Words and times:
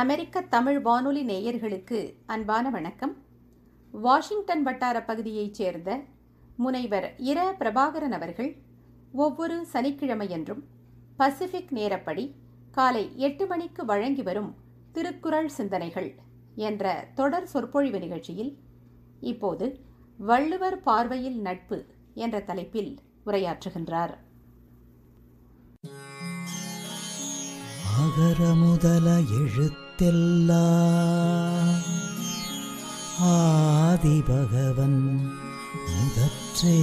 அமெரிக்க 0.00 0.40
தமிழ் 0.48 0.78
வானொலி 0.82 1.22
நேயர்களுக்கு 1.24 1.98
அன்பான 2.26 2.70
வணக்கம் 2.70 3.14
வாஷிங்டன் 3.94 4.62
வட்டார 4.62 4.96
பகுதியைச் 5.02 5.54
சேர்ந்த 5.54 5.90
முனைவர் 6.56 7.06
இர 7.24 7.38
பிரபாகரன் 7.58 8.16
அவர்கள் 8.16 8.50
ஒவ்வொரு 9.16 9.56
சனிக்கிழமையன்றும் 9.72 10.62
பசிபிக் 11.16 11.72
நேரப்படி 11.72 12.24
காலை 12.70 13.04
எட்டு 13.18 13.46
மணிக்கு 13.46 13.84
வழங்கி 13.84 14.22
வரும் 14.22 14.50
திருக்குறள் 14.92 15.50
சிந்தனைகள் 15.56 16.10
என்ற 16.66 16.84
தொடர் 17.14 17.50
சொற்பொழிவு 17.52 17.98
நிகழ்ச்சியில் 17.98 18.52
இப்போது 19.24 19.66
வள்ளுவர் 20.22 20.80
பார்வையில் 20.82 21.40
நட்பு 21.40 21.78
என்ற 22.16 22.38
தலைப்பில் 22.42 22.92
உரையாற்றுகின்றார் 23.26 24.14
அகர 27.98 28.40
முதல 28.54 29.06
எழுத்து 29.36 29.87
உலகத்தெல்லாம் 30.00 31.78
ஆதி 33.28 34.18
பகவன் 34.26 35.00
முதற்றே 35.86 36.74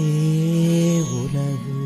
உலகு 1.14 1.78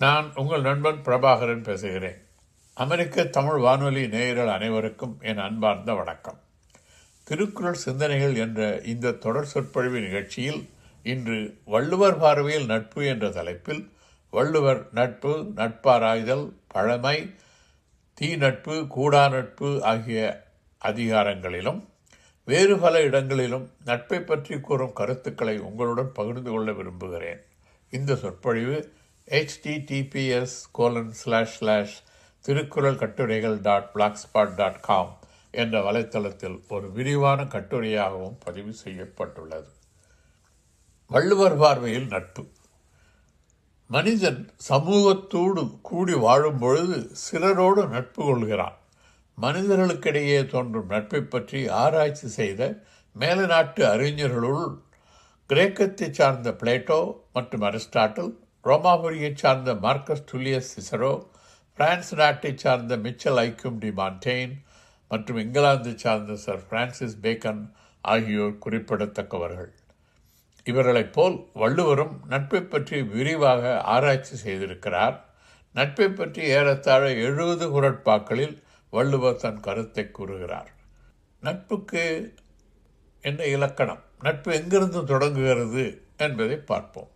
நான் 0.00 0.28
உங்கள் 0.34 0.60
நண்பன் 0.60 1.00
பிரபாகரன் 1.02 1.62
பேசுகிறேன் 1.62 2.18
அமெரிக்க 2.76 3.24
தமிழ் 3.30 3.60
வானொலி 3.60 4.02
நேயர்கள் 4.08 4.50
அனைவருக்கும் 4.50 5.14
என் 5.22 5.40
அன்பார்ந்த 5.40 5.94
வணக்கம் 5.94 6.40
திருக்குறள் 7.26 7.80
சிந்தனைகள் 7.80 8.36
என்ற 8.38 8.60
இந்த 8.86 9.18
தொடர் 9.18 9.48
சொற்பொழிவு 9.48 10.00
நிகழ்ச்சியில் 10.00 10.60
இன்று 11.08 11.38
வள்ளுவர் 11.66 12.18
பார்வையில் 12.18 12.66
நட்பு 12.66 13.00
என்ற 13.06 13.26
தலைப்பில் 13.30 13.82
வள்ளுவர் 14.32 14.80
நட்பு 14.92 15.32
நட்பாராய்தல் 15.56 16.46
பழமை 16.68 17.16
தீ 18.18 18.28
நட்பு 18.36 18.74
கூடா 18.88 19.22
நட்பு 19.28 19.68
ஆகிய 19.84 20.20
அதிகாரங்களிலும் 20.82 21.80
வேறு 22.48 22.74
பல 22.78 22.94
இடங்களிலும் 23.02 23.66
நட்பை 23.84 24.18
பற்றி 24.22 24.56
கூறும் 24.60 24.92
கருத்துக்களை 24.92 25.56
உங்களுடன் 25.60 26.12
பகிர்ந்து 26.12 26.50
கொள்ள 26.50 26.72
விரும்புகிறேன் 26.72 27.40
இந்த 27.92 28.14
சொற்பொழிவு 28.14 28.76
HTTPS 29.28 30.58
colon 30.72 31.14
slash 31.14 31.56
slash 31.56 31.96
Thirukkural 32.44 33.00
கட்டுரைகள் 33.00 33.58
dot 33.60 33.90
black 33.92 34.20
spot 34.22 34.54
dot 34.54 34.80
com 34.80 35.12
என்ற 35.54 35.76
வலைத்தளத்தில் 35.82 36.58
ஒரு 36.68 36.86
விரிவான 36.90 37.44
கட்டுரையாகவும் 37.54 38.38
பதிவு 38.44 38.72
செய்யப்பட்டுள்ளது 38.80 39.70
வள்ளுவர் 41.10 41.56
பார்வையில் 41.56 42.08
நட்பு 42.08 42.42
மனிதன் 43.90 44.40
சமூகத்தோடு 44.68 45.62
கூடி 45.82 46.14
வாழும் 46.14 46.58
பொழுது 46.58 46.98
சிலரோடு 47.22 47.82
நட்பு 47.86 48.20
கொள்கிறான் 48.24 48.76
மனிதர்களுக்கிடையே 49.38 50.40
தோன்றும் 50.46 50.90
நட்பை 50.90 51.20
பற்றி 51.26 51.60
ஆராய்ச்சி 51.76 52.28
செய்த 52.30 52.62
மேல 53.16 53.46
நாட்டு 53.46 53.82
அறிஞர்களுள் 53.84 54.66
கிரேக்கத்தை 55.50 56.08
சார்ந்த 56.10 56.50
பிளேட்டோ 56.60 57.00
மற்றும் 57.32 57.64
அரிஸ்டாட்டில் 57.64 58.30
ரோமாபுரியைச் 58.64 59.40
சார்ந்த 59.40 59.72
மார்க்கஸ் 59.80 60.26
டுலியஸ் 60.32 60.70
சிசரோ 60.74 61.12
பிரான்ஸ் 61.78 62.12
நாட்டை 62.14 62.52
சார்ந்த 62.56 62.96
மிச்சல் 62.98 63.40
ஐக்கும் 63.40 63.80
டி 63.80 63.92
மாண்டெயின் 63.98 64.54
மற்றும் 65.10 65.38
இங்கிலாந்தைச் 65.38 66.04
சார்ந்த 66.04 66.36
சர் 66.36 66.64
பிரான்சிஸ் 66.68 67.20
பேக்கன் 67.22 67.62
ஆகியோர் 68.04 68.56
குறிப்பிடத்தக்கவர்கள் 68.58 69.70
இவர்களைப் 70.68 71.12
போல் 71.12 71.36
வள்ளுவரும் 71.54 72.14
நட்பை 72.28 72.60
பற்றி 72.64 72.96
விரிவாக 73.10 73.62
ஆராய்ச்சி 73.86 74.34
செய்திருக்கிறார் 74.44 75.16
நட்பை 75.74 76.08
பற்றி 76.10 76.42
ஏறத்தாழ 76.52 77.02
எழுபது 77.22 77.66
குரட்பாக்களில் 77.68 78.56
வள்ளுவர் 78.92 79.40
தன் 79.40 79.60
கருத்தை 79.60 80.04
கூறுகிறார் 80.10 80.70
நட்புக்கு 81.42 82.04
என்ன 83.24 83.40
இலக்கணம் 83.48 84.02
நட்பு 84.22 84.50
எங்கிருந்து 84.52 85.00
தொடங்குகிறது 85.04 85.84
என்பதை 86.16 86.56
பார்ப்போம் 86.64 87.10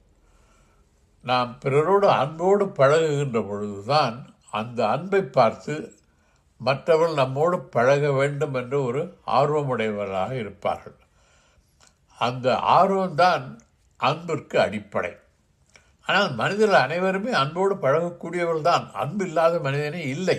நாம் 1.25 1.51
பிறரோடு 1.61 2.07
அன்போடு 2.13 2.65
பழகுகின்ற 2.79 3.41
பொழுதுதான் 3.49 4.17
அந்த 4.53 4.81
அன்பை 4.89 5.23
பார்த்து 5.31 5.75
மற்றவர்கள் 6.61 7.21
நம்மோடு 7.21 7.57
பழக 7.69 8.11
வேண்டும் 8.13 8.55
என்று 8.55 8.79
ஒரு 8.85 9.03
ஆர்வமுடையவராக 9.31 10.33
இருப்பார்கள் 10.35 10.99
அந்த 12.23 12.47
ஆர்வம்தான் 12.73 13.45
அன்பிற்கு 14.01 14.57
அடிப்படை 14.59 15.13
ஆனால் 16.07 16.31
மனிதர்கள் 16.35 16.85
அனைவருமே 16.85 17.33
அன்போடு 17.41 17.75
பழகக்கூடியவர்கள் 17.77 18.69
தான் 18.69 18.87
அன்பு 18.95 19.25
இல்லாத 19.27 19.61
மனிதனே 19.61 20.01
இல்லை 20.15 20.39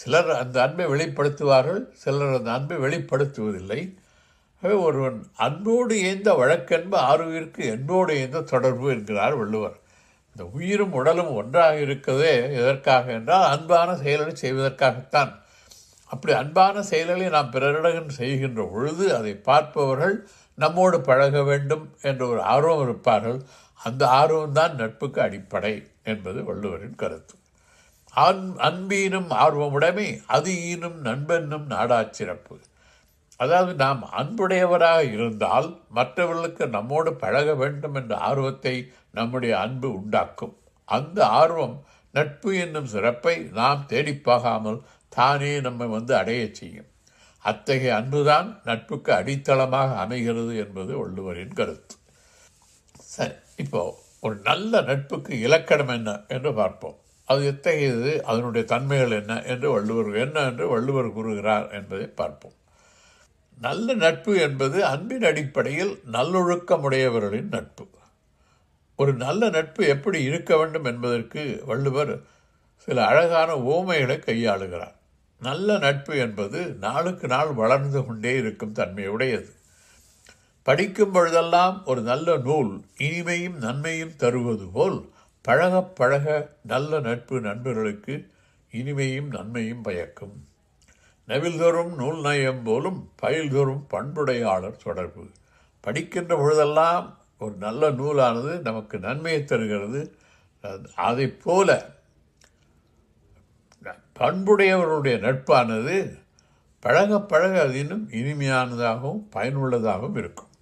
சிலர் 0.00 0.30
அந்த 0.36 0.56
அன்பை 0.62 0.86
வெளிப்படுத்துவார்கள் 0.86 1.80
சிலர் 1.96 2.36
அந்த 2.36 2.50
அன்பை 2.52 2.76
வெளிப்படுத்துவதில்லை 2.78 3.80
ஒருவன் 4.80 5.18
அன்போடு 5.38 5.94
ஏந்த 6.02 6.30
வழக்கென்ப 6.34 6.94
ஆர்வியிற்கு 7.06 7.62
என்போடு 7.66 8.12
ஏந்த 8.18 8.46
தொடர்பு 8.46 8.86
என்கிறார் 8.90 9.36
வள்ளுவர் 9.36 9.76
இந்த 10.36 10.44
உயிரும் 10.52 10.94
உடலும் 10.94 11.32
ஒன்றாக 11.32 11.76
இருக்கதே 11.80 12.32
எதற்காக 12.56 13.12
என்றால் 13.12 13.46
அன்பான 13.50 13.94
செயல்களை 13.96 14.32
செய்வதற்காகத்தான் 14.36 15.32
அப்படி 16.10 16.32
அன்பான 16.34 16.82
செயல்களை 16.82 17.28
நாம் 17.28 17.52
பிறரிடம் 17.54 18.16
செய்கின்ற 18.18 18.64
பொழுது 18.66 19.04
அதை 19.14 19.32
பார்ப்பவர்கள் 19.42 20.16
நம்மோடு 20.58 20.98
பழக 21.00 21.42
வேண்டும் 21.42 21.86
என்ற 22.02 22.20
ஒரு 22.26 22.40
ஆர்வம் 22.50 22.82
இருப்பார்கள் 22.84 23.40
அந்த 23.80 24.02
ஆர்வம்தான் 24.12 24.74
நட்புக்கு 24.74 25.20
அடிப்படை 25.22 25.74
என்பது 26.02 26.38
வள்ளுவரின் 26.44 26.96
கருத்து 26.96 27.34
அன் 28.14 28.46
அன்பீனும் 28.60 29.30
ஆர்வமுடைமை 29.38 30.06
அது 30.26 30.52
ஈனும் 30.68 30.98
நண்பென்னும் 31.00 31.66
நாடா 31.66 31.98
சிறப்பு 32.10 32.56
அதாவது 33.40 33.72
நாம் 33.76 34.02
அன்புடையவராக 34.12 35.00
இருந்தால் 35.06 35.68
மற்றவர்களுக்கு 35.90 36.64
நம்மோடு 36.68 37.10
பழக 37.14 37.54
வேண்டும் 37.54 37.94
என்ற 37.94 38.14
ஆர்வத்தை 38.20 38.74
நம்முடைய 39.10 39.52
அன்பு 39.58 39.88
உண்டாக்கும் 39.92 40.54
அந்த 40.88 41.18
ஆர்வம் 41.34 41.76
நட்பு 42.14 42.50
என்னும் 42.56 42.86
சிறப்பை 42.86 43.36
நாம் 43.52 43.86
தேடிப்பாகாமல் 43.88 44.82
தானே 45.12 45.52
நம்மை 45.60 45.88
வந்து 45.88 46.12
அடைய 46.16 46.42
செய்யும் 46.52 46.90
அத்தகைய 47.46 47.94
அன்புதான் 47.96 48.48
நட்புக்கு 48.64 49.10
அடித்தளமாக 49.12 49.90
அமைகிறது 49.96 50.52
என்பது 50.56 50.92
வள்ளுவரின் 50.98 51.56
கருத்து 51.58 51.96
சரி 53.08 53.36
இப்போது 53.56 53.94
ஒரு 54.22 54.36
நல்ல 54.44 54.80
நட்புக்கு 54.80 55.32
இலக்கணம் 55.40 55.92
என்ன 55.94 56.12
என்று 56.28 56.50
பார்ப்போம் 56.52 56.96
அது 57.28 57.42
எத்தகையது 57.44 58.12
அதனுடைய 58.26 58.64
தன்மைகள் 58.64 59.16
என்ன 59.16 59.34
என்று 59.44 59.68
வள்ளுவர் 59.70 60.10
என்ன 60.16 60.44
என்று 60.46 60.64
வள்ளுவர் 60.68 61.10
கூறுகிறார் 61.12 61.66
என்பதை 61.72 62.06
பார்ப்போம் 62.14 62.56
நல்ல 63.58 63.94
நட்பு 63.96 64.32
என்பது 64.38 64.78
அன்பின் 64.84 65.26
அடிப்படையில் 65.26 65.92
நல்லொழுக்கமுடையவர்களின் 66.12 67.48
நட்பு 67.48 67.84
ஒரு 68.98 69.12
நல்ல 69.16 69.48
நட்பு 69.48 69.82
எப்படி 69.86 70.18
இருக்க 70.22 70.52
வேண்டும் 70.56 70.84
என்பதற்கு 70.84 71.42
வள்ளுவர் 71.66 72.12
சில 72.88 72.98
அழகான 73.06 73.50
ஓமைகளை 73.68 74.16
கையாளுகிறார் 74.18 74.95
நல்ல 75.42 75.78
நட்பு 75.78 76.12
என்பது 76.16 76.60
நாளுக்கு 76.78 77.26
நாள் 77.26 77.50
வளர்ந்து 77.52 78.00
கொண்டே 78.04 78.32
இருக்கும் 78.36 78.76
தன்மையுடையது 78.76 79.50
படிக்கும் 80.66 81.12
பொழுதெல்லாம் 81.12 81.74
ஒரு 81.84 82.00
நல்ல 82.02 82.36
நூல் 82.38 82.72
இனிமையும் 82.98 83.58
நன்மையும் 83.58 84.16
தருவது 84.16 84.66
போல் 84.72 84.98
பழக 85.44 85.82
பழக 85.92 86.26
நல்ல 86.66 86.98
நட்பு 87.00 87.36
நண்பர்களுக்கு 87.40 88.14
இனிமையும் 88.72 89.28
நன்மையும் 89.28 89.82
பயக்கும் 89.82 90.34
நவில்தோறும் 91.28 91.92
நூல் 91.94 92.20
நயம் 92.20 92.62
போலும் 92.62 92.98
பயில்தோறும் 93.22 93.84
பண்புடையாளர் 93.86 94.82
தொடர்பு 94.82 95.24
படிக்கின்ற 95.84 96.32
பொழுதெல்லாம் 96.36 97.06
ஒரு 97.40 97.54
நல்ல 97.56 97.90
நூலானது 97.90 98.52
நமக்கு 98.60 98.96
நன்மையை 98.98 99.40
தருகிறது 99.44 100.00
அதை 101.00 101.26
போல 101.38 101.70
பண்புடையவர்களுடைய 104.16 105.16
நட்பானது 105.20 105.96
பழக 106.82 107.18
பழக 107.22 107.54
அது 107.62 107.76
இன்னும் 107.78 108.04
இனிமையானதாகவும் 108.12 109.22
பயனுள்ளதாகவும் 109.34 110.18
இருக்கும் 110.18 110.52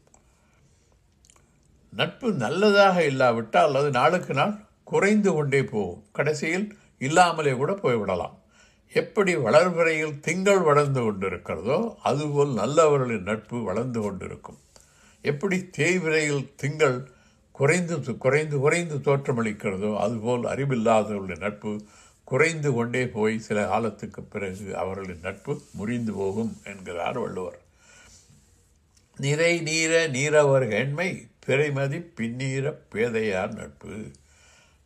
நட்பு 1.93 2.29
நல்லதாக 2.35 2.97
இல்லாவிட்டால் 3.05 3.77
அது 3.77 3.91
நாளுக்கு 3.91 4.33
நாள் 4.35 4.55
குறைந்து 4.85 5.31
கொண்டே 5.35 5.61
போகும் 5.65 6.03
கடைசியில் 6.12 6.67
இல்லாமலே 7.01 7.53
கூட 7.53 7.73
போய்விடலாம் 7.75 8.35
எப்படி 8.93 9.33
வளர்பிறையில் 9.37 10.17
திங்கள் 10.21 10.62
வளர்ந்து 10.62 11.01
கொண்டிருக்கிறதோ 11.01 11.79
அதுபோல் 12.03 12.53
நல்லவர்களின் 12.53 13.23
நட்பு 13.23 13.59
வளர்ந்து 13.62 14.01
கொண்டிருக்கும் 14.01 14.59
எப்படி 15.25 15.59
தேய்விரையில் 15.77 16.45
திங்கள் 16.56 16.99
குறைந்து 17.55 17.97
குறைந்து 18.17 18.56
குறைந்து 18.59 18.97
தோற்றமளிக்கிறதோ 18.99 19.91
அதுபோல் 19.99 20.45
அறிவில்லாதவர்களுடைய 20.45 21.39
நட்பு 21.39 21.73
குறைந்து 22.29 22.71
கொண்டே 22.73 23.03
போய் 23.09 23.35
சில 23.39 23.59
காலத்துக்கு 23.67 24.21
பிறகு 24.25 24.67
அவர்களின் 24.77 25.25
நட்பு 25.25 25.55
முறிந்து 25.77 26.12
போகும் 26.12 26.53
என்கிறார் 26.65 27.19
வள்ளுவர் 27.19 27.59
நிறை 29.17 29.53
நீர 29.67 29.93
நீரவர் 30.15 30.67
எண்மை 30.75 31.09
பிறைமதி 31.47 31.99
பின்னீர 32.19 32.73
பேதையார் 32.93 33.53
நட்பு 33.55 33.95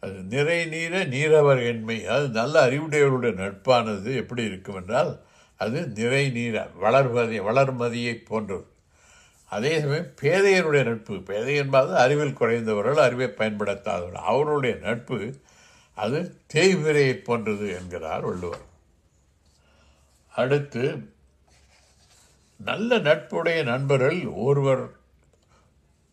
அது 0.02 0.18
நிறை 0.28 0.58
நீர 0.66 1.04
நீரவர் 1.08 1.62
எண்மை 1.62 1.96
அது 2.06 2.26
நல்ல 2.30 2.54
அறிவுடையவருடைய 2.66 3.32
நட்பானது 3.36 4.10
எப்படி 4.14 4.42
இருக்கும் 4.44 4.76
என்றால் 4.76 5.12
அது 5.60 5.78
நிறை 5.94 6.24
நீர 6.30 6.56
வளர்வதை 6.78 7.38
வளர்மதியை 7.40 8.14
போன்றது 8.28 8.66
அதே 9.50 9.72
சமயம் 9.80 10.10
பேதையனுடைய 10.20 10.82
நட்பு 10.84 11.14
பேதை 11.28 11.54
என்பது 11.56 11.92
அறிவில் 11.96 12.38
குறைந்தவர்கள் 12.40 13.04
அறிவை 13.04 13.28
பயன்படுத்தாதவர்கள் 13.38 14.26
அவருடைய 14.26 14.74
நட்பு 14.82 15.18
அது 15.98 16.18
தேய்பிரையை 16.54 17.14
போன்றது 17.20 17.66
என்கிறார் 17.74 18.24
வள்ளுவர் 18.24 18.64
அடுத்து 20.32 20.84
நல்ல 22.60 22.98
நட்புடைய 22.98 23.58
நண்பரில் 23.64 24.24
ஒருவர் 24.38 24.84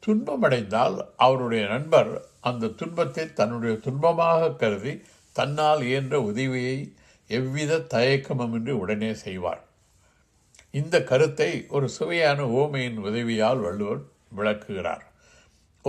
துன்பமடைந்தால் 0.03 0.97
அவருடைய 1.17 1.63
நண்பர் 1.67 2.11
அந்த 2.41 2.73
துன்பத்தை 2.75 3.23
தன்னுடைய 3.33 3.73
துன்பமாக 3.77 4.51
கருதி 4.55 4.93
தன்னால் 5.35 5.81
இயன்ற 5.81 6.15
உதவியை 6.21 6.77
எவ்வித 7.29 7.79
தயக்கமுமின்றி 7.93 8.73
உடனே 8.73 9.11
செய்வார் 9.15 9.63
இந்த 10.73 10.95
கருத்தை 11.03 11.51
ஒரு 11.69 11.87
சுவையான 11.89 12.39
ஓமையின் 12.53 12.99
உதவியால் 12.99 13.61
வள்ளுவர் 13.61 14.01
விளக்குகிறார் 14.29 15.03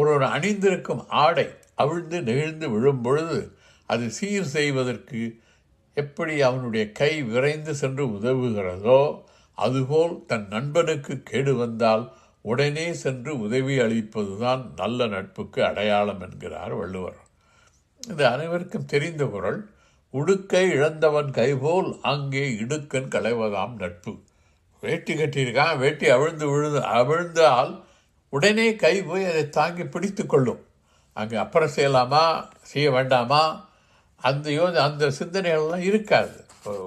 ஒருவர் 0.00 0.27
அணிந்திருக்கும் 0.29 1.03
ஆடை 1.17 1.47
அவிழ்ந்து 1.75 2.19
நெகிழ்ந்து 2.23 2.67
விழும் 2.71 3.03
பொழுது 3.03 3.39
அது 3.89 4.07
சீர் 4.11 4.49
செய்வதற்கு 4.51 5.21
எப்படி 5.97 6.35
அவனுடைய 6.41 6.85
கை 6.93 7.13
விரைந்து 7.23 7.73
சென்று 7.75 8.05
உதவுகிறதோ 8.17 9.01
அதுபோல் 9.59 10.15
தன் 10.27 10.49
நண்பனுக்கு 10.49 11.15
கேடு 11.23 11.53
வந்தால் 11.55 12.05
உடனே 12.45 12.89
சென்று 12.95 13.33
உதவி 13.39 13.77
அளிப்பதுதான் 13.79 14.63
நல்ல 14.77 15.07
நட்புக்கு 15.07 15.61
அடையாளம் 15.65 16.21
என்கிறார் 16.21 16.75
வள்ளுவர் 16.75 17.21
இது 18.03 18.23
அனைவருக்கும் 18.27 18.87
தெரிந்த 18.87 19.25
குரல் 19.27 19.61
உடுக்கை 20.15 20.65
இழந்தவன் 20.71 21.31
கைபோல் 21.31 21.91
அங்கே 22.03 22.45
இடுக்கன் 22.57 23.11
களைவதாம் 23.11 23.75
நட்பு 23.77 24.13
வேட்டி 24.83 25.13
கட்டியிருக்கான் 25.15 25.79
வேட்டி 25.79 26.07
அவிழ்ந்து 26.11 26.47
விழுந்து 26.47 26.81
அவிழ்ந்தால் 26.95 27.73
உடனே 28.33 28.69
கை 28.77 28.95
போய் 29.03 29.25
அதை 29.25 29.45
தாங்கி 29.51 29.85
பிடித்து 29.87 30.25
கொள்ளும் 30.27 30.63
அங்கே 31.17 31.37
அப்புறம் 31.37 31.75
செய்யலாமா 31.77 32.25
செய்ய 32.63 32.87
வேண்டாமா 32.91 33.43
அந்த 34.23 34.51
யோ 34.51 34.65
அந்த 34.81 35.09
சிந்தனைகள்லாம் 35.19 35.87
இருக்காது 35.91 36.37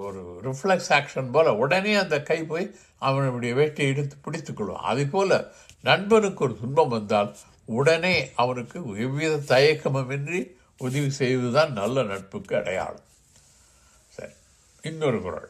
ஒரு 0.01 0.21
ரிஃப்ளெக்ஸ் 0.43 0.91
ஆக்ஷன் 0.91 1.29
போல் 1.31 1.49
உடனே 1.55 1.93
அந்த 1.95 2.17
கை 2.21 2.39
போய் 2.45 2.65
அவனுடைய 3.01 3.51
வேட்டையை 3.55 3.91
எடுத்து 3.93 4.15
பிடித்துக்கொள்வோம் 4.25 4.85
அதே 4.85 5.05
போல் 5.07 5.35
நண்பனுக்கு 5.83 6.43
ஒரு 6.43 6.55
துன்பம் 6.59 6.89
வந்தால் 6.89 7.29
உடனே 7.69 8.15
அவனுக்கு 8.35 8.79
எவ்வித 8.97 9.35
தயக்கமின்றி 9.49 10.41
உதவி 10.81 11.09
செய்வதுதான் 11.11 11.71
நல்ல 11.73 12.03
நட்புக்கு 12.03 12.53
அடையாளம் 12.55 13.07
சரி 14.13 14.35
இன்னொரு 14.83 15.19
குரல் 15.21 15.49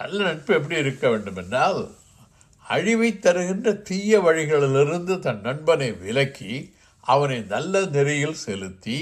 நல்ல 0.00 0.16
நட்பு 0.22 0.50
எப்படி 0.54 0.76
இருக்க 0.76 1.06
வேண்டும் 1.08 1.38
என்றால் 1.38 1.80
அழிவை 2.66 3.10
தருகின்ற 3.18 3.72
தீய 3.82 4.18
வழிகளிலிருந்து 4.20 5.14
தன் 5.18 5.40
நண்பனை 5.40 5.90
விலக்கி 6.00 6.54
அவனை 7.06 7.38
நல்ல 7.46 7.80
நெறியில் 7.88 8.42
செலுத்தி 8.42 8.98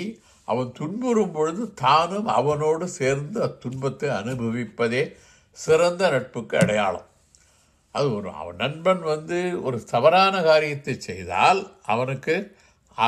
அவன் 0.49 0.71
துன்புறும் 0.73 1.35
பொழுது 1.35 1.63
தானும் 1.81 2.29
அவனோடு 2.33 2.87
சேர்ந்து 2.97 3.39
அத்துன்பத்தை 3.43 4.09
அனுபவிப்பதே 4.13 5.03
சிறந்த 5.59 6.03
நட்புக்கு 6.11 6.55
அடையாளம் 6.59 7.09
அது 7.95 8.07
ஒரு 8.15 8.29
அவன் 8.33 8.57
நண்பன் 8.57 9.03
வந்து 9.05 9.39
ஒரு 9.61 9.79
தவறான 9.85 10.41
காரியத்தை 10.43 10.95
செய்தால் 11.01 11.61
அவனுக்கு 11.87 12.35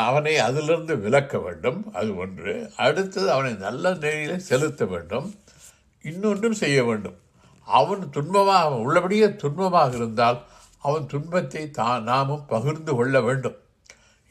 அவனை 0.00 0.34
அதிலிருந்து 0.38 0.94
விலக்க 0.96 1.38
வேண்டும் 1.38 1.80
அது 1.92 2.10
ஒன்று 2.16 2.54
அடுத்தது 2.76 3.28
அவனை 3.30 3.52
நல்ல 3.58 3.94
நிலையில் 3.94 4.46
செலுத்த 4.46 4.84
வேண்டும் 4.84 5.28
இன்னொன்றும் 6.04 6.58
செய்ய 6.58 6.78
வேண்டும் 6.84 7.18
அவன் 7.68 8.02
துன்பமாக 8.08 8.80
உள்ளபடியே 8.82 9.28
துன்பமாக 9.36 9.94
இருந்தால் 9.94 10.38
அவன் 10.78 11.06
துன்பத்தை 11.06 11.62
தான் 11.72 12.02
நாமும் 12.02 12.44
பகிர்ந்து 12.46 12.92
கொள்ள 12.94 13.20
வேண்டும் 13.20 13.56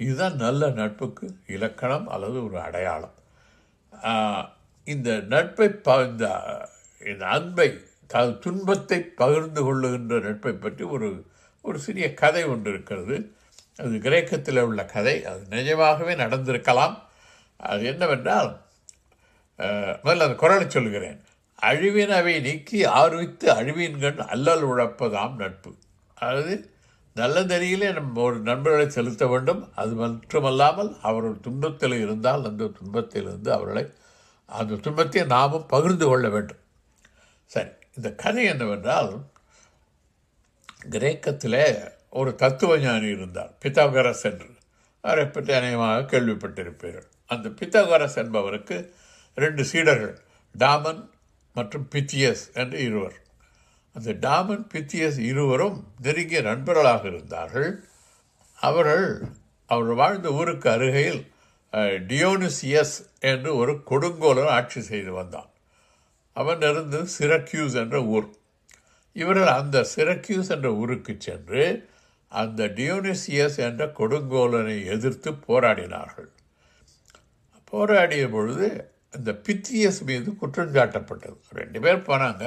இதுதான் 0.00 0.36
நல்ல 0.36 0.70
நட்புக்கு 0.72 1.28
இலக்கணம் 1.48 2.08
அல்லது 2.10 2.38
ஒரு 2.44 2.58
அடையாளம் 2.62 3.16
இந்த 4.88 5.10
நட்பை 5.28 5.68
ப 5.82 5.96
இந்த 7.02 7.24
அன்பை 7.30 7.70
த 8.10 8.26
துன்பத்தை 8.40 9.00
பகிர்ந்து 9.16 9.62
கொள்ளுகின்ற 9.64 10.16
நட்பை 10.20 10.54
பற்றி 10.58 10.84
ஒரு 10.88 11.10
ஒரு 11.66 11.78
சிறிய 11.80 12.08
கதை 12.14 12.44
ஒன்று 12.46 12.70
இருக்கிறது 12.72 13.16
அது 13.80 13.96
கிரேக்கத்தில் 14.00 14.62
உள்ள 14.62 14.82
கதை 14.88 15.16
அது 15.24 15.42
நிஜமாகவே 15.50 16.14
நடந்திருக்கலாம் 16.16 16.96
அது 17.60 17.84
என்னவென்றால் 17.86 18.52
முதல்ல 20.04 20.28
அந்த 20.28 20.38
குரலை 20.38 20.68
சொல்கிறேன் 20.68 21.20
அழிவினவை 21.60 22.36
நீக்கி 22.42 22.80
ஆர்வித்து 22.96 23.48
அழிவீன்கள் 23.52 24.20
அல்லல் 24.28 24.66
உழப்பதாம் 24.66 25.36
நட்பு 25.36 25.72
அதாவது 26.18 26.56
நல்ல 27.16 27.42
நெறியிலே 27.44 27.90
நம் 27.94 28.16
ஒரு 28.22 28.38
நண்பர்களை 28.42 28.88
செலுத்த 28.90 29.24
வேண்டும் 29.28 29.62
அது 29.76 29.94
மட்டுமல்லாமல் 29.96 30.90
அவர்கள் 31.02 31.38
துன்பத்தில் 31.40 31.96
இருந்தால் 31.98 32.44
அந்த 32.46 32.70
துன்பத்திலிருந்து 32.72 33.50
அவர்களை 33.52 33.84
அந்த 34.50 34.80
துன்பத்தை 34.82 35.24
நாமும் 35.28 35.70
பகிர்ந்து 35.70 36.06
கொள்ள 36.06 36.28
வேண்டும் 36.30 36.62
சரி 37.52 37.72
இந்த 37.98 38.10
கதை 38.16 38.44
என்னவென்றால் 38.46 39.12
கிரேக்கத்தில் 40.90 41.60
ஒரு 42.14 42.32
தத்துவ 42.36 42.78
ஞானி 42.78 43.08
இருந்தார் 43.10 43.52
பித்தாகரஸ் 43.64 44.26
என்று 44.26 44.50
அவரை 45.04 45.26
பற்றி 45.28 45.52
அநேகமாக 45.54 46.06
கேள்விப்பட்டிருப்பீர்கள் 46.12 47.08
அந்த 47.30 47.48
பித்தாகரஸ் 47.60 48.18
என்பவருக்கு 48.18 48.78
ரெண்டு 49.38 49.64
சீடர்கள் 49.66 50.16
டாமன் 50.56 51.02
மற்றும் 51.56 51.88
பித்தியஸ் 51.92 52.46
என்று 52.54 52.78
இருவர் 52.80 53.18
அந்த 53.96 54.12
டாமன் 54.22 54.66
பித்தியஸ் 54.68 55.20
இருவரும் 55.22 55.78
நெருங்கிய 56.02 56.40
நண்பர்களாக 56.42 57.04
இருந்தார்கள் 57.08 57.70
அவர்கள் 58.60 59.08
அவர் 59.70 59.92
வாழ்ந்த 59.94 60.30
ஊருக்கு 60.32 60.68
அருகையில் 60.70 61.22
டியோனிசியஸ் 62.08 62.96
என்று 63.24 63.52
ஒரு 63.56 63.74
கொடுங்கோலன் 63.84 64.52
ஆட்சி 64.52 64.82
செய்து 64.82 65.12
வந்தான் 65.12 65.50
அவன் 66.36 66.62
இருந்து 66.62 67.00
சிரக்யூஸ் 67.18 67.76
என்ற 67.76 67.98
ஊர் 68.06 68.28
இவர்கள் 69.16 69.52
அந்த 69.54 69.78
சிரக்யூஸ் 69.96 70.50
என்ற 70.50 70.70
ஊருக்கு 70.74 71.14
சென்று 71.20 71.64
அந்த 72.32 72.68
டியோனிசியஸ் 72.78 73.58
என்ற 73.60 73.84
கொடுங்கோலனை 73.98 74.78
எதிர்த்து 74.86 75.32
போராடினார்கள் 75.48 76.30
போராடிய 77.74 78.26
பொழுது 78.30 78.68
அந்த 79.14 79.32
பித்தியஸ் 79.46 80.00
மீது 80.04 80.30
குற்றஞ்சாட்டப்பட்டது 80.42 81.38
ரெண்டு 81.52 81.80
பேர் 81.80 82.08
போனாங்க 82.08 82.44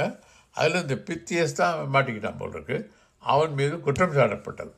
அதில் 0.54 0.82
இந்த 0.82 0.96
பித்தியஸ் 1.08 1.54
தான் 1.54 1.78
மாட்டிக்கிட்டான் 1.86 2.38
போல் 2.38 2.54
இருக்கு 2.54 2.78
அவன் 3.22 3.54
மீது 3.54 3.76
குற்றம் 3.80 4.16
சாட்டப்பட்டது 4.16 4.74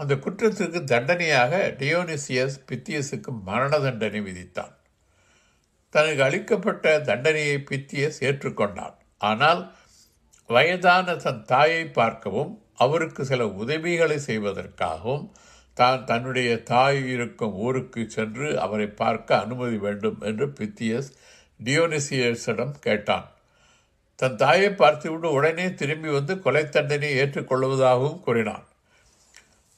அந்த 0.00 0.14
குற்றத்திற்கு 0.16 0.80
தண்டனையாக 0.84 1.58
டியோனிசியஸ் 1.78 2.56
பித்தியஸுக்கு 2.68 3.30
மரண 3.44 3.72
தண்டனை 3.78 4.20
விதித்தான் 4.20 4.72
தனக்கு 5.94 6.22
அளிக்கப்பட்ட 6.22 6.94
தண்டனையை 7.00 7.56
பித்தியஸ் 7.62 8.18
ஏற்றுக்கொண்டான் 8.22 8.96
ஆனால் 9.20 9.60
வயதான 10.50 11.14
தன் 11.16 11.42
தாயை 11.44 11.82
பார்க்கவும் 11.90 12.52
அவருக்கு 12.76 13.22
சில 13.24 13.42
உதவிகளை 13.56 14.18
செய்வதற்காகவும் 14.20 15.26
தான் 15.76 16.00
தன்னுடைய 16.04 16.50
தாய் 16.62 17.00
இருக்கும் 17.08 17.54
ஊருக்கு 17.56 18.02
சென்று 18.08 18.48
அவரை 18.58 18.88
பார்க்க 18.94 19.38
அனுமதி 19.38 19.76
வேண்டும் 19.76 20.18
என்று 20.20 20.46
பித்தியஸ் 20.52 21.10
டியோனிசியஸிடம் 21.60 22.74
கேட்டான் 22.80 23.28
தன் 24.18 24.36
தாயை 24.36 24.70
பார்த்துவிட்டு 24.72 25.28
உடனே 25.32 25.66
திரும்பி 25.74 26.08
வந்து 26.08 26.34
கொலை 26.38 26.64
தண்டனை 26.68 27.10
ஏற்றுக்கொள்வதாகவும் 27.14 28.20
கூறினான் 28.20 28.66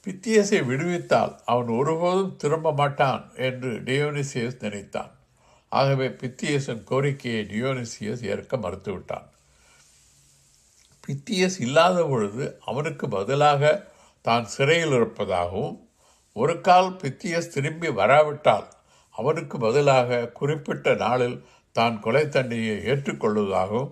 பித்தியஸை 0.07 0.59
விடுவித்தால் 0.67 1.35
அவன் 1.45 1.71
ஒருபோதும் 1.75 2.35
திரும்ப 2.37 2.73
மாட்டான் 2.73 3.23
என்று 3.39 3.71
டியோனிசியஸ் 3.85 4.59
நினைத்தான் 4.61 5.13
ஆகவே 5.73 6.09
பித்தியஸின் 6.21 6.83
கோரிக்கையை 6.85 7.43
டியோனிசியஸ் 7.45 8.25
ஏற்க 8.25 8.57
மறுத்துவிட்டான் 8.57 9.29
பித்தியஸ் 11.05 11.57
இல்லாத 11.61 11.97
பொழுது 12.05 12.45
அவனுக்கு 12.65 13.07
பதிலாக 13.09 13.73
தான் 14.25 14.45
சிறையில் 14.47 14.95
இருப்பதாகவும் 14.95 15.75
ஒரு 16.37 16.55
கால் 16.61 16.91
பித்தியஸ் 16.97 17.53
திரும்பி 17.53 17.89
வராவிட்டால் 17.93 18.69
அவனுக்கு 19.15 19.57
பதிலாக 19.59 20.25
குறிப்பிட்ட 20.33 20.95
நாளில் 20.95 21.37
தான் 21.77 21.97
கொலை 22.01 22.25
தண்டையை 22.29 22.77
ஏற்றுக்கொள்வதாகவும் 22.87 23.92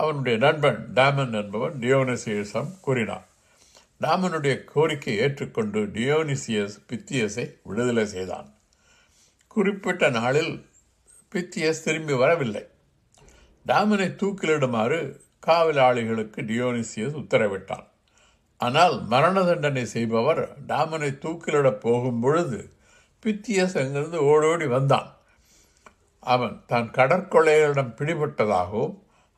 அவனுடைய 0.00 0.36
நண்பன் 0.38 0.80
டாமன் 0.94 1.34
என்பவன் 1.34 1.76
டியோனசியஸம் 1.80 2.70
கூறினான் 2.80 3.26
டாமனுடைய 4.00 4.54
கோரிக்கை 4.64 5.14
ஏற்றுக்கொண்டு 5.16 5.80
டியோனிசியஸ் 5.94 6.76
பித்தியஸை 6.88 7.46
விடுதலை 7.62 8.04
செய்தான் 8.06 8.48
குறிப்பிட்ட 9.50 10.10
நாளில் 10.10 10.54
பித்தியஸ் 11.32 11.84
திரும்பி 11.84 12.14
வரவில்லை 12.14 12.64
டாமனை 13.66 14.08
தூக்கிலிடுமாறு 14.16 14.98
காவலாளிகளுக்கு 15.46 16.40
டியோனிசியஸ் 16.42 17.18
உத்தரவிட்டான் 17.18 17.86
ஆனால் 18.60 18.94
மரண 19.04 19.38
தண்டனை 19.42 19.84
செய்பவர் 19.86 20.42
டாமனை 20.66 21.10
தூக்கிலிடப் 21.18 21.80
போகும் 21.80 22.20
பொழுது 22.20 22.60
பித்தியஸ் 23.22 23.76
அங்கிருந்து 23.76 24.18
ஓடோடி 24.24 24.66
வந்தான் 24.66 25.08
அவன் 26.22 26.56
தான் 26.66 26.88
கடற்கொள்ளையரிடம் 26.90 27.94
பிடிபட்டதாகவும் 27.96 28.94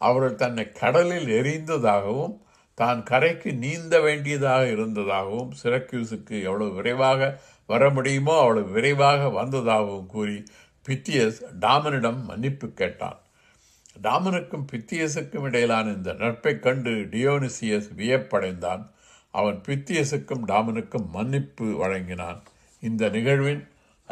அவர்கள் 0.04 0.36
தன்னை 0.36 0.64
கடலில் 0.72 1.28
எரிந்ததாகவும் 1.38 2.36
தான் 2.78 3.00
கரைக்கு 3.02 3.50
நீந்த 3.58 3.94
வேண்டியதாக 4.00 4.62
இருந்ததாகவும் 4.68 5.50
சிரக்யூஸுக்கு 5.60 6.36
எவ்வளவு 6.42 6.70
விரைவாக 6.72 7.28
வர 7.68 7.82
முடியுமோ 7.90 8.34
அவ்வளவு 8.38 8.72
விரைவாக 8.72 9.28
வந்ததாகவும் 9.32 10.08
கூறி 10.08 10.38
பித்தியஸ் 10.86 11.38
டாமனிடம் 11.60 12.18
மன்னிப்பு 12.22 12.66
கேட்டான் 12.72 13.20
டாமனுக்கும் 14.02 14.66
பித்தியஸுக்கும் 14.70 15.46
இடையிலான 15.46 15.92
இந்த 15.92 16.12
நட்பை 16.14 16.54
கண்டு 16.58 16.92
டியோனிசியஸ் 17.12 17.88
வியப்படைந்தான் 17.96 18.82
அவன் 19.34 19.58
பித்தியஸுக்கும் 19.68 20.44
டாமனுக்கும் 20.46 21.06
மன்னிப்பு 21.10 21.66
வழங்கினான் 21.74 22.40
இந்த 22.82 23.08
நிகழ்வின் 23.08 23.62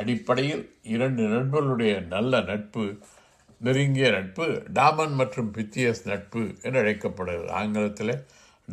அடிப்படையில் 0.00 0.63
இரண்டு 0.89 1.23
நண்பர்களுடைய 1.29 1.95
நல்ல 2.09 2.41
நட்பு 2.45 2.85
நெருங்கிய 3.63 4.07
நட்பு 4.11 4.47
டாமன் 4.73 5.15
மற்றும் 5.15 5.51
பித்தியஸ் 5.53 6.03
நட்பு 6.07 6.43
என்று 6.63 6.79
அழைக்கப்படுகிறது 6.79 7.51
ஆங்கிலத்தில் 7.53 8.15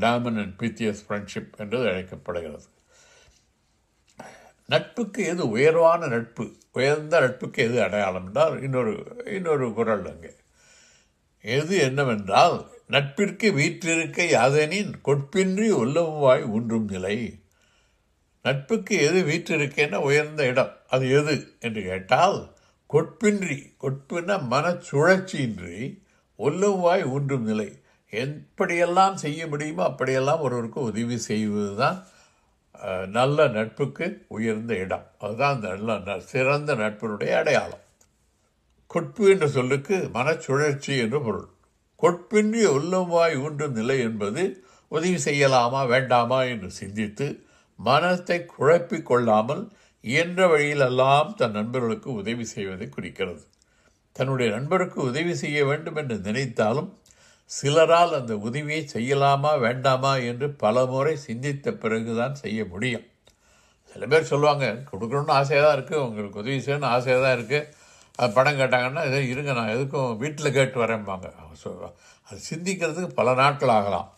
டாமன் 0.00 0.39
அண்ட் 0.41 0.55
பித்தியஸ் 0.59 1.03
ஃப்ரெண்ட்ஷிப் 1.05 1.53
என்று 1.57 1.79
அழைக்கப்படுகிறது 1.83 2.67
நட்புக்கு 4.69 5.21
எது 5.25 5.43
உயர்வான 5.49 6.07
நட்பு 6.07 6.43
உயர்ந்த 6.71 7.15
நட்புக்கு 7.19 7.59
எது 7.63 7.77
அடையாளம் 7.81 8.25
என்றால் 8.25 8.55
இன்னொரு 8.63 8.91
இன்னொரு 9.31 9.67
குரல் 9.73 10.05
அங்கே 10.05 10.31
எது 11.45 11.75
என்னவென்றால் 11.79 12.57
நட்பிற்கு 12.87 13.47
வீற்றிருக்க 13.53 14.21
யாதெனின் 14.31 14.93
கொட்பின்றி 15.03 15.67
உள்ளவாய் 15.73 16.45
ஊன்றும் 16.49 16.89
நிலை 16.89 17.15
நட்புக்கு 18.45 18.95
எது 18.99 19.19
வீற்றிருக்கேன்னா 19.23 19.99
உயர்ந்த 20.01 20.41
இடம் 20.45 20.73
அது 20.87 21.05
எது 21.11 21.33
என்று 21.59 21.81
கேட்டால் 21.81 22.39
கொட்பின்றி 22.89 23.57
கொட்பின 23.77 24.37
மனச்சுழற்சியின்றி 24.51 25.79
ஒல்லுவாய் 26.39 27.03
ஊன்றும் 27.07 27.43
நிலை 27.43 27.69
எப்படியெல்லாம் 28.13 29.15
செய்ய 29.15 29.47
முடியுமோ 29.47 29.83
அப்படியெல்லாம் 29.83 30.39
ஒருவருக்கு 30.39 30.79
உதவி 30.81 31.17
செய்வது 31.25 31.73
தான் 31.75 31.97
நல்ல 33.09 33.47
நட்புக்கு 33.47 34.05
உயர்ந்த 34.27 34.73
இடம் 34.75 35.05
அதுதான் 35.19 35.55
அந்த 35.55 35.69
நல்ல 35.81 36.17
சிறந்த 36.25 36.75
நட்பினுடைய 36.75 37.31
அடையாளம் 37.33 37.83
கொட்பு 38.91 39.23
என்ற 39.29 39.47
சொல்லுக்கு 39.47 39.95
மனச்சுழற்சி 40.13 40.93
என்று 40.97 41.19
பொருள் 41.19 41.49
கொட்பின்றி 42.01 42.63
உள்ளவாய் 42.69 43.35
ஊன்றும் 43.35 43.71
நிலை 43.71 43.97
என்பது 43.99 44.43
உதவி 44.91 45.19
செய்யலாமா 45.25 45.81
வேண்டாமா 45.87 46.39
என்று 46.43 46.69
சிந்தித்து 46.71 47.27
மனத்தை 47.79 48.37
குழப்பிக் 48.45 49.07
கொள்ளாமல் 49.09 49.63
இயன்ற 50.03 50.41
வழியிலெல்லாம் 50.47 51.29
தன் 51.35 51.51
நண்பர்களுக்கு 51.51 52.09
உதவி 52.13 52.45
செய்வதை 52.47 52.87
குறிக்கிறது 52.89 53.43
தன்னுடைய 54.15 54.47
நண்பருக்கு 54.51 54.99
உதவி 55.01 55.33
செய்ய 55.35 55.59
வேண்டும் 55.65 55.97
என்று 55.97 56.15
நினைத்தாலும் 56.19 56.89
சிலரால் 57.51 58.13
அந்த 58.13 58.33
உதவியை 58.41 58.81
செய்யலாமா 58.93 59.51
வேண்டாமா 59.59 60.13
என்று 60.23 60.47
பல 60.55 60.85
முறை 60.85 61.13
சிந்தித்த 61.19 61.71
பிறகுதான் 61.75 62.35
செய்ய 62.35 62.59
முடியும் 62.65 63.05
சில 63.91 64.07
பேர் 64.07 64.31
சொல்லுவாங்க 64.31 64.65
கொடுக்கணும்னு 64.89 65.33
ஆசையாக 65.33 65.63
தான் 65.65 65.77
இருக்குது 65.77 66.03
உங்களுக்கு 66.03 66.41
உதவி 66.41 66.59
செய்யணும்னு 66.59 66.91
ஆசையாக 66.91 67.23
தான் 67.23 67.37
இருக்குது 67.37 67.69
அது 68.19 68.29
படம் 68.33 68.59
கேட்டாங்கன்னா 68.59 69.03
இதை 69.05 69.19
இருங்க 69.27 69.51
நான் 69.53 69.73
எதுக்கும் 69.75 70.17
வீட்டில் 70.17 70.55
கேட்டு 70.57 70.77
வரேன்பாங்க 70.79 71.27
சொல்லுவாங்க 71.61 71.97
அது 72.27 72.39
சிந்திக்கிறதுக்கு 72.49 73.11
பல 73.13 73.33
நாட்கள் 73.33 73.75
ஆகலாம் 73.75 74.09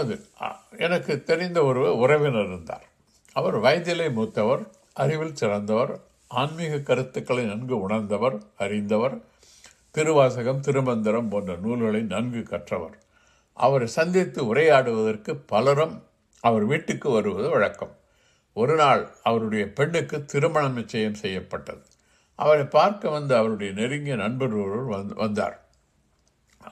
அது 0.00 0.14
எனக்கு 0.78 1.12
தெரிந்த 1.24 1.58
ஒரு 1.64 1.82
உறவினர் 1.96 2.48
இருந்தார் 2.48 2.86
அவர் 3.36 3.56
வயதிலே 3.58 4.06
மூத்தவர் 4.12 4.62
அறிவில் 4.94 5.38
சிறந்தவர் 5.38 5.92
ஆன்மீக 6.30 6.82
கருத்துக்களை 6.82 7.44
நன்கு 7.44 7.76
உணர்ந்தவர் 7.80 8.36
அறிந்தவர் 8.56 9.16
திருவாசகம் 9.94 10.60
திருமந்திரம் 10.60 11.28
போன்ற 11.28 11.52
நூல்களை 11.56 12.02
நன்கு 12.06 12.42
கற்றவர் 12.42 12.96
அவரை 13.56 13.88
சந்தித்து 13.88 14.40
உரையாடுவதற்கு 14.46 15.32
பலரும் 15.46 15.96
அவர் 16.44 16.64
வீட்டுக்கு 16.64 17.08
வருவது 17.10 17.48
வழக்கம் 17.48 17.92
ஒரு 18.56 18.74
நாள் 18.74 19.02
அவருடைய 19.22 19.64
பெண்ணுக்கு 19.72 20.16
திருமணம் 20.24 20.74
நிச்சயம் 20.74 21.20
செய்யப்பட்டது 21.22 21.84
அவரை 22.38 22.64
பார்க்க 22.68 23.10
வந்த 23.10 23.32
அவருடைய 23.38 23.70
நெருங்கிய 23.72 24.14
நண்பர் 24.16 24.54
ஒருவர் 24.56 25.14
வந்தார் 25.16 25.56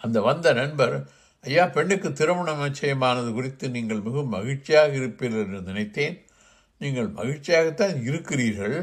அந்த 0.00 0.19
வந்த 0.21 0.49
நண்பர் 0.52 0.97
ஐயா 1.45 1.64
பெண்ணுக்கு 1.69 2.09
திருமணம் 2.12 2.64
நிச்சயமானது 2.64 3.31
குறித்து 3.33 3.66
நீங்கள் 3.69 4.02
மிகவும் 4.02 4.35
மகிழ்ச்சியாக 4.35 4.92
இருப்பீர்கள் 4.92 5.45
என்று 5.45 5.62
நினைத்தேன் 5.71 6.16
நீங்கள் 6.83 7.11
மகிழ்ச்சியாகத்தான் 7.11 7.97
இருக்கிறீர்கள் 8.02 8.76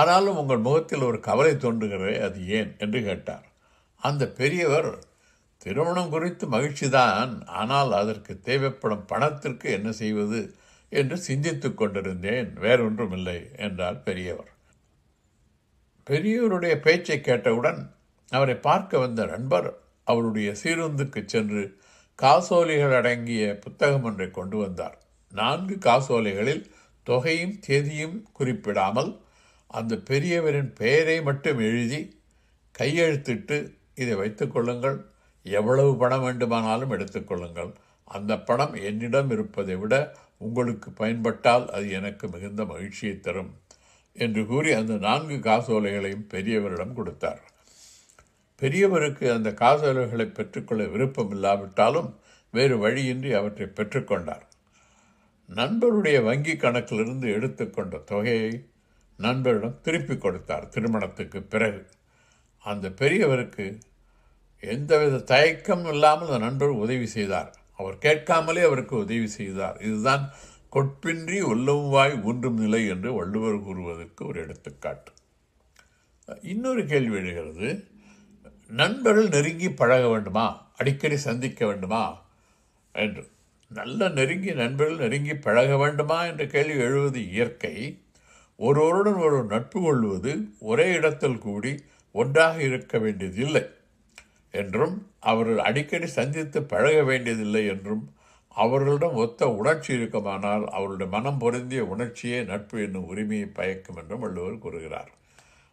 ஆனாலும் 0.00 0.36
உங்கள் 0.36 0.62
முகத்தில் 0.62 1.08
ஒரு 1.08 1.18
கவலை 1.20 1.54
தோன்றுகிறதே 1.56 2.14
அது 2.20 2.38
ஏன் 2.50 2.70
என்று 2.78 3.00
கேட்டார் 3.02 3.46
அந்த 4.02 4.24
பெரியவர் 4.32 4.90
திருமணம் 5.60 6.10
குறித்து 6.10 6.44
மகிழ்ச்சி 6.46 6.86
தான் 6.90 7.32
ஆனால் 7.54 7.92
அதற்கு 7.92 8.32
தேவைப்படும் 8.40 9.04
பணத்திற்கு 9.06 9.66
என்ன 9.70 9.88
செய்வது 9.92 10.40
என்று 10.92 11.16
சிந்தித்து 11.18 11.68
கொண்டிருந்தேன் 11.72 12.48
வேறொன்றும் 12.58 13.12
இல்லை 13.12 13.38
என்றார் 13.56 13.98
பெரியவர் 14.02 14.50
பெரியவருடைய 16.06 16.74
பேச்சை 16.80 17.18
கேட்டவுடன் 17.20 17.80
அவரை 18.32 18.56
பார்க்க 18.60 18.98
வந்த 18.98 19.22
நண்பர் 19.26 19.68
அவருடைய 20.06 20.50
சீருந்துக்கு 20.62 21.20
சென்று 21.26 21.62
காசோலைகள் 22.18 22.94
அடங்கிய 22.96 23.44
புத்தகம் 23.58 24.04
ஒன்றை 24.04 24.28
கொண்டு 24.30 24.56
வந்தார் 24.56 24.96
நான்கு 25.32 25.74
காசோலைகளில் 25.78 26.64
தொகையும் 27.02 27.60
தேதியும் 27.60 28.22
குறிப்பிடாமல் 28.32 29.20
அந்த 29.66 29.96
பெரியவரின் 30.10 30.72
பெயரை 30.72 31.22
மட்டும் 31.22 31.58
எழுதி 31.58 32.16
கையெழுத்திட்டு 32.78 33.72
இதை 33.94 34.46
கொள்ளுங்கள் 34.46 35.10
எவ்வளவு 35.42 35.96
பணம் 35.96 36.22
வேண்டுமானாலும் 36.22 36.90
எடுத்துக்கொள்ளுங்கள் 36.90 37.72
அந்த 38.04 38.38
பணம் 38.38 38.74
என்னிடம் 38.74 39.30
இருப்பதை 39.30 39.76
விட 39.76 40.14
உங்களுக்கு 40.38 40.90
பயன்பட்டால் 40.90 41.70
அது 41.70 41.90
எனக்கு 41.90 42.28
மிகுந்த 42.28 42.64
மகிழ்ச்சியை 42.64 43.20
தரும் 43.20 43.60
என்று 44.12 44.46
கூறி 44.46 44.72
அந்த 44.72 44.92
நான்கு 44.92 45.36
காசோலைகளையும் 45.38 46.26
பெரியவரிடம் 46.30 46.92
கொடுத்தார் 46.92 47.40
பெரியவருக்கு 48.62 49.32
அந்த 49.32 49.54
காசோலைகளை 49.54 50.26
பெற்றுக்கொள்ள 50.26 50.84
விருப்பம் 50.84 51.30
இல்லாவிட்டாலும் 51.30 52.20
வேறு 52.50 52.78
வழியின்றி 52.78 53.34
அவற்றை 53.34 53.66
பெற்றுக்கொண்டார் 53.66 54.51
நண்பருடைய 55.54 56.22
வங்கி 56.22 56.56
கணக்கிலிருந்து 56.56 57.26
எடுத்துக்கொண்ட 57.32 57.96
தொகையை 58.04 58.52
நண்பரிடம் 59.18 59.80
திருப்பி 59.82 60.16
கொடுத்தார் 60.16 60.68
திருமணத்துக்கு 60.68 61.42
பிறகு 61.42 61.82
அந்த 62.64 62.88
பெரியவருக்கு 62.88 63.66
எந்தவித 64.62 65.24
தயக்கம் 65.24 65.84
இல்லாமல் 65.84 66.28
அந்த 66.28 66.38
நண்பர் 66.38 66.72
உதவி 66.76 67.06
செய்தார் 67.06 67.50
அவர் 67.76 67.96
கேட்காமலே 67.98 68.62
அவருக்கு 68.62 68.94
உதவி 68.96 69.28
செய்தார் 69.28 69.78
இதுதான் 69.80 70.24
கொட்பின்றி 70.72 71.38
வாய் 71.88 72.14
ஊன்றும் 72.22 72.60
நிலை 72.60 72.82
என்று 72.88 73.10
வள்ளுவர் 73.14 73.58
கூறுவதற்கு 73.60 74.26
ஒரு 74.26 74.38
எடுத்துக்காட்டு 74.40 75.12
இன்னொரு 76.42 76.82
கேள்வி 76.86 77.16
எழுகிறது 77.16 77.68
நண்பர்கள் 78.70 79.28
நெருங்கி 79.28 79.68
பழக 79.72 80.08
வேண்டுமா 80.08 80.46
அடிக்கடி 80.76 81.16
சந்திக்க 81.16 81.66
வேண்டுமா 81.66 82.04
என்று 82.94 83.24
நல்ல 83.72 84.08
நெருங்கி 84.08 84.52
நண்பர்கள் 84.54 85.02
நெருங்கி 85.02 85.34
பழக 85.38 85.76
வேண்டுமா 85.76 86.18
என்ற 86.24 86.44
கேள்வி 86.46 86.78
எழுவது 86.82 87.20
இயற்கை 87.30 87.74
ஒருவருடன் 88.58 89.20
ஒரு 89.22 89.38
நட்பு 89.44 89.78
கொள்வது 89.80 90.32
ஒரே 90.62 90.86
இடத்தில் 90.92 91.38
கூடி 91.38 91.72
ஒன்றாக 92.14 92.56
இருக்க 92.62 92.98
வேண்டியதில்லை 92.98 93.64
என்றும் 94.54 94.96
அவர்கள் 95.24 95.60
அடிக்கடி 95.60 96.08
சந்தித்து 96.10 96.58
பழக 96.64 96.98
வேண்டியதில்லை 97.02 97.62
என்றும் 97.66 98.02
அவர்களிடம் 98.54 99.18
ஒத்த 99.18 99.48
உணர்ச்சி 99.52 99.90
இருக்குமானால் 99.92 100.64
அவருடைய 100.72 101.08
மனம் 101.10 101.38
பொருந்திய 101.38 101.82
உணர்ச்சியே 101.84 102.38
நட்பு 102.44 102.76
என்னும் 102.82 103.08
உரிமையை 103.08 103.48
பயக்கும் 103.52 103.98
என்றும் 103.98 104.22
வள்ளுவர் 104.24 104.58
கூறுகிறார் 104.58 105.10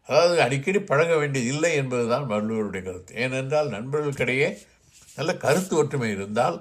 அதாவது 0.10 0.38
அடிக்கடி 0.42 0.80
பழக 0.84 1.14
வேண்டியதில்லை 1.18 1.72
என்பதுதான் 1.76 2.26
வள்ளுவருடைய 2.26 2.84
கருத்து 2.84 3.18
ஏனென்றால் 3.18 3.70
நண்பர்களுக்கிடையே 3.70 4.50
நல்ல 5.18 5.32
கருத்து 5.38 5.74
ஒற்றுமை 5.76 6.10
இருந்தால் 6.12 6.58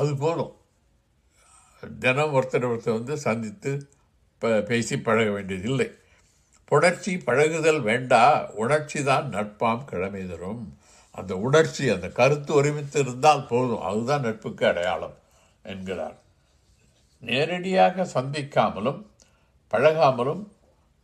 அது 0.00 0.12
போதும் 0.16 0.52
தினம் 2.00 2.34
ஒருத்தர் 2.34 2.66
ஒருத்தர் 2.66 2.98
வந்து 2.98 3.14
சந்தித்து 3.20 3.70
ப 4.42 4.50
பேசி 4.68 4.96
பழக 5.00 5.28
வேண்டியதில்லை 5.30 5.88
புணர்ச்சி 6.70 7.12
பழகுதல் 7.24 7.80
வேண்டா 7.82 8.22
உணர்ச்சி 8.54 9.00
தான் 9.02 9.26
நட்பாம் 9.28 9.84
கிழமை 9.84 10.22
தரும் 10.26 10.62
அந்த 11.14 11.32
உணர்ச்சி 11.36 11.84
அந்த 11.90 12.08
கருத்து 12.10 12.50
ஒருமித்து 12.54 12.98
இருந்தால் 12.98 13.46
போதும் 13.46 13.82
அதுதான் 13.82 14.24
நட்புக்கு 14.24 14.64
அடையாளம் 14.66 15.16
என்கிறார் 15.64 16.16
நேரடியாக 17.22 18.06
சந்திக்காமலும் 18.14 19.00
பழகாமலும் 19.72 20.42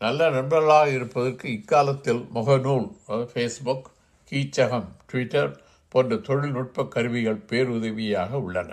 நல்ல 0.00 0.28
நண்பர்களாக 0.30 0.88
இருப்பதற்கு 0.90 1.46
இக்காலத்தில் 1.48 2.22
முகநூல் 2.34 2.86
ஃபேஸ்புக் 3.28 3.88
கீச்சகம் 4.32 4.88
ட்விட்டர் 5.06 5.52
போன்ற 5.92 6.16
தொழில்நுட்ப 6.26 6.84
கருவிகள் 6.88 7.44
பேருதவியாக 7.50 8.32
உள்ளன 8.40 8.70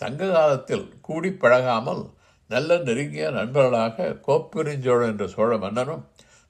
சங்க 0.00 0.28
காலத்தில் 0.30 0.86
கூடி 1.00 1.30
பழகாமல் 1.34 2.02
நல்ல 2.50 2.76
நெருங்கிய 2.78 3.26
நண்பர்களாக 3.30 4.08
கோப்பெருஞ்சோழன் 4.26 5.10
என்ற 5.10 5.26
சோழ 5.26 5.50
மன்னனும் 5.56 6.04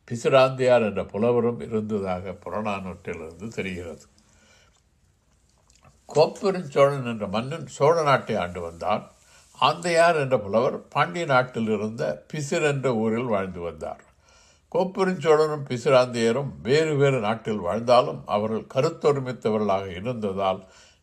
பிசுராந்தியார் 0.08 0.86
என்ற 0.86 1.02
புலவரும் 1.04 1.60
இருந்ததாக 1.60 2.34
புறநானூற்றிலிருந்து 2.42 3.48
தெரிகிறது 3.54 4.04
கோப்பெருஞ்சோழன் 6.08 7.06
என்ற 7.06 7.26
மன்னன் 7.26 7.66
சோழ 7.68 7.96
நாட்டை 8.02 8.34
ஆண்டு 8.36 8.60
வந்தார் 8.60 9.04
ஆந்தையார் 9.58 10.16
என்ற 10.16 10.36
புலவர் 10.38 10.76
பாண்டிய 10.88 11.24
நாட்டில் 11.26 11.70
இருந்த 11.70 12.04
பிசிர் 12.32 12.66
என்ற 12.68 12.88
ஊரில் 12.94 13.30
வாழ்ந்து 13.30 13.60
வந்தார் 13.60 14.02
கோப்பெருஞ்சோழனும் 14.72 15.66
பிசுராந்தியரும் 15.68 16.50
வேறு 16.62 16.92
வேறு 16.96 17.18
நாட்டில் 17.20 17.60
வாழ்ந்தாலும் 17.60 18.20
அவர்கள் 18.26 18.70
கருத்தொருமித்தவர்களாக 18.74 19.86
இருந்ததால் 19.96 20.60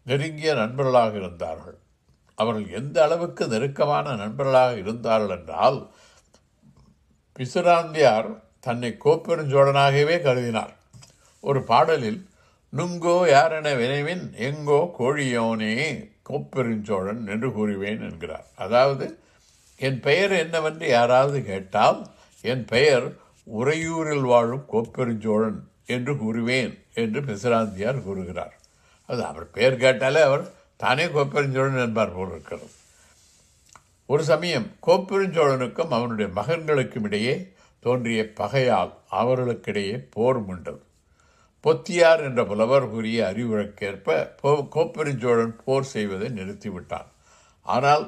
நெருங்கிய 0.05 0.51
நண்பர்களாக 0.53 1.13
இருந்தார்கள் 1.15 1.77
அவர்கள் 2.37 2.67
எந்த 2.71 2.97
அளவுக்கு 3.03 3.43
நெருக்கமான 3.47 4.15
நண்பர்களாக 4.15 4.73
இருந்தார்கள் 4.77 5.33
என்றால் 5.37 5.79
பிசுராந்தியார் 7.35 8.29
தன்னை 8.59 8.91
கோப்பெருஞ்சோழனாகவே 8.97 10.15
கருதினார் 10.21 10.73
ஒரு 11.43 11.59
பாடலில் 11.63 12.21
நுங்கோ 12.73 13.17
யாரென 13.29 13.67
வினைவின் 13.75 14.25
எங்கோ 14.39 14.79
கோழியோனே 14.97 15.75
கோப்பெருஞ்சோழன் 16.29 17.21
என்று 17.27 17.47
கூறுவேன் 17.49 18.01
என்கிறார் 18.01 18.47
அதாவது 18.55 19.05
என் 19.79 19.99
பெயர் 19.99 20.33
என்னவென்று 20.35 20.87
யாராவது 20.87 21.39
கேட்டால் 21.43 21.99
என் 22.43 22.65
பெயர் 22.65 23.07
உறையூரில் 23.49 24.25
வாழும் 24.25 24.65
கோப்பெருஞ்சோழன் 24.71 25.59
என்று 25.85 26.13
கூறுவேன் 26.15 26.73
என்று 26.93 27.19
மிசிராந்தியார் 27.21 28.03
கூறுகிறார் 28.03 28.55
அது 29.09 29.21
அவர் 29.25 29.47
பெயர் 29.51 29.77
கேட்டாலே 29.77 30.21
அவர் 30.21 30.43
தானே 30.79 31.05
கோப்பெருஞ்சோழன் 31.07 31.81
என்பார் 31.81 32.13
போல் 32.13 32.31
இருக்கிறது 32.31 32.67
ஒரு 34.09 34.23
சமயம் 34.23 34.67
கோப்பெருஞ்சோழனுக்கும் 34.87 35.91
அவனுடைய 35.91 36.27
மகன்களுக்கும் 36.35 37.05
இடையே 37.05 37.33
தோன்றிய 37.83 38.21
பகையால் 38.35 38.93
அவர்களுக்கிடையே 39.11 39.95
போர் 40.09 40.39
உண்டது 40.43 40.81
பொத்தியார் 41.63 42.21
என்ற 42.23 42.41
புலவர் 42.43 42.87
கூறிய 42.89 43.19
அறிவுரைக்கேற்ப 43.25 44.17
போ 44.41 44.51
கோப்பெருஞ்சோழன் 44.75 45.53
போர் 45.63 45.87
செய்வதை 45.87 46.27
நிறுத்திவிட்டான் 46.29 47.09
ஆனால் 47.65 48.05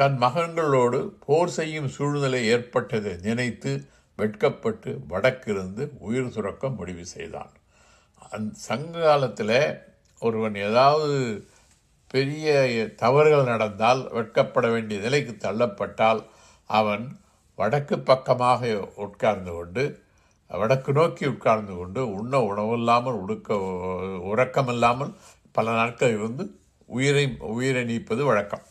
தன் 0.00 0.16
மகன்களோடு 0.18 1.00
போர் 1.18 1.52
செய்யும் 1.52 1.88
சூழ்நிலை 1.88 2.40
ஏற்பட்டதை 2.46 3.12
நினைத்து 3.22 3.72
வெட்கப்பட்டு 4.18 4.90
வடக்கிருந்து 5.08 5.84
உயிர் 6.00 6.34
துறக்க 6.34 6.68
முடிவு 6.70 7.04
செய்தான் 7.06 7.52
அந் 8.30 8.46
சங்க 8.60 8.94
காலத்தில் 9.00 9.56
ஒருவன் 10.22 10.56
ஏதாவது 10.64 11.16
பெரிய 12.10 12.52
தவறுகள் 12.96 13.50
நடந்தால் 13.52 14.02
வெட்கப்பட 14.12 14.66
வேண்டிய 14.70 14.98
நிலைக்கு 15.00 15.32
தள்ளப்பட்டால் 15.38 16.22
அவன் 16.70 17.04
வடக்கு 17.58 17.96
பக்கமாக 18.02 18.70
உட்கார்ந்து 18.96 19.52
கொண்டு 19.52 19.84
வடக்கு 20.50 20.90
நோக்கி 20.92 21.24
உட்கார்ந்து 21.26 21.74
கொண்டு 21.76 22.00
உண்ண 22.12 22.40
உணவில்லாமல் 22.44 23.18
உடுக்க 23.20 23.58
உறக்கமில்லாமல் 24.30 25.12
பல 25.54 25.66
நாட்கள் 25.72 26.14
இருந்து 26.14 26.44
உயிரை 26.88 27.24
உயிரை 27.50 27.82
நீப்பது 27.84 28.22
வழக்கம் 28.24 28.64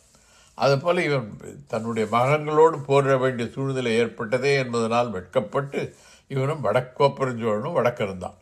அதுபோல் 0.57 1.01
இவன் 1.03 1.29
தன்னுடைய 1.67 2.05
மகன்களோடு 2.11 2.77
போரிட 2.81 3.15
வேண்டிய 3.17 3.45
சூழ்நிலை 3.49 3.93
ஏற்பட்டதே 3.99 4.51
என்பதனால் 4.57 5.09
வெட்கப்பட்டு 5.09 5.81
இவனும் 6.31 6.63
வடக்கோப்பரஞ்சோழனும் 6.65 7.77
வடக்கிருந்தான் 7.77 8.37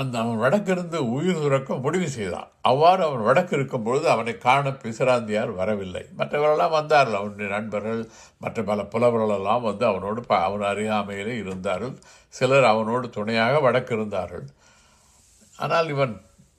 அந்த 0.00 0.14
அவன் 0.18 0.38
வடக்கிருந்து 0.38 0.98
உயிர் 1.14 1.40
துறக்க 1.40 1.74
முடிவு 1.76 2.06
செய்தான் 2.08 2.46
அவ்வாறு 2.60 3.02
அவன் 3.04 3.26
வடக்கு 3.26 3.52
இருக்கும்பொழுது 3.54 4.06
அவனை 4.08 4.34
காண 4.36 4.70
பிசிராந்தியார் 4.82 5.52
வரவில்லை 5.52 6.02
மற்றவரெல்லாம் 6.18 6.76
வந்தார்கள் 6.76 7.18
அவனுடைய 7.18 7.48
நண்பர்கள் 7.50 8.00
மற்ற 8.38 8.62
பல 8.62 8.86
புலவர்களெல்லாம் 8.92 9.62
வந்து 9.62 9.84
அவனோடு 9.86 10.22
ப 10.22 10.38
அவன் 10.42 10.64
அறியாமையிலே 10.64 11.34
இருந்தார்கள் 11.38 11.94
சிலர் 12.34 12.68
அவனோடு 12.70 13.08
துணையாக 13.10 13.60
வடக்கு 13.60 13.94
இருந்தார்கள் 13.94 14.46
ஆனால் 15.58 15.88
இவன் 15.88 16.14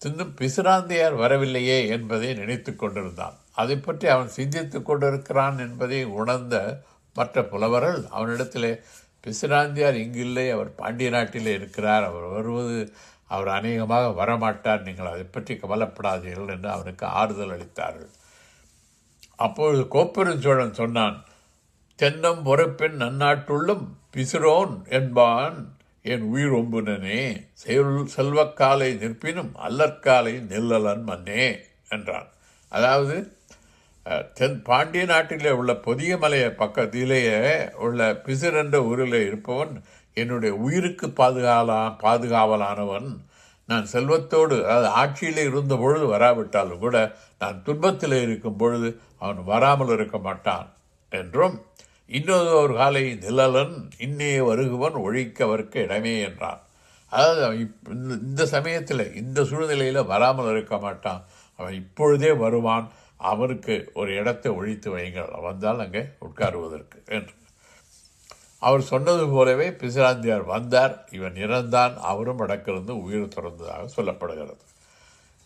இன்னும் 0.01 0.35
பிசுராந்தியார் 0.39 1.15
வரவில்லையே 1.15 1.79
என்பதை 1.87 2.29
நினைத்து 2.33 2.71
கொண்டிருந்தான் 2.75 3.37
அதை 3.57 3.75
பற்றி 3.77 4.05
அவன் 4.07 4.35
சிந்தித்து 4.35 4.77
கொண்டிருக்கிறான் 4.81 5.57
என்பதை 5.59 5.99
உணர்ந்த 6.13 6.57
மற்ற 7.15 7.43
புலவர்கள் 7.43 7.99
அவனிடத்திலே 8.13 8.71
பிசுராந்தியார் 9.23 9.97
இங்கில்லை 9.97 10.45
அவர் 10.49 10.71
பாண்டிய 10.75 11.09
நாட்டிலே 11.09 11.51
இருக்கிறார் 11.53 12.05
அவர் 12.07 12.25
வருவது 12.27 12.79
அவர் 13.27 13.49
அநேகமாக 13.49 14.07
வரமாட்டார் 14.13 14.83
நீங்கள் 14.83 15.11
அதை 15.11 15.25
பற்றி 15.27 15.53
கவலைப்படாதீர்கள் 15.55 16.51
என்று 16.51 16.69
அவனுக்கு 16.69 17.05
ஆறுதல் 17.13 17.53
அளித்தார்கள் 17.53 18.11
அப்பொழுது 19.39 19.83
கோப்பெருஞ்சோழன் 19.87 20.73
சொன்னான் 20.73 21.15
தென்னம் 21.99 22.41
பொறுப்பின் 22.43 22.97
நன்னாட்டுள்ளும் 22.97 23.85
பிசுரோன் 24.13 24.75
என்பான் 24.89 25.57
என் 26.05 26.25
உயிர் 26.29 26.55
ஒம்புனனே 26.55 27.21
செல் 27.53 27.91
செல்வக்காலை 28.15 28.89
நிற்பினும் 28.97 29.53
அல்லற்காலை 29.63 30.33
நெல்லலன் 30.49 31.03
மன்னே 31.03 31.45
என்றான் 31.89 32.29
அதாவது 32.71 33.15
தென் 34.35 34.55
பாண்டிய 34.61 35.03
நாட்டிலே 35.05 35.51
உள்ள 35.51 35.73
பொதிய 35.85 36.13
மலைய 36.17 36.45
பக்கத்திலேயே 36.53 37.37
உள்ள 37.79 38.07
என்ற 38.61 38.77
ஊரில் 38.83 39.19
இருப்பவன் 39.21 39.73
என்னுடைய 40.17 40.53
உயிருக்கு 40.55 41.07
பாதுகாலா 41.17 41.81
பாதுகாவலானவன் 42.03 43.07
நான் 43.69 43.85
செல்வத்தோடு 43.85 44.55
அது 44.67 44.87
ஆட்சியில் 44.93 45.41
இருந்த 45.43 45.73
பொழுது 45.75 46.05
வராவிட்டாலும் 46.07 46.81
கூட 46.81 46.97
நான் 47.37 47.61
துன்பத்தில் 47.63 48.15
இருக்கும் 48.17 48.57
பொழுது 48.57 48.89
அவன் 49.19 49.39
வராமல் 49.43 49.93
இருக்க 49.93 50.17
மாட்டான் 50.17 50.67
என்றும் 51.11 51.55
இன்னொரு 52.09 52.51
ஒரு 52.57 52.73
காலை 52.73 53.03
நிழலன் 53.21 53.75
இன்னே 53.99 54.31
வருகுவன் 54.41 54.97
ஒழிக்கவர்க்கு 55.03 55.79
இடமே 55.81 56.15
என்றான் 56.19 56.61
அதாவது 57.11 57.41
இந்த 58.21 58.43
சமயத்தில் 58.47 59.05
இந்த 59.13 59.39
சூழ்நிலையில் 59.43 60.01
வராமல் 60.05 60.51
இருக்க 60.51 60.77
மாட்டான் 60.77 61.23
அவன் 61.59 61.75
இப்பொழுதே 61.75 62.31
வருவான் 62.35 62.85
அவருக்கு 63.23 63.75
ஒரு 63.93 64.11
இடத்தை 64.15 64.51
ஒழித்து 64.51 64.89
வையுங்கள் 64.89 65.47
வந்தால் 65.47 65.79
அங்கே 65.79 66.03
உட்காருவதற்கு 66.19 66.99
என்று 67.09 67.33
அவர் 68.61 68.83
சொன்னது 68.83 69.23
போலவே 69.27 69.67
பிசிராந்தியார் 69.73 70.45
வந்தார் 70.45 70.93
இவன் 71.11 71.37
இறந்தான் 71.37 71.95
அவரும் 72.03 72.41
அடக்கிருந்து 72.41 72.93
உயிர் 73.01 73.33
திறந்ததாக 73.35 73.89
சொல்லப்படுகிறது 73.95 74.63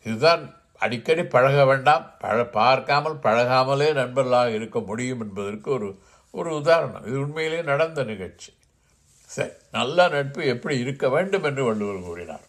இதுதான் 0.06 0.44
அடிக்கடி 0.82 1.24
பழக 1.28 1.63
வேண்டாம் 1.66 2.04
பழ 2.20 2.38
பார்க்காமல் 2.52 3.18
பழகாமலே 3.20 3.90
நண்பர்களாக 3.94 4.52
இருக்க 4.52 4.80
முடியும் 4.80 5.22
என்பதற்கு 5.22 5.70
ஒரு 5.72 5.90
ஒரு 6.34 6.50
உதாரணம் 6.56 7.06
இது 7.06 7.18
உண்மையிலே 7.20 7.62
நடந்த 7.62 8.04
நிகழ்ச்சி 8.04 8.52
சரி 9.30 9.54
நல்ல 9.72 10.08
நட்பு 10.10 10.42
எப்படி 10.46 10.76
இருக்க 10.80 11.06
வேண்டும் 11.10 11.44
என்று 11.44 11.63
வள்ளுவர் 11.63 12.06
கூறினார் 12.06 12.46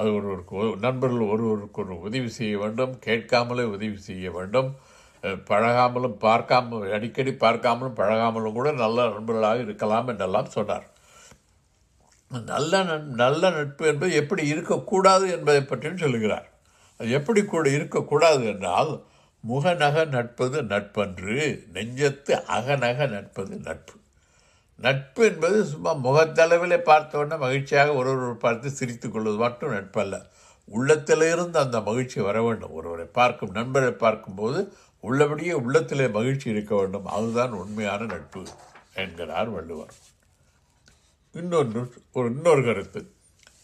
அது 0.00 0.10
ஒருவருக்கு 0.12 0.64
நண்பர்கள் 0.80 1.30
ஒருவருக்கு 1.30 1.80
ஒரு 1.82 1.94
உதவி 2.00 2.30
செய்ய 2.30 2.56
வேண்டும் 2.58 2.92
கேட்காமலே 2.98 3.64
உதவி 3.70 3.98
செய்ய 4.00 4.30
வேண்டும் 4.30 4.68
பழகாமலும் 5.46 6.18
பார்க்காம 6.20 6.80
அடிக்கடி 6.92 7.32
பார்க்காமலும் 7.36 7.96
பழகாமலும் 7.96 8.56
கூட 8.58 8.70
நல்ல 8.76 9.06
நண்பர்களாக 9.08 9.64
இருக்கலாம் 9.66 10.08
என்றெல்லாம் 10.08 10.52
சொன்னார் 10.52 10.86
நல்ல 12.50 12.82
நல்ல 13.14 13.50
நட்பு 13.50 13.84
என்பது 13.86 14.12
எப்படி 14.14 14.42
இருக்கக்கூடாது 14.48 15.26
என்பதை 15.30 15.60
பற்றியும் 15.62 16.02
சொல்லுகிறார் 16.04 16.46
அது 17.00 17.10
எப்படி 17.10 17.40
கூட 17.44 17.66
இருக்கக்கூடாது 17.70 18.42
என்றால் 18.44 18.92
முகநக 19.44 20.04
நட்பது 20.14 20.58
நட்பன்று 20.70 21.36
நெஞ்சத்து 21.72 22.34
அகநக 22.48 23.06
நட்பது 23.06 23.54
நட்பு 23.58 23.96
நட்பு 24.80 25.20
என்பது 25.26 25.58
சும்மா 25.64 25.92
முகத்தளவில் 26.02 26.86
பார்த்தோன்னே 26.86 27.36
மகிழ்ச்சியாக 27.38 27.92
ஒருவர் 27.94 28.42
பார்த்து 28.42 28.70
சிரித்து 28.70 29.08
கொள்வது 29.08 29.38
மட்டும் 29.38 29.72
நட்பல்ல 29.72 30.16
உள்ளத்திலிருந்து 30.68 31.58
அந்த 31.58 31.78
மகிழ்ச்சி 31.80 32.18
வர 32.20 32.38
வேண்டும் 32.42 32.72
ஒருவரை 32.72 33.06
பார்க்கும் 33.12 33.52
நண்பரை 33.52 33.92
பார்க்கும்போது 33.96 34.60
உள்ளபடியே 35.04 35.54
உள்ளத்திலே 35.60 36.06
மகிழ்ச்சி 36.08 36.46
இருக்க 36.48 36.72
வேண்டும் 36.74 37.08
அதுதான் 37.08 37.52
உண்மையான 37.54 38.06
நட்பு 38.06 38.42
என்கிறார் 38.94 39.50
வள்ளுவர் 39.50 39.94
இன்னொன்று 41.34 41.80
ஒரு 42.12 42.26
இன்னொரு 42.30 42.62
கருத்து 42.62 43.00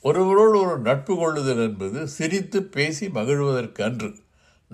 ஒருவரோடு 0.05 0.57
ஒரு 0.59 0.77
நட்பு 0.81 1.15
கொள்ளுதல் 1.17 1.63
என்பது 1.63 2.01
சிரித்து 2.09 2.59
பேசி 2.75 3.07
மகிழ்வதற்கு 3.09 3.83
அன்று 3.83 4.11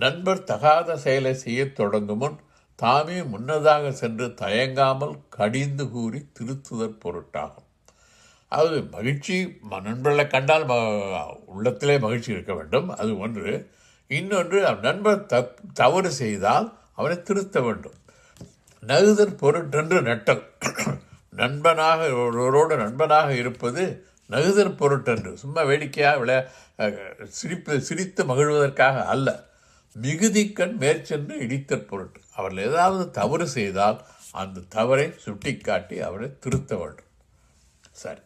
நண்பர் 0.00 0.42
தகாத 0.44 0.96
செயலை 0.96 1.32
செய்ய 1.36 1.60
தொடங்கும் 1.72 2.20
முன் 2.20 2.38
தாமே 2.78 3.16
முன்னதாக 3.22 3.90
சென்று 3.92 4.26
தயங்காமல் 4.40 5.14
கடிந்து 5.28 5.84
கூறி 5.90 6.20
திருத்துதற் 6.32 7.00
பொருட்டாகும் 7.02 7.66
அதாவது 8.52 8.78
மகிழ்ச்சி 8.90 9.36
நண்பர்களை 9.78 10.26
கண்டால் 10.26 10.66
உள்ளத்திலே 11.46 11.96
மகிழ்ச்சி 11.98 12.30
இருக்க 12.30 12.52
வேண்டும் 12.54 12.88
அது 12.96 13.12
ஒன்று 13.18 13.52
இன்னொன்று 14.10 14.58
நண்பர் 14.82 15.26
தப் 15.26 15.56
தவறு 15.72 16.10
செய்தால் 16.12 16.68
அவனை 16.94 17.16
திருத்த 17.22 17.60
வேண்டும் 17.60 17.96
நகுதன் 18.82 19.34
பொருட்டென்று 19.36 19.98
நட்டல் 20.02 20.44
நண்பனாக 21.32 22.00
ஒருவரோடு 22.20 22.74
நண்பனாக 22.76 23.30
இருப்பது 23.34 23.82
நகுதன் 24.30 24.74
பொருட்டென்று 24.74 25.30
சும்மா 25.36 25.62
வேடிக்கையாக 25.62 26.20
விளையா 26.20 26.40
சிரிப்பு 27.30 27.80
சிரித்து 27.80 28.22
மகிழ்வதற்காக 28.24 29.04
அல்ல 29.06 29.28
மிகுதிக்கண் 29.96 30.74
மேற்சென்று 30.76 31.36
இடித்தற் 31.40 31.88
பொருட்டு 31.88 32.20
அவர்கள் 32.38 32.66
ஏதாவது 32.66 33.04
தவறு 33.10 33.46
செய்தால் 33.54 33.98
அந்த 34.34 34.64
தவறை 34.74 35.06
சுட்டி 35.18 35.52
காட்டி 35.60 35.96
அவரை 36.00 36.28
திருத்த 36.38 36.72
வேண்டும் 36.76 37.08
சரி 37.96 38.22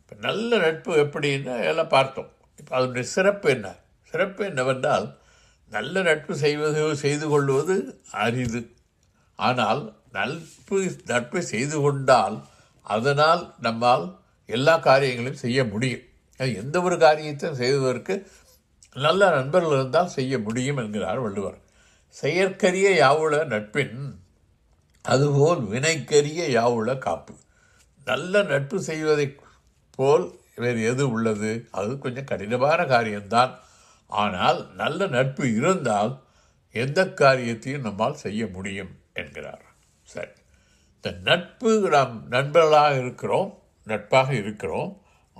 இப்போ 0.00 0.14
நல்ல 0.20 0.56
நட்பு 0.58 0.92
எப்படின்னு 1.02 1.54
எல்லாம் 1.64 1.92
பார்த்தோம் 1.92 2.30
இப்போ 2.58 2.72
அதனுடைய 2.78 3.06
சிறப்பு 3.08 3.48
என்ன 3.50 3.68
சிறப்பு 4.12 4.42
என்னவென்றால் 4.44 5.06
நல்ல 5.72 6.02
நட்பு 6.02 6.32
செய்வது 6.36 6.82
செய்து 7.02 7.26
கொள்வது 7.28 7.76
அரிது 8.24 8.60
ஆனால் 9.38 9.82
நட்பு 10.12 10.78
நட்பு 11.06 11.38
செய்து 11.44 11.76
கொண்டால் 11.80 12.36
அதனால் 12.86 13.42
நம்மால் 13.60 14.04
எல்லா 14.48 14.74
காரியங்களையும் 14.80 15.42
செய்ய 15.42 15.60
முடியும் 15.64 16.04
எந்த 16.58 16.76
ஒரு 16.80 16.96
காரியத்தையும் 16.98 17.60
செய்வதற்கு 17.60 18.14
நல்ல 18.96 19.28
நண்பர்கள் 19.30 19.76
இருந்தால் 19.76 20.14
செய்ய 20.14 20.38
முடியும் 20.38 20.80
என்கிறார் 20.82 21.22
வள்ளுவர் 21.24 21.58
செயற்கரிய 22.16 22.88
யாவுள 22.96 23.34
நட்பின் 23.46 23.98
அதுபோல் 25.04 25.62
வினைக்கரிய 25.66 26.42
யாவுள 26.50 26.90
காப்பு 26.98 27.34
நல்ல 28.06 28.42
நட்பு 28.44 28.78
செய்வதை 28.82 29.26
போல் 29.98 30.26
வேறு 30.54 30.80
எது 30.84 31.04
உள்ளது 31.10 31.52
அது 31.70 31.92
கொஞ்சம் 31.98 32.24
கடினமான 32.24 32.80
காரியம்தான் 32.86 33.52
ஆனால் 34.10 34.58
நல்ல 34.74 35.06
நட்பு 35.08 35.44
இருந்தால் 35.54 36.12
எந்த 36.74 37.00
காரியத்தையும் 37.14 37.86
நம்மால் 37.86 38.22
செய்ய 38.22 38.46
முடியும் 38.46 38.92
என்கிறார் 39.12 39.64
சரி 40.08 40.34
இந்த 40.96 41.10
நட்பு 41.22 41.72
நாம் 41.88 42.14
நண்பர்களாக 42.28 42.92
இருக்கிறோம் 42.98 43.50
நட்பாக 43.86 44.30
இருக்கிறோம் 44.34 44.90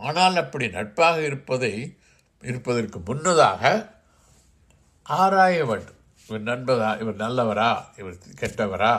ஆனால் 0.00 0.37
அப்படி 0.37 0.67
நட்பாக 0.71 1.19
இருப்பதை 1.23 1.75
இருப்பதற்கு 2.43 2.99
முன்னதாக 3.01 3.63
ஆராய 5.07 5.57
வேண்டும் 5.65 6.01
இவர் 6.29 6.45
நண்பதா 6.45 6.91
இவர் 6.99 7.19
நல்லவரா 7.19 7.71
இவர் 7.97 8.19
கெட்டவரா 8.41 8.95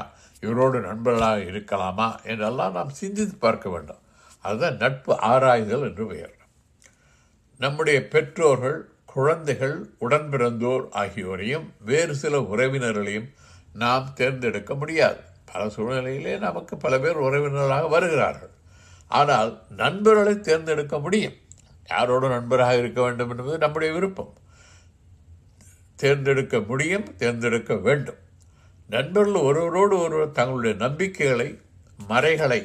இவரோடு 0.43 0.79
நண்பர்களாக 0.81 1.45
இருக்கலாமா 1.51 2.09
என்றெல்லாம் 2.23 2.75
நாம் 2.75 2.97
சிந்தித்து 2.97 3.35
பார்க்க 3.37 3.69
வேண்டும் 3.69 4.01
அதுதான் 4.45 4.77
நட்பு 4.77 5.13
ஆராய்தல் 5.27 5.85
என்று 5.85 6.05
பெயர் 6.05 6.35
நம்முடைய 7.59 7.97
பெற்றோர்கள் 8.07 8.77
குழந்தைகள் 9.13 9.75
உடன்பிறந்தோர் 9.99 10.85
ஆகியோரையும் 10.93 11.65
வேறு 11.81 12.13
சில 12.15 12.39
உறவினர்களையும் 12.49 13.27
நாம் 13.75 14.07
தேர்ந்தெடுக்க 14.13 14.73
முடியாது 14.75 15.21
பல 15.45 15.63
சூழ்நிலையிலே 15.69 16.33
நமக்கு 16.39 16.73
பல 16.77 16.93
பேர் 16.99 17.19
உறவினர்களாக 17.19 17.87
வருகிறார்கள் 17.89 18.53
ஆனால் 19.11 19.51
நண்பர்களை 19.75 20.35
தேர்ந்தெடுக்க 20.39 20.95
முடியும் 20.99 21.35
யாரோடு 21.89 22.27
நண்பராக 22.29 22.77
இருக்க 22.77 22.99
வேண்டும் 23.01 23.31
என்பது 23.31 23.57
நம்முடைய 23.57 23.89
விருப்பம் 23.93 24.33
தேர்ந்தெடுக்க 25.99 26.55
முடியும் 26.61 27.05
தேர்ந்தெடுக்க 27.17 27.73
வேண்டும் 27.81 28.21
நண்பர்கள் 28.89 29.45
ஒருவரோடு 29.45 29.95
ஒருவர் 29.99 30.31
தங்களுடைய 30.31 30.73
நம்பிக்கைகளை 30.77 31.49
மறைகளை 32.07 32.61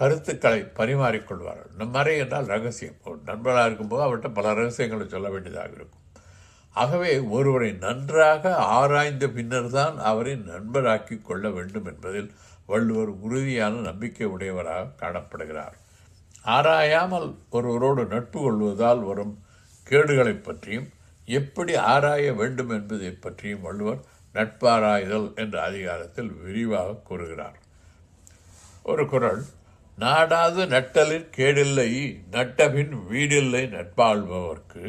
கருத்துக்களை 0.00 0.60
பரிமாறிக்கொள்வார்கள் 0.76 1.74
நம் 1.76 1.92
மறை 1.92 2.14
என்றால் 2.18 2.48
ரகசியம் 2.48 2.96
ஒரு 3.04 3.18
நண்பராக 3.24 3.66
இருக்கும்போது 3.66 4.04
அவர்கிட்ட 4.04 4.30
பல 4.32 4.54
ரகசியங்களை 4.54 5.06
சொல்ல 5.06 5.28
வேண்டியதாக 5.28 5.76
இருக்கும் 5.76 6.02
ஆகவே 6.74 7.12
ஒருவரை 7.28 7.70
நன்றாக 7.78 8.54
ஆராய்ந்த 8.74 9.26
பின்னர் 9.28 9.70
தான் 9.70 9.96
அவரை 10.02 10.32
நண்பராக்கி 10.46 11.16
கொள்ள 11.20 11.50
வேண்டும் 11.50 11.86
என்பதில் 11.86 12.30
வள்ளுவர் 12.68 13.12
உறுதியான 13.20 13.82
நம்பிக்கை 13.82 14.26
உடையவராக 14.26 14.92
காணப்படுகிறார் 15.02 15.76
ஆராயாமல் 16.48 17.28
ஒருவரோடு 17.50 18.02
நட்பு 18.06 18.38
கொள்வதால் 18.40 19.02
வரும் 19.02 19.34
கேடுகளை 19.86 20.34
பற்றியும் 20.38 20.88
எப்படி 21.28 21.72
ஆராய 21.86 22.32
வேண்டும் 22.32 22.70
என்பதை 22.70 23.10
பற்றியும் 23.16 23.62
வள்ளுவர் 23.62 24.00
நட்பாராய்தல் 24.34 25.28
என்ற 25.34 25.56
அதிகாரத்தில் 25.62 26.30
விரிவாக 26.40 27.00
கூறுகிறார் 27.02 27.58
ஒரு 28.82 29.04
குரல் 29.06 29.42
நாடாது 29.98 30.62
நட்டலில் 30.66 31.28
கேடில்லை 31.36 31.90
நட்டபின் 32.30 32.94
வீடில்லை 33.10 33.62
நட்பாள்பவர்க்கு 33.68 34.88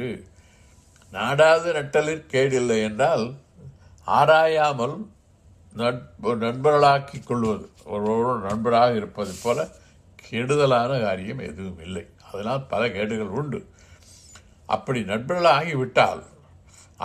நாடாது 1.13 1.69
நட்டலில் 1.73 2.25
கேடில்லை 2.31 2.79
என்றால் 2.81 3.25
ஆராயாமல் 4.07 4.97
நட்பு 5.73 6.31
நண்பர்களாக்கி 6.41 7.19
கொள்வது 7.21 7.65
ஒருவரோடு 7.85 8.41
நண்பராக 8.47 8.91
இருப்பது 8.93 9.33
போல 9.43 9.59
கெடுதலான 10.23 10.91
காரியம் 10.99 11.41
எதுவும் 11.41 11.81
இல்லை 11.81 12.05
அதனால் 12.27 12.67
பல 12.67 12.83
கேடுகள் 12.87 13.35
உண்டு 13.35 13.59
அப்படி 14.69 14.99
நண்பர்களாகிவிட்டால் 15.03 16.23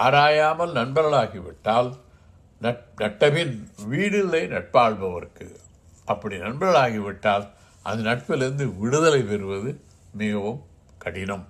ஆராயாமல் 0.00 0.73
நண்பர்களாகிவிட்டால் 0.73 1.91
நட் 2.63 2.85
நட்டபின் 2.99 3.55
வீடில்லை 3.85 4.43
நட்பாள்பவருக்கு 4.49 5.47
அப்படி 6.05 6.37
நண்பர்களாகிவிட்டால் 6.39 7.47
அந்த 7.85 8.01
நட்பிலிருந்து 8.03 8.65
விடுதலை 8.79 9.23
பெறுவது 9.23 9.71
மிகவும் 10.13 10.61
கடினம் 10.99 11.47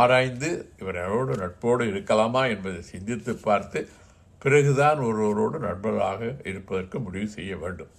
ஆராய்ந்து 0.00 0.50
இவரோடு 0.78 1.32
நட்போடு 1.38 1.84
இருக்கலாமா 1.84 2.42
என்பதை 2.48 2.80
சிந்தித்து 2.82 3.32
பார்த்து 3.38 3.80
பிறகுதான் 4.42 4.98
ஒருவரோடு 4.98 5.58
நண்பர்களாக 5.58 6.22
இருப்பதற்கு 6.44 6.98
முடிவு 6.98 7.28
செய்ய 7.28 7.56
வேண்டும் 7.56 7.92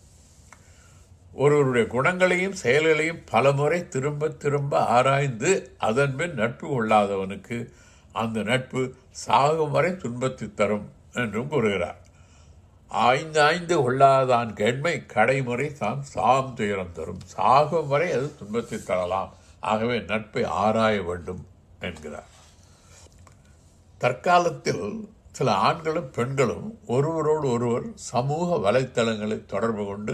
ஒருவருடைய 1.33 1.85
குணங்களையும் 1.87 2.55
செயல்களையும் 2.55 3.21
பலமுறை 3.29 3.79
திரும்ப 3.87 4.29
திரும்ப 4.37 4.81
ஆராய்ந்து 4.89 5.51
அதன்பின் 5.79 6.33
நட்பு 6.33 6.67
கொள்ளாதவனுக்கு 6.67 7.57
அந்த 8.15 8.39
நட்பு 8.43 8.81
சாகும் 9.23 9.71
வரை 9.71 9.91
துன்பத்தை 9.95 10.47
தரும் 10.53 10.87
என்றும் 11.13 11.49
கூறுகிறார் 11.49 11.99
ஆய்ந்து 12.91 13.39
ஆய்ந்து 13.41 13.75
கொள்ளாதான் 13.77 14.51
கேண்மை 14.53 14.93
கடைமுறை 15.05 15.67
தான் 15.73 16.01
சாம் 16.05 16.53
துயரம் 16.55 16.93
தரும் 16.93 17.21
சாகும் 17.27 17.87
வரை 17.87 18.07
அது 18.11 18.27
துன்பத்தை 18.35 18.79
தரலாம் 18.81 19.31
ஆகவே 19.63 19.97
நட்பை 20.07 20.43
ஆராய 20.57 20.97
வேண்டும் 21.01 21.43
என்கிறார் 21.79 22.29
தற்காலத்தில் 24.01 24.85
சில 25.31 25.51
ஆண்களும் 25.61 26.11
பெண்களும் 26.11 26.67
ஒருவரோடு 26.87 27.47
ஒருவர் 27.49 27.87
சமூக 28.05 28.57
வலைத்தளங்களை 28.57 29.37
தொடர்பு 29.45 29.83
கொண்டு 29.85 30.13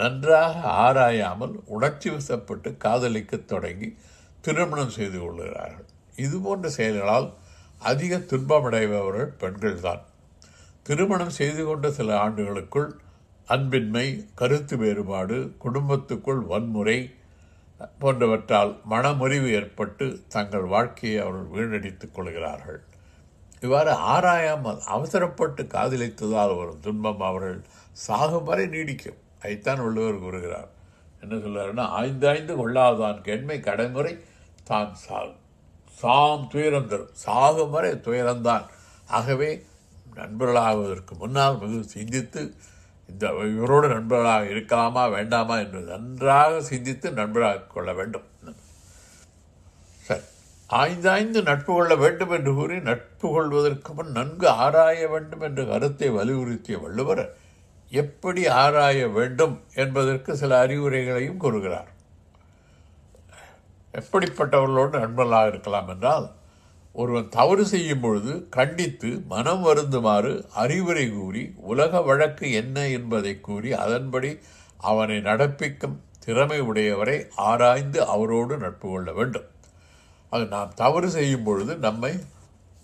நன்றாக 0.00 0.56
ஆராயாமல் 0.80 1.54
உணர்ச்சி 1.66 2.08
வசப்பட்டு 2.10 2.68
காதலிக்கத் 2.76 3.48
தொடங்கி 3.48 3.88
திருமணம் 4.40 4.94
செய்து 4.94 5.18
கொள்கிறார்கள் 5.18 5.88
இதுபோன்ற 6.16 6.68
செயல்களால் 6.70 7.28
அதிக 7.82 8.18
துன்பமடைபவர்கள் 8.30 9.30
பெண்கள்தான் 9.40 10.02
திருமணம் 10.82 11.34
செய்து 11.34 11.62
கொண்ட 11.64 11.86
சில 11.90 12.10
ஆண்டுகளுக்குள் 12.18 12.88
அன்பின்மை 13.48 14.06
கருத்து 14.34 14.74
வேறுபாடு 14.76 15.36
குடும்பத்துக்குள் 15.58 16.42
வன்முறை 16.44 16.98
போன்றவற்றால் 18.00 18.72
மனமுறிவு 18.84 19.48
ஏற்பட்டு 19.50 20.06
தங்கள் 20.28 20.66
வாழ்க்கையை 20.66 21.18
அவர்கள் 21.22 21.52
வீணடித்துக் 21.52 22.14
கொள்கிறார்கள் 22.14 22.80
இவ்வாறு 23.62 23.92
ஆராயாமல் 24.06 24.80
அவசரப்பட்டு 24.86 25.62
காதலித்ததால் 25.66 26.54
வரும் 26.56 26.80
துன்பம் 26.80 27.22
அவர்கள் 27.22 27.58
சாகும் 27.98 28.46
வரை 28.46 28.64
நீடிக்கும் 28.66 29.18
அதைத்தான் 29.42 29.80
உள்ளவர் 29.80 30.18
கூறுகிறார் 30.18 30.70
என்ன 31.22 31.34
சொல்கிறாருன்னா 31.36 31.84
ஆய்ந்து 31.90 32.26
ஆய்ந்து 32.28 32.54
கொள்ளாதான் 32.56 33.18
கெண்மை 33.22 33.58
கடைமுறை 33.60 34.12
தான் 34.64 34.92
சாகும் 35.02 35.40
சாம் 35.98 36.44
துயரம் 36.48 36.88
தரும் 36.88 37.14
சாகும் 37.18 37.72
வரை 37.72 37.90
துயரம்தான் 38.06 38.66
ஆகவே 39.08 39.50
நண்பர்களாகுவதற்கு 40.14 41.14
முன்னால் 41.14 41.58
மிக 41.58 41.80
சிந்தித்து 41.88 42.42
இந்த 43.08 43.26
இவரோடு 43.50 43.86
நண்பர்களாக 43.88 44.50
இருக்கலாமா 44.52 45.04
வேண்டாமா 45.10 45.56
என்று 45.58 45.80
நன்றாக 45.88 46.60
சிந்தித்து 46.62 47.08
நண்பராக 47.12 47.66
கொள்ள 47.66 47.90
வேண்டும் 47.92 48.26
சரி 50.04 50.24
ஆய்ந்தாய்ந்து 50.70 51.40
நட்பு 51.42 51.70
கொள்ள 51.72 51.94
வேண்டும் 51.96 52.32
என்று 52.32 52.52
கூறி 52.54 52.76
நட்பு 52.82 53.26
கொள்வதற்கு 53.28 53.92
முன் 53.92 54.12
நன்கு 54.12 54.46
ஆராய 54.56 55.08
வேண்டும் 55.08 55.42
என்ற 55.42 55.62
கருத்தை 55.64 56.08
வலியுறுத்திய 56.10 56.76
வள்ளுவர் 56.80 57.24
எப்படி 57.92 58.42
ஆராய 58.56 59.08
வேண்டும் 59.08 59.56
என்பதற்கு 59.74 60.32
சில 60.36 60.52
அறிவுரைகளையும் 60.64 61.36
கூறுகிறார் 61.36 61.90
எப்படிப்பட்டவர்களோடு 63.94 64.96
நண்பர்களாக 64.98 65.50
இருக்கலாம் 65.52 65.88
என்றால் 65.88 66.26
ஒருவன் 66.94 67.28
தவறு 67.28 67.64
செய்யும் 67.66 68.00
பொழுது 68.00 68.32
கண்டித்து 68.50 69.10
மனம் 69.28 69.62
வருந்துமாறு 69.64 70.32
அறிவுரை 70.54 71.04
கூறி 71.10 71.42
உலக 71.64 72.02
வழக்கு 72.02 72.46
என்ன 72.52 72.86
என்பதை 72.88 73.32
கூறி 73.40 73.70
அதன்படி 73.76 74.30
அவனை 74.82 75.16
நடப்பிக்கும் 75.20 75.96
திறமை 76.18 76.58
உடையவரை 76.60 77.16
ஆராய்ந்து 77.44 78.00
அவரோடு 78.06 78.56
நட்பு 78.56 78.86
கொள்ள 78.88 79.10
வேண்டும் 79.12 79.48
அது 80.32 80.44
நாம் 80.46 80.70
தவறு 80.74 81.08
செய்யும் 81.10 81.44
பொழுது 81.44 81.72
நம்மை 81.78 82.12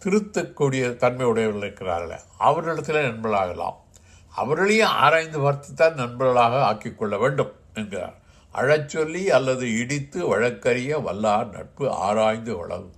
திருத்தக்கூடிய 0.03 0.83
தன்மை 0.97 1.27
உடையவர்கள் 1.27 1.65
இருக்கிறார்கள் 1.65 2.25
அவர்களிடத்தில் 2.39 3.07
நண்பர்களாகலாம் 3.07 3.79
அவர்களையும் 4.39 4.97
ஆராய்ந்து 4.99 5.39
பார்த்துத்தான் 5.41 6.01
நண்பர்களாக 6.01 6.63
ஆக்கிக்கொள்ள 6.69 7.15
வேண்டும் 7.19 7.53
என்கிறார் 7.75 8.17
அழச்சொல்லி 8.55 9.23
அல்லது 9.31 9.65
இடித்து 9.81 10.21
வழக்கறிய 10.31 10.93
வல்லார் 11.05 11.51
நட்பு 11.51 11.85
ஆராய்ந்து 12.01 12.53
வளரும் 12.57 12.95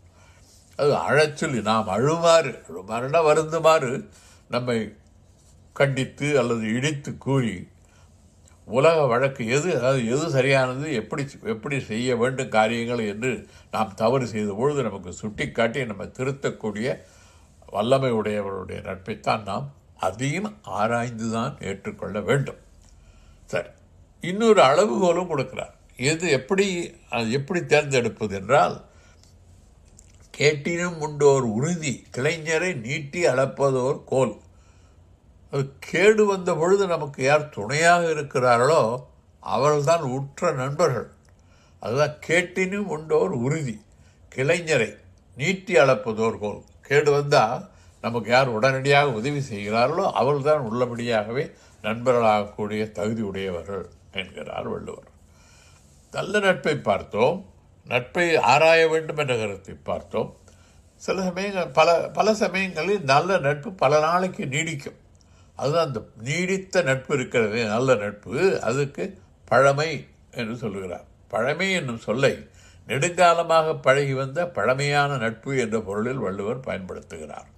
அது 0.79 0.93
அழச்சொல்லி 1.07 1.61
நாம் 1.63 1.91
அழுமாறு 1.91 2.53
அழுமாறுனா 2.69 3.21
வருந்துமாறு 3.25 3.91
நம்மை 4.51 4.79
கண்டித்து 5.77 6.29
அல்லது 6.41 6.65
இடித்து 6.75 7.11
கூறி 7.19 7.57
உலக 8.69 8.97
வழக்கு 9.07 9.43
எது 9.49 9.69
அதாவது 9.77 10.03
எது 10.07 10.27
சரியானது 10.31 10.87
எப்படி 10.95 11.23
எப்படி 11.45 11.77
செய்ய 11.83 12.17
வேண்டும் 12.17 12.53
காரியங்கள் 12.53 13.03
என்று 13.05 13.33
நாம் 13.71 13.97
தவறு 13.97 14.27
செய்த 14.27 14.51
பொழுது 14.53 14.81
நமக்கு 14.83 15.13
சுட்டிக்காட்டி 15.13 15.85
நம்ம 15.87 16.07
திருத்தக்கூடிய 16.19 16.91
வல்லமை 17.73 18.13
உடையவருடைய 18.13 18.79
நட்பைத்தான் 18.83 19.43
நாம் 19.43 19.67
அதையும் 20.01 20.51
ஆராய்ந்து 20.75 21.27
தான் 21.31 21.55
ஏற்றுக்கொள்ள 21.61 22.19
வேண்டும் 22.21 22.61
சரி 23.51 23.71
இன்னொரு 24.23 24.61
அளவுகோலும் 24.63 25.31
கொடுக்கிறார் 25.31 25.75
எது 26.03 26.27
எப்படி 26.31 26.67
அது 27.09 27.29
எப்படி 27.31 27.61
தேர்ந்தெடுப்பது 27.65 28.35
என்றால் 28.37 28.77
கேட்டினும் 30.35 30.99
உண்டோர் 31.01 31.47
உறுதி 31.51 31.95
கிளைஞரை 32.11 32.71
நீட்டி 32.81 33.21
அளப்பதோர் 33.25 33.99
கோல் 34.05 34.35
அது 35.53 35.63
கேடு 35.81 36.23
வந்த 36.25 36.51
பொழுது 36.55 36.85
நமக்கு 36.87 37.21
யார் 37.23 37.45
துணையாக 37.49 38.03
இருக்கிறார்களோ 38.11 38.83
அவள்தான் 39.43 40.05
உற்ற 40.11 40.53
நண்பர்கள் 40.53 41.09
அதுதான் 41.83 42.17
கேட்டினும் 42.27 42.89
உண்டோர் 42.89 43.35
உறுதி 43.41 43.77
கிளைஞரை 44.33 44.91
நீட்டி 45.37 45.75
அளப்பதோர் 45.75 46.39
கோல் 46.39 46.61
கேடு 46.83 47.11
வந்தால் 47.13 47.63
நமக்கு 48.03 48.29
யார் 48.31 48.49
உடனடியாக 48.49 49.09
உதவி 49.11 49.41
செய்கிறார்களோ 49.45 50.05
அவள்தான் 50.15 50.67
உள்ளபடியாகவே 50.69 51.45
நண்பர்களாகக்கூடிய 51.85 52.83
தகுதி 52.93 53.23
உடையவர்கள் 53.23 53.85
என்கிறார் 54.13 54.69
வள்ளுவர் 54.69 55.09
நல்ல 56.13 56.41
நட்பை 56.41 56.75
பார்த்தோம் 56.83 57.37
நட்பை 57.87 58.27
ஆராய 58.47 58.81
வேண்டும் 58.89 59.21
என்ற 59.23 59.35
கருத்தை 59.37 59.75
பார்த்தோம் 59.85 60.31
சில 61.03 61.17
சமயங்கள் 61.23 61.69
பல 61.71 61.91
பல 62.11 62.33
சமயங்களில் 62.35 63.05
நல்ல 63.05 63.39
நட்பு 63.39 63.69
பல 63.75 64.01
நாளைக்கு 64.01 64.45
நீடிக்கும் 64.47 64.99
அதுதான் 65.59 65.87
அந்த 65.87 66.01
நீடித்த 66.23 66.83
நட்பு 66.83 67.13
இருக்கிறது 67.15 67.61
நல்ல 67.67 67.95
நட்பு 67.97 68.35
அதுக்கு 68.63 69.05
பழமை 69.49 69.91
என்று 70.33 70.57
சொல்கிறார் 70.57 71.07
பழமை 71.29 71.69
என்னும் 71.73 72.05
சொல்லை 72.05 72.35
நெடுங்காலமாக 72.89 73.75
பழகி 73.81 74.15
வந்த 74.15 74.47
பழமையான 74.51 75.17
நட்பு 75.17 75.51
என்ற 75.59 75.79
பொருளில் 75.81 76.25
வள்ளுவர் 76.25 76.67
பயன்படுத்துகிறார் 76.67 77.49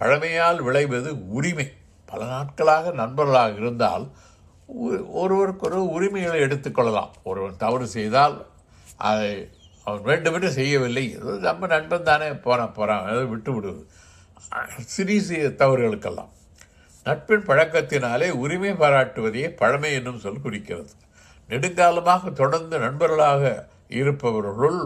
பழமையால் 0.00 0.60
விளைவது 0.62 1.10
உரிமை 1.30 1.66
பல 2.08 2.20
நாட்களாக 2.26 2.92
நண்பர்களாக 2.92 3.54
இருந்தால் 3.54 4.04
ஒருவருக்கொரு 5.14 5.78
உரிமைகளை 5.88 6.38
எடுத்துக்கொள்ளலாம் 6.40 7.12
ஒருவன் 7.22 7.56
தவறு 7.56 7.86
செய்தால் 7.88 8.36
அதை 9.02 9.30
அவன் 9.86 10.02
வேண்டுமென்று 10.02 10.50
செய்யவில்லை 10.52 11.04
ஏதோ 11.10 11.32
நம்ம 11.40 11.66
நண்பன் 11.66 12.08
தானே 12.10 12.28
போகிறான் 12.38 12.74
போகிறான் 12.74 13.08
ஏதோ 13.08 13.24
விட்டு 13.24 13.52
விடுவது 13.52 13.82
சிறிய 14.86 15.20
சிறிய 15.20 15.48
தவறுகளுக்கெல்லாம் 15.58 16.32
நட்பின் 17.06 17.46
பழக்கத்தினாலே 17.46 18.28
உரிமை 18.34 18.72
பாராட்டுவதையே 18.74 19.48
பழமை 19.54 19.90
என்னும் 19.92 20.20
சொல் 20.20 20.44
குறிக்கிறது 20.44 20.92
நெடுங்காலமாக 21.48 22.32
தொடர்ந்து 22.32 22.76
நண்பர்களாக 22.78 23.42
இருப்பவர்களுள் 23.90 24.80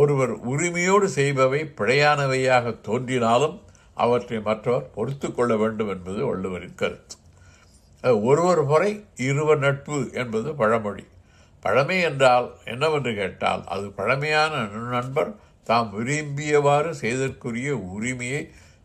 ஒருவர் 0.00 0.34
உரிமையோடு 0.44 1.06
செய்பவை 1.14 1.60
பிழையானவையாக 1.78 2.74
தோன்றினாலும் 2.80 3.56
அவற்றை 3.98 4.38
மற்றவர் 4.42 4.90
பொறுத்து 4.90 5.28
கொள்ள 5.30 5.52
வேண்டும் 5.56 5.90
என்பது 5.90 6.20
வள்ளுவரின் 6.26 6.76
கருத்து 6.76 7.16
ஒருவர் 8.24 8.62
முறை 8.64 8.90
இருவர் 9.26 9.58
நட்பு 9.58 9.98
என்பது 10.12 10.48
பழமொழி 10.54 11.04
பழமை 11.64 11.98
என்றால் 12.02 12.48
என்னவென்று 12.64 13.12
கேட்டால் 13.14 13.62
அது 13.66 13.86
பழமையான 13.90 14.60
நண்பர் 14.92 15.32
தாம் 15.66 15.90
விரும்பியவாறு 15.94 16.90
செய்தற்குரிய 17.00 17.70
உரிமையை 17.90 18.42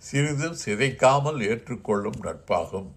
சிறிதும் 0.03 0.57
சிதைக்காமல் 0.63 1.39
ஏற்றுக்கொள்ளும் 1.47 2.19
நட்பாகும் 2.23 2.89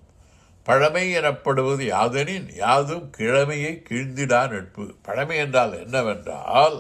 பழமை 0.67 1.05
எனப்படுவது 1.13 1.83
யாதெனின் 1.87 2.49
யாதும் 2.55 3.05
கிழமையை 3.19 3.73
கிழ்ந்திடா 3.89 4.41
நட்பு 4.49 4.85
பழமை 5.03 5.37
என்றால் 5.37 5.75
என்னவென்றால் 5.81 6.79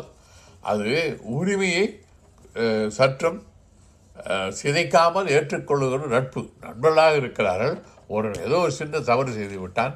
அது 0.62 0.94
உரிமையை 1.34 1.84
சற்றும் 2.88 3.38
சிதைக்காமல் 4.58 5.32
ஏற்றுக்கொள்ளுகிற 5.32 6.08
நட்பு 6.08 6.42
நண்பர்களாக 6.60 7.16
இருக்கிறார்கள் 7.16 7.74
ஒரு 8.08 8.28
ஏதோ 8.40 8.58
ஒரு 8.58 8.72
சின்ன 8.72 9.00
தவறு 9.02 9.30
செய்து 9.32 9.58
விட்டான் 9.60 9.94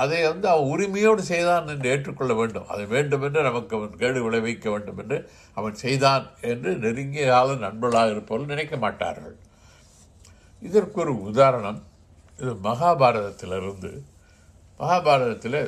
அதை 0.00 0.20
வந்து 0.22 0.46
அவன் 0.48 0.70
உரிமையோடு 0.72 1.22
செய்தான் 1.24 1.68
என்று 1.68 1.90
ஏற்றுக்கொள்ள 1.90 2.32
வேண்டும் 2.34 2.68
அதை 2.68 2.84
வேண்டும் 2.86 3.24
என்று 3.24 3.40
நமக்கு 3.42 3.74
அவன் 3.76 3.92
கேடு 3.96 4.20
விளைவிக்க 4.22 4.66
வேண்டும் 4.70 4.98
என்று 4.98 5.18
அவன் 5.56 5.76
செய்தான் 5.76 6.24
என்று 6.42 6.70
நெருங்கிய 6.76 7.26
கால 7.26 7.54
நண்பர்களாக 7.60 8.14
இருப்பவர்கள் 8.14 8.52
நினைக்க 8.54 8.76
மாட்டார்கள் 8.76 9.36
இதற்கு 10.62 10.98
ஒரு 11.00 11.14
உதாரணம் 11.22 11.80
இது 12.38 12.52
மகாபாரதத்திலிருந்து 12.64 13.92
மகாபாரதத்தில் 14.80 15.60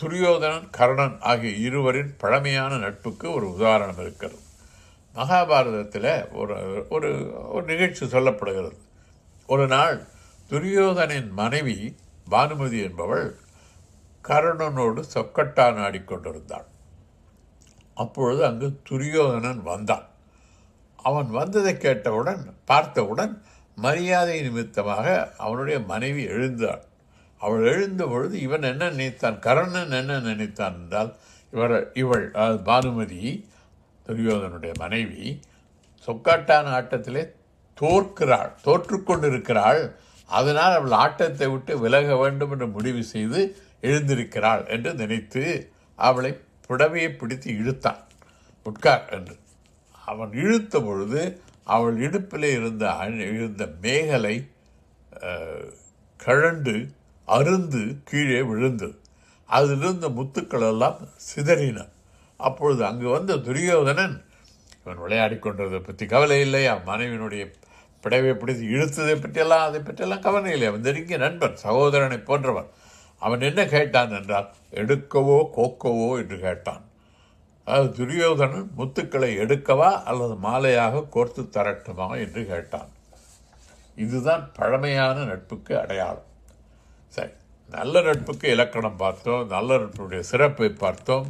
துரியோதனன் 0.00 0.68
கர்ணன் 0.70 1.16
ஆகிய 1.22 1.52
இருவரின் 1.60 2.12
பழமையான 2.16 2.72
நட்புக்கு 2.78 3.26
ஒரு 3.32 3.46
உதாரணம் 3.50 4.00
இருக்கிறது 4.00 4.44
மகாபாரதத்தில் 5.18 6.10
ஒரு 6.32 6.56
ஒரு 6.88 7.08
ஒரு 7.48 7.62
நிகழ்ச்சி 7.64 8.04
சொல்லப்படுகிறது 8.06 8.78
ஒரு 9.48 9.64
நாள் 9.66 9.96
துரியோதனின் 10.50 11.30
மனைவி 11.34 11.76
பானுமதி 12.26 12.78
என்பவள் 12.80 13.26
கர்ணனோடு 14.24 15.02
சொக்கட்டான் 15.14 15.78
ஆடிக்கொண்டிருந்தாள் 15.78 16.68
அப்பொழுது 17.96 18.42
அங்கு 18.44 18.68
துரியோதனன் 18.82 19.62
வந்தான் 19.62 20.06
அவன் 20.98 21.30
வந்ததை 21.30 21.72
கேட்டவுடன் 21.76 22.42
பார்த்தவுடன் 22.64 23.32
மரியாதை 23.76 24.36
நிமித்தமாக 24.42 25.06
அவனுடைய 25.36 25.78
மனைவி 25.84 26.22
எழுந்தாள் 26.26 26.82
அவள் 27.40 27.64
எழுந்த 27.64 28.02
பொழுது 28.04 28.36
இவன் 28.40 28.62
என்ன 28.62 28.84
நினைத்தான் 28.90 29.38
கருணன் 29.38 29.92
என்ன 29.92 30.18
நினைத்தான் 30.20 30.76
என்றால் 30.80 31.12
இவர் 31.52 31.76
இவள் 31.94 32.24
பானுமதி 32.62 33.22
துரியோதனுடைய 34.08 34.72
மனைவி 34.78 35.22
சொக்காட்டான 36.08 36.72
ஆட்டத்திலே 36.74 37.22
தோற்கிறாள் 37.78 38.52
தோற்றுக்கொண்டிருக்கிறாள் 38.64 39.82
அதனால் 40.28 40.76
அவள் 40.76 40.94
ஆட்டத்தை 40.98 41.46
விட்டு 41.46 41.72
விலக 41.78 42.16
வேண்டும் 42.16 42.52
என்று 42.52 42.66
முடிவு 42.68 43.02
செய்து 43.04 43.40
எழுந்திருக்கிறாள் 43.80 44.62
என்று 44.66 44.90
நினைத்து 44.94 45.42
அவளை 45.98 46.32
புடவையை 46.66 47.10
பிடித்து 47.12 47.50
இழுத்தான் 47.54 48.02
உட்கார் 48.66 49.04
என்று 49.10 49.36
அவன் 50.04 50.32
இழுத்த 50.34 50.80
பொழுது 50.80 51.22
அவள் 51.66 51.96
இடுப்பில் 51.98 52.48
இருந்த 52.50 52.84
இருந்த 53.30 53.64
மேகலை 53.82 54.36
கழண்டு 56.20 56.74
அருந்து 57.28 57.82
கீழே 58.04 58.40
விழுந்தது 58.42 58.96
அதிலிருந்த 59.48 60.06
முத்துக்கள் 60.08 60.66
எல்லாம் 60.68 60.98
சிதறின 61.26 61.78
அப்பொழுது 62.40 62.82
அங்கு 62.84 63.08
வந்த 63.08 63.36
துரியோதனன் 63.38 64.16
இவன் 64.80 65.00
விளையாடி 65.00 65.36
கொண்டதை 65.38 65.80
பற்றி 65.80 66.04
கவலை 66.06 66.36
இல்லையா 66.40 66.74
மனைவினுடைய 66.86 67.44
பிடவை 68.04 68.32
பிடித்து 68.32 68.64
இழுத்ததை 68.68 69.14
பற்றியெல்லாம் 69.16 69.64
அதை 69.64 69.80
பற்றியெல்லாம் 69.80 70.22
கவலை 70.22 70.50
இல்லை 70.52 70.66
அவன் 70.68 70.84
தெரிஞ்ச 70.84 71.16
நண்பன் 71.18 71.56
சகோதரனை 71.58 72.18
போன்றவன் 72.20 72.68
அவன் 73.22 73.40
என்ன 73.40 73.60
கேட்டான் 73.66 74.12
என்றால் 74.12 74.48
எடுக்கவோ 74.72 75.38
கோக்கவோ 75.56 76.10
என்று 76.18 76.36
கேட்டான் 76.38 76.84
அதாவது 77.66 77.90
துரியோதனன் 77.96 78.68
முத்துக்களை 78.76 79.30
எடுக்கவா 79.38 79.90
அல்லது 80.04 80.36
மாலையாக 80.42 81.02
கோர்த்து 81.10 81.42
தரட்டுமா 81.56 82.06
என்று 82.18 82.42
கேட்டான் 82.46 82.88
இதுதான் 83.96 84.44
பழமையான 84.52 85.24
நட்புக்கு 85.24 85.72
அடையாளம் 85.78 86.28
சரி 87.14 87.34
நல்ல 87.68 88.00
நட்புக்கு 88.00 88.46
இலக்கணம் 88.48 88.98
பார்த்தோம் 88.98 89.44
நல்ல 89.46 89.78
நட்புடைய 89.78 90.22
சிறப்பை 90.22 90.70
பார்த்தோம் 90.78 91.26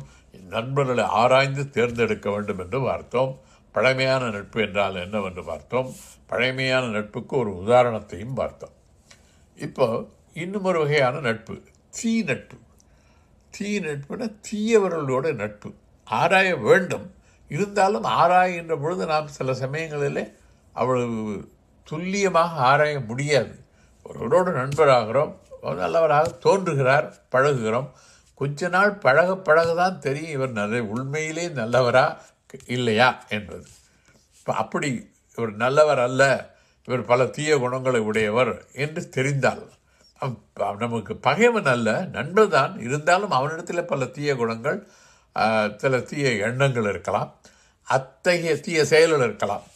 நண்பர்களை 0.48 1.04
ஆராய்ந்து 1.18 1.62
தேர்ந்தெடுக்க 1.70 2.28
வேண்டும் 2.30 2.60
என்று 2.60 2.80
பார்த்தோம் 2.82 3.32
பழமையான 3.74 4.30
நட்பு 4.30 4.58
என்றால் 4.62 5.02
என்னவென்று 5.02 5.42
பார்த்தோம் 5.44 5.90
பழமையான 6.26 6.84
நட்புக்கு 6.88 7.34
ஒரு 7.36 7.50
உதாரணத்தையும் 7.62 8.38
பார்த்தோம் 8.38 8.74
இப்போ 9.58 9.86
இன்னும் 10.36 10.64
ஒரு 10.64 10.78
வகையான 10.78 11.20
நட்பு 11.20 11.54
தீ 11.94 12.12
நட்பு 12.22 12.56
தீ 13.54 13.68
நட்புனா 13.80 14.26
தீயவர்களோட 14.48 15.28
நட்பு 15.34 15.70
ஆராய 16.06 16.50
வேண்டும் 16.64 17.06
இருந்தாலும் 17.50 18.06
ஆராய்கின்ற 18.14 18.74
பொழுது 18.76 19.04
நாம் 19.06 19.28
சில 19.28 19.52
சமயங்களில் 19.54 20.22
அவ்வளவு 20.74 21.34
துல்லியமாக 21.86 22.60
ஆராய 22.62 22.94
முடியாது 23.00 23.54
ஒருவரோடு 24.06 24.50
நண்பராகிறோம் 24.52 25.32
நல்லவராக 25.76 26.28
தோன்றுகிறார் 26.42 27.06
பழகுகிறோம் 27.30 27.88
கொஞ்ச 28.40 28.68
நாள் 28.68 28.92
பழக 28.96 29.30
பழக 29.38 29.70
தான் 29.74 29.96
தெரியும் 29.98 30.34
இவர் 30.34 30.52
நல்ல 30.52 30.82
உண்மையிலே 30.88 31.44
நல்லவரா 31.52 32.04
இல்லையா 32.66 33.08
என்பது 33.28 33.66
இப்போ 34.36 34.52
அப்படி 34.54 34.90
இவர் 35.38 35.52
நல்லவர் 35.56 35.98
அல்ல 35.98 36.22
இவர் 36.88 37.02
பல 37.04 37.24
தீய 37.28 37.52
குணங்களை 37.58 38.00
உடையவர் 38.00 38.52
என்று 38.74 39.02
தெரிந்தால் 39.08 39.64
நமக்கு 40.78 41.14
பகைவன் 41.20 41.68
அல்ல 41.68 41.90
நண்பர்தான் 42.08 42.72
தான் 42.72 42.80
இருந்தாலும் 42.80 43.30
அவனிடத்தில் 43.30 43.82
பல 43.84 44.06
தீய 44.06 44.30
குணங்கள் 44.34 44.78
சில 45.76 46.00
தீய 46.02 46.30
எண்ணங்கள் 46.46 46.88
இருக்கலாம் 46.88 47.30
அத்தகைய 47.86 48.54
தீய 48.60 48.80
செயல்கள் 48.84 49.24
இருக்கலாம் 49.24 49.66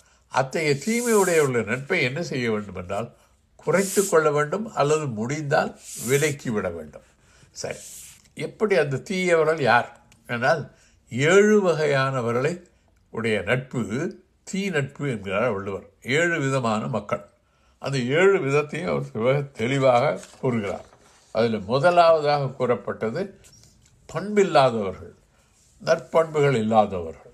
அத்தகைய 0.33 0.75
தீமையுடைய 0.85 1.41
உள்ள 1.43 1.63
நட்பை 1.63 2.01
என்ன 2.03 2.21
செய்ய 2.23 2.47
வேண்டும் 2.51 2.77
என்றால் 2.77 3.09
குறைத்து 3.59 4.03
கொள்ள 4.05 4.29
வேண்டும் 4.31 4.67
அல்லது 4.75 5.07
முடிந்தால் 5.11 5.73
விலக்கிவிட 6.07 6.55
விட 6.55 6.69
வேண்டும் 6.71 7.07
சரி 7.55 7.81
எப்படி 8.37 8.75
அந்த 8.77 9.03
தீயவர்கள் 9.09 9.63
யார் 9.63 9.89
என்றால் 10.29 10.63
ஏழு 11.13 11.57
வகையானவர்களை 11.65 12.53
உடைய 13.13 13.39
நட்பு 13.43 13.83
தீ 14.43 14.61
நட்பு 14.69 15.05
என்கிறார் 15.09 15.53
வள்ளுவர் 15.53 15.87
ஏழு 16.13 16.37
விதமான 16.41 16.87
மக்கள் 16.89 17.25
அந்த 17.83 17.99
ஏழு 18.13 18.37
விதத்தையும் 18.41 18.93
அவர் 18.93 19.51
தெளிவாக 19.53 20.15
கூறுகிறார் 20.41 20.87
அதில் 21.35 21.67
முதலாவதாக 21.67 22.53
கூறப்பட்டது 22.59 23.23
பண்பில்லாதவர்கள் 24.09 25.13
நற்பண்புகள் 25.83 26.57
இல்லாதவர்கள் 26.57 27.34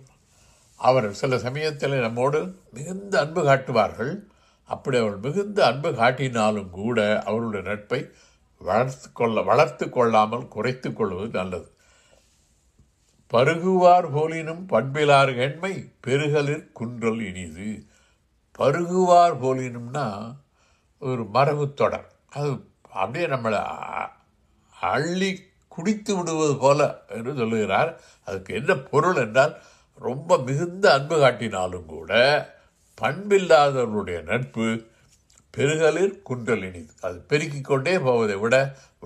அவர் 0.80 1.08
சில 1.12 1.38
சமயத்தில் 1.38 1.96
நம்மோடு 2.00 2.40
மிகுந்த 2.72 3.14
அன்பு 3.20 3.42
காட்டுவார்கள் 3.44 4.12
அப்படி 4.68 4.96
அவள் 4.98 5.18
மிகுந்த 5.18 5.58
அன்பு 5.66 5.90
காட்டினாலும் 5.92 6.70
கூட 6.70 6.98
அவருடைய 7.24 7.62
நட்பை 7.62 8.00
வளர்த்து 8.61 9.08
கொள்ள 9.12 9.42
வளர்த்து 9.42 9.87
கொள்ளாமல் 9.88 10.46
குறைத்து 10.48 10.88
கொள்வது 10.92 11.28
நல்லது 11.34 11.68
பருகுவார் 13.32 14.08
போலினும் 14.12 14.62
பண்பிலார் 14.66 15.32
எண்மை 15.38 15.72
பெருகலிற் 16.06 16.68
குன்றல் 16.72 17.20
இனிது 17.20 17.68
பருகுவார் 18.58 19.37
போலினும்னா 19.40 20.06
ஒரு 21.02 21.24
மரபு 21.28 21.66
தொடர் 21.74 22.06
அது 22.30 22.50
அப்படியே 22.92 23.26
நம்மளை 23.26 23.61
அள்ளி 24.74 25.30
குடித்து 25.72 26.12
விடுவது 26.16 26.54
போல 26.56 26.80
என்று 27.08 27.32
சொல்லுகிறார் 27.34 27.90
அதுக்கு 28.28 28.52
என்ன 28.54 28.76
பொருள் 28.88 29.20
என்றால் 29.24 29.52
ரொம்ப 30.00 30.38
மிகுந்த 30.38 30.87
அன்பு 30.92 31.16
காட்டினாலும் 31.18 31.87
கூட 31.87 32.12
பண்பில்லாதவர்களுடைய 32.98 34.18
நட்பு 34.22 34.66
பெருகலில் 35.58 36.14
குன்றலினி 36.24 36.82
அது 37.00 37.16
பெருக்கிக் 37.30 37.68
கொண்டே 37.68 37.94
போவதை 37.98 38.37
விட 38.37 38.56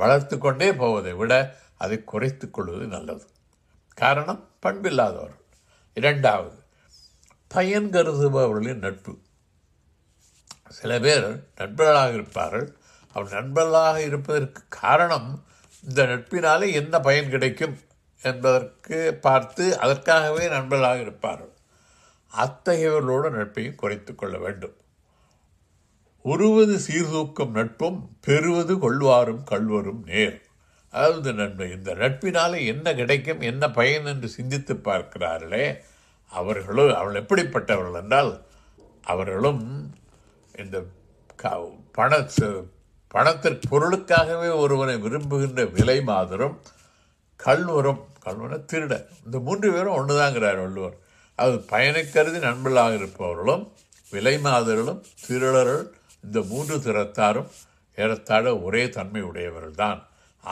வளர்த்து 0.00 0.37
கொண்டே 0.38 0.68
போவதை 0.74 1.12
விட 1.12 1.35
அதை 1.76 1.98
குறைத்து 2.05 2.46
கொள்வது 2.50 2.87
நல்லது 2.87 3.26
காரணம் 3.98 4.42
பண்பில்லாதவர்கள் 4.66 5.38
இரண்டாவது 5.96 6.59
பயன் 7.50 7.88
கருதுபவர்களின் 7.90 8.83
நட்பு 8.83 9.14
சில 10.70 10.92
பேர் 10.98 11.26
நண்பர்களாக 11.55 12.12
இருப்பார்கள் 12.12 12.68
அவர் 13.16 13.35
நண்பர்களாக 13.35 13.96
இருப்பதற்கு 14.02 14.62
காரணம் 14.81 15.31
இந்த 15.85 16.02
நட்பினாலே 16.07 16.68
என்ன 16.72 17.00
பயன் 17.00 17.28
கிடைக்கும் 17.28 17.74
என்பதற்கு 18.20 18.98
பார்த்து 19.20 19.64
அதற்காகவே 19.78 20.44
நண்பர்களாக 20.48 21.00
இருப்பார்கள் 21.00 21.52
அத்தகையவர்களோடு 22.33 23.31
நட்பையும் 23.31 23.74
குறைத்து 23.74 24.12
கொள்ள 24.14 24.37
வேண்டும் 24.38 24.76
உருவது 26.24 26.74
சீர்தூக்கும் 26.78 27.55
நட்பும் 27.55 27.98
பெறுவது 28.20 28.74
கொள்வாரும் 28.78 29.42
கல்வரும் 29.44 30.02
நேர் 30.07 30.38
அதாவது 30.94 31.31
நண்பர் 31.33 31.72
இந்த 31.72 31.90
நட்பினால் 31.94 32.57
என்ன 32.64 32.87
கிடைக்கும் 32.94 33.42
என்ன 33.42 33.70
பயன் 33.70 34.07
என்று 34.07 34.28
சிந்தித்து 34.28 34.74
பார்க்கிறார்களே 34.81 35.66
அவர்களும் 36.33 36.92
அவள் 36.94 37.14
எப்படிப்பட்டவர்கள் 37.14 38.00
என்றால் 38.02 38.33
அவர்களும் 39.05 39.62
இந்த 40.55 40.78
பண 41.94 42.11
பணத்திற்கு 43.14 43.66
பொருளுக்காகவே 43.68 44.50
ஒருவனை 44.57 44.94
விரும்புகின்ற 44.96 45.64
விலை 45.70 45.96
மாதிரும் 46.02 46.57
கல்வரும் 47.40 48.02
கல்வன 48.24 48.59
திருட 48.64 48.94
இந்த 49.24 49.38
மூன்று 49.38 49.68
பேரும் 49.72 49.96
ஒன்று 49.96 50.14
தாங்கிறார் 50.20 50.61
வள்ளுவர் 50.61 50.96
அது 51.38 51.57
பயனை 51.64 52.02
கருதி 52.07 52.38
நண்பர்களாக 52.38 52.94
இருப்பவர்களும் 52.94 53.64
விலை 54.12 54.35
மாதர்களும் 54.38 55.02
திருடர்கள் 55.24 55.85
இந்த 56.24 56.38
மூன்று 56.42 56.76
திறத்தாரும் 56.78 57.50
ஏறத்தாழ 57.98 58.52
ஒரே 58.61 58.83
தன்மை 58.88 59.22
உடையவர்கள்தான் 59.22 60.00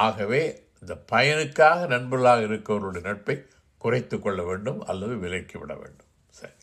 ஆகவே 0.00 0.43
இந்த 0.81 0.95
பயனுக்காக 1.13 1.87
நண்பர்களாக 1.87 2.47
இருக்கவர்களுடைய 2.47 3.05
நட்பை 3.05 3.37
குறைத்து 3.83 4.17
கொள்ள 4.21 4.41
வேண்டும் 4.43 4.81
அல்லது 4.85 5.15
விலக்கி 5.19 5.57
விட 5.59 5.73
வேண்டும் 5.75 6.09
சரி 6.31 6.59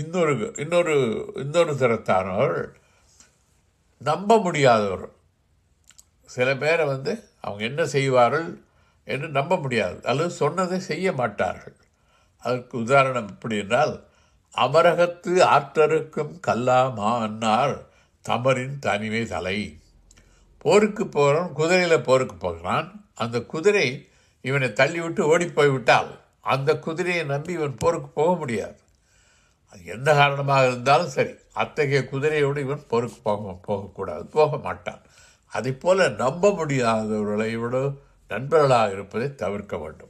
இன்னொரு 0.00 0.34
இன்னொரு 0.56 0.94
இன்னொரு 1.34 1.72
திறத்தானவர்கள் 1.76 2.70
நம்ப 4.00 4.38
முடியாதவர் 4.38 5.06
சில 6.24 6.48
பேரை 6.56 6.84
வந்து 6.86 7.12
அவங்க 7.40 7.62
என்ன 7.64 7.82
செய்வார்கள் 7.86 8.48
என்று 9.08 9.28
நம்ப 9.28 9.56
முடியாது 9.56 9.98
அல்லது 10.02 10.32
சொன்னதை 10.34 10.78
செய்ய 10.80 11.06
மாட்டார்கள் 11.12 11.76
அதற்கு 12.42 12.74
உதாரணம் 12.78 13.28
எப்படி 13.28 13.56
என்றால் 13.56 13.94
அமரகத்து 14.54 15.32
ஆற்றருக்கும் 15.50 16.32
கல்லாமா 16.46 17.10
அன்னார் 17.22 17.76
தமரின் 18.24 18.76
தனிமை 18.78 19.22
தலை 19.26 19.58
போருக்கு 20.64 21.04
போகிறவன் 21.08 21.52
குதிரையில் 21.52 22.06
போருக்கு 22.06 22.36
போகிறான் 22.36 22.88
அந்த 23.14 23.36
குதிரை 23.44 23.86
இவனை 24.44 24.68
தள்ளிவிட்டு 24.72 25.22
ஓடிப்போய் 25.26 25.72
விட்டால் 25.72 26.10
அந்த 26.44 26.70
குதிரையை 26.78 27.24
நம்பி 27.24 27.52
இவன் 27.52 27.76
போருக்கு 27.76 28.08
போக 28.10 28.30
முடியாது 28.34 28.78
அது 29.72 29.82
எந்த 29.86 30.10
காரணமாக 30.14 30.66
இருந்தாலும் 30.66 31.12
சரி 31.12 31.32
அத்தகைய 31.52 32.00
குதிரையோடு 32.10 32.60
இவன் 32.60 32.88
போருக்கு 32.88 33.18
போக 33.22 33.52
போகக்கூடாது 33.66 34.24
போக 34.28 34.56
மாட்டான் 34.56 35.02
அதை 35.52 35.72
போல் 35.74 36.02
நம்ப 36.14 36.50
முடியாதவர்களை 36.50 37.52
விட 37.56 37.76
நண்பர்களாக 38.30 38.92
இருப்பதை 38.92 39.28
தவிர்க்க 39.34 39.76
வேண்டும் 39.78 40.09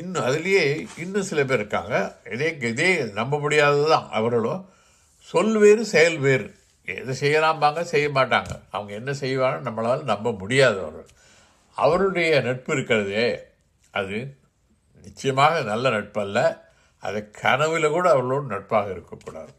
இன்னும் 0.00 0.26
அதுலேயே 0.26 0.64
இன்னும் 0.96 1.22
சில 1.22 1.40
பேர் 1.44 1.60
இருக்காங்க 1.60 1.96
இதே 2.30 2.48
இதே 2.62 2.90
நம்ப 3.12 3.38
முடியாதது 3.38 3.88
தான் 3.88 4.06
அவர்களும் 4.10 4.62
சொல் 5.32 5.56
வேறு 5.58 5.82
செயல் 5.86 6.18
வேறு 6.18 6.46
எது 6.88 7.12
செய்யலாம்பாங்க 7.20 7.82
செய்ய 7.84 8.06
மாட்டாங்க 8.08 8.52
அவங்க 8.70 8.92
என்ன 8.94 9.10
செய்வாங்க 9.14 9.58
நம்மளால் 9.60 10.02
நம்ப 10.04 10.32
முடியாது 10.32 10.78
அவர்கள் 10.80 11.10
அவருடைய 11.76 12.40
நட்பு 12.40 12.70
இருக்கிறதே 12.72 13.28
அது 13.94 14.18
நிச்சயமாக 15.04 15.62
நல்ல 15.62 15.84
நட்பல்ல 15.90 16.40
அது 17.02 17.20
கனவில் 17.40 17.88
கூட 17.90 18.06
அவர்களோடு 18.10 18.46
நட்பாக 18.46 18.90
இருக்கக்கூடாது 18.90 19.52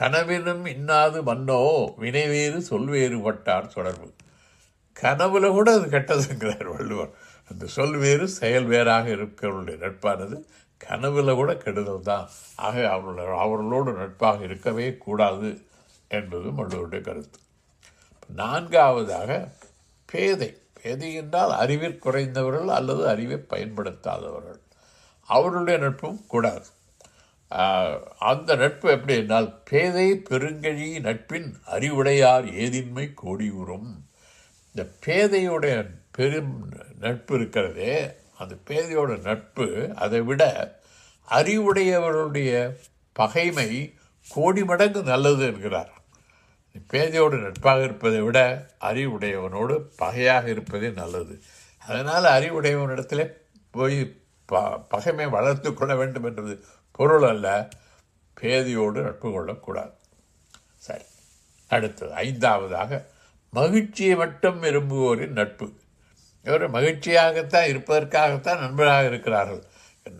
கனவிலும் 0.00 0.64
இன்னாது 0.66 1.20
மன்னோ 1.22 1.60
வினைவேறு 1.98 2.58
சொல்வேறு 2.70 3.18
பட்டார் 3.22 3.72
தொடர்பு 3.72 4.08
கனவில் 4.96 5.48
கூட 5.50 5.68
அது 5.72 5.86
கெட்டதுங்கிறார் 5.88 6.68
வள்ளுவர் 6.68 7.12
அந்த 7.50 7.64
சொல் 7.66 7.96
வேறு 7.96 8.26
செயல் 8.30 8.64
வேறாக 8.64 9.06
இருக்கிறவருடைய 9.10 9.78
நட்பானது 9.78 10.36
கனவில் 10.82 11.32
கூட 11.34 11.52
கெடுதல் 11.56 12.02
தான் 12.02 12.26
ஆக 12.58 12.74
அவர்களோட 12.88 13.36
அவர்களோடு 13.38 13.92
நட்பாக 13.92 14.44
இருக்கவே 14.44 14.86
கூடாது 14.96 15.50
என்பது 16.10 16.48
மற்றவருடைய 16.50 17.02
கருத்து 17.02 17.38
நான்காவதாக 18.34 19.30
பேதை 20.08 20.50
பேதை 20.76 21.08
என்றால் 21.14 21.52
அறிவில் 21.54 22.02
குறைந்தவர்கள் 22.04 22.70
அல்லது 22.70 23.02
அறிவை 23.08 23.38
பயன்படுத்தாதவர்கள் 23.50 24.60
அவர்களுடைய 25.28 25.76
நட்பும் 25.78 26.20
கூடாது 26.26 26.68
அந்த 28.24 28.50
நட்பு 28.54 28.86
எப்படி 28.90 29.14
என்றால் 29.14 29.48
பேதை 29.70 30.06
பெருங்கழி 30.28 30.88
நட்பின் 31.00 31.50
அறிவுடையார் 31.66 32.46
ஏதின்மை 32.56 33.06
கோடி 33.14 33.48
உறும் 33.54 33.90
இந்த 34.74 34.82
பேதையுடைய 35.06 35.74
பெரும் 36.10 36.54
நட்பு 36.98 37.32
இருக்கிறதே 37.34 37.94
அந்த 38.42 38.54
பேதையோட 38.68 39.12
நட்பு 39.22 39.66
அதை 39.96 40.20
விட 40.22 40.42
அறிவுடையவருடைய 41.28 42.52
பகைமை 43.16 43.68
கோடி 44.26 44.62
மடங்கு 44.64 45.00
நல்லது 45.04 45.44
என்கிறார் 45.46 45.92
பேதையோடு 46.90 47.36
நட்பாக 47.38 47.80
இருப்பதை 47.82 48.20
விட 48.20 48.38
அறிவுடையவனோடு 48.80 49.74
பகையாக 49.96 50.44
இருப்பதே 50.48 50.90
நல்லது 50.92 51.34
அதனால் 51.82 52.26
அறிவுடையவனிடத்தில் 52.32 53.24
போய் 53.74 53.98
ப 54.48 54.60
பகைமை 54.88 55.26
வளர்த்து 55.28 55.70
கொள்ள 55.72 55.92
வேண்டும் 55.94 56.26
என்றது 56.30 56.54
பொருள் 56.98 57.26
அல்ல 57.28 57.46
பேதையோடு 58.36 59.00
நட்பு 59.02 59.28
கொள்ளக்கூடாது 59.32 59.94
சரி 60.78 61.06
அடுத்தது 61.70 62.12
ஐந்தாவதாக 62.24 63.00
மகிழ்ச்சியை 63.52 64.14
மட்டும் 64.16 64.58
விரும்புவோரின் 64.60 65.38
நட்பு 65.38 65.66
இவர் 66.46 66.64
மகிழ்ச்சியாகத்தான் 66.70 67.68
இருப்பதற்காகத்தான் 67.68 68.62
நண்பராக 68.62 69.10
இருக்கிறார்கள் 69.10 69.62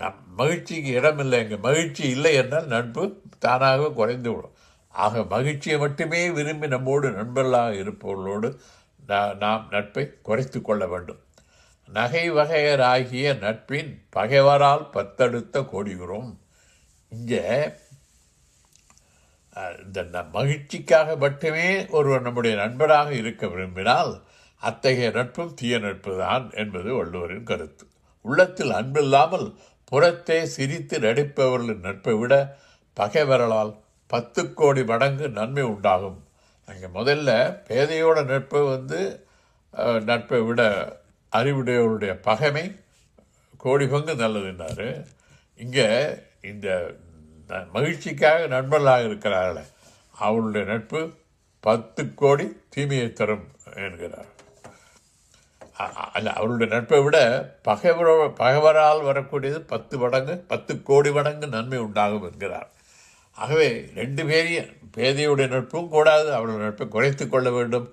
நம் 0.00 0.20
மகிழ்ச்சிக்கு 0.36 0.90
இடமில்லை 0.92 1.38
இங்கே 1.40 1.58
மகிழ்ச்சி 1.58 2.02
இல்லை 2.08 2.32
என்றால் 2.34 2.68
நட்பு 2.68 3.04
தானாக 3.38 3.90
குறைந்து 3.92 4.30
விடும் 4.32 4.56
ஆக 4.94 5.22
மகிழ்ச்சியை 5.24 5.76
மட்டுமே 5.78 6.20
விரும்பி 6.30 6.66
நம்மோடு 6.66 7.08
நண்பர்களாக 7.10 7.74
இருப்பவர்களோடு 7.74 8.48
நாம் 9.38 9.64
நட்பை 9.70 10.04
குறைத்து 10.22 10.58
கொள்ள 10.60 10.82
வேண்டும் 10.86 11.20
நகை 11.88 12.24
வகையராகிய 12.30 13.32
நட்பின் 13.40 13.90
பகைவரால் 14.16 14.84
பத்தெடுத்த 14.94 15.64
கோடிகிறோம் 15.72 16.30
இங்கே 17.12 17.42
இந்த 19.82 20.20
மகிழ்ச்சிக்காக 20.32 21.16
மட்டுமே 21.16 21.66
ஒருவர் 21.90 22.22
நம்முடைய 22.22 22.54
நண்பராக 22.56 23.10
இருக்க 23.14 23.46
விரும்பினால் 23.46 24.12
அத்தகைய 24.62 25.08
நட்பும் 25.10 25.54
தீய 25.54 25.78
நட்பு 25.78 26.12
தான் 26.18 26.44
என்பது 26.54 26.90
வள்ளுவரின் 26.94 27.46
கருத்து 27.46 27.84
உள்ளத்தில் 28.24 28.72
அன்பில்லாமல் 28.72 29.46
புறத்தே 29.92 30.38
சிரித்து 30.48 30.96
நடிப்பவர்களின் 30.98 31.82
நட்பை 31.82 32.14
விட 32.18 32.34
பகைவரலால் 32.96 33.72
பத்து 34.10 34.42
கோடி 34.54 34.82
மடங்கு 34.84 35.26
நன்மை 35.30 35.64
உண்டாகும் 35.64 36.18
அங்கே 36.68 36.88
முதல்ல 36.94 37.30
பேதையோட 37.68 38.18
நட்பை 38.24 38.62
வந்து 38.66 39.00
நட்பை 40.04 40.40
விட 40.40 40.62
அறிவுடையவருடைய 41.32 42.14
பகைமை 42.20 42.64
கோடி 43.60 43.86
பங்கு 43.86 44.14
நல்லதுன்னார் 44.14 44.86
இங்கே 45.60 45.88
இந்த 46.44 46.68
மகிழ்ச்சிக்காக 47.72 48.46
நண்பர்களாக 48.48 49.08
இருக்கிறார்களே 49.08 49.64
அவருடைய 50.14 50.64
நட்பு 50.64 51.00
பத்து 51.64 52.02
கோடி 52.14 52.46
தீமையை 52.68 53.08
தரும் 53.12 53.46
என்கிறார் 53.80 54.31
அல்ல 56.10 56.28
அவருடைய 56.32 56.68
நட்பை 56.74 57.00
விட 57.02 57.18
பகைவரோ 57.62 58.14
பகைவரால் 58.38 59.02
வரக்கூடியது 59.02 59.58
பத்து 59.66 59.96
மடங்கு 59.98 60.34
பத்து 60.46 60.72
கோடி 60.82 61.10
மடங்கு 61.12 61.48
நன்மை 61.48 61.78
உண்டாகும் 61.78 62.26
என்கிறார் 62.30 62.70
ஆகவே 63.36 63.68
ரெண்டு 63.94 64.22
பேரையும் 64.24 64.70
பேதையுடைய 64.96 65.48
நட்பும் 65.48 65.88
கூடாது 65.88 66.28
அவருடைய 66.32 66.62
நட்பை 66.64 66.86
குறைத்து 66.88 67.24
கொள்ள 67.28 67.50
வேண்டும் 67.50 67.86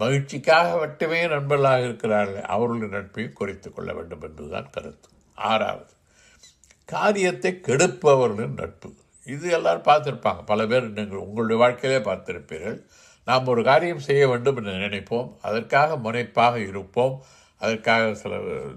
மகிழ்ச்சிக்காக 0.00 0.68
மட்டுமே 0.78 1.20
நண்பர்களாக 1.26 1.82
இருக்கிறார்கள் 1.82 2.48
அவருடைய 2.48 2.90
நட்பையும் 2.90 3.36
குறைத்து 3.36 3.68
கொள்ள 3.70 3.90
வேண்டும் 3.92 4.22
என்பதுதான் 4.22 4.70
கருத்து 4.70 5.08
ஆறாவது 5.38 5.92
காரியத்தை 6.88 7.52
கெடுப்பவர்களின் 7.60 8.58
நட்பு 8.58 8.90
இது 9.26 9.46
எல்லாரும் 9.50 9.88
பார்த்துருப்பாங்க 9.88 10.42
பல 10.44 10.60
பேர் 10.66 10.86
நீங்கள் 10.90 11.24
உங்களுடைய 11.24 11.58
வாழ்க்கையிலே 11.60 12.00
பார்த்துருப்பீர்கள் 12.04 12.78
நாம் 13.26 13.48
ஒரு 13.48 13.62
காரியம் 13.62 14.06
செய்ய 14.06 14.22
வேண்டும் 14.28 14.56
என்று 14.56 14.74
நினைப்போம் 14.78 15.28
அதற்காக 15.40 15.96
முனைப்பாக 15.96 16.56
இருப்போம் 16.62 17.16
அதற்காக 17.60 18.14
சில 18.14 18.38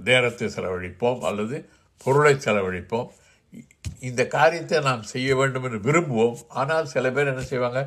நேரத்தை 0.03 0.47
செலவழிப்போம் 0.47 1.21
அல்லது 1.21 1.57
பொருளை 2.05 2.33
செலவழிப்போம் 2.37 3.07
இந்த 3.99 4.21
காரியத்தை 4.27 4.77
நாம் 4.81 5.03
செய்ய 5.05 5.29
வேண்டும் 5.35 5.65
என்று 5.67 5.79
விரும்புவோம் 5.79 6.39
ஆனால் 6.53 6.91
சில 6.93 7.11
பேர் 7.11 7.31
என்ன 7.31 7.43
செய்வாங்க 7.43 7.81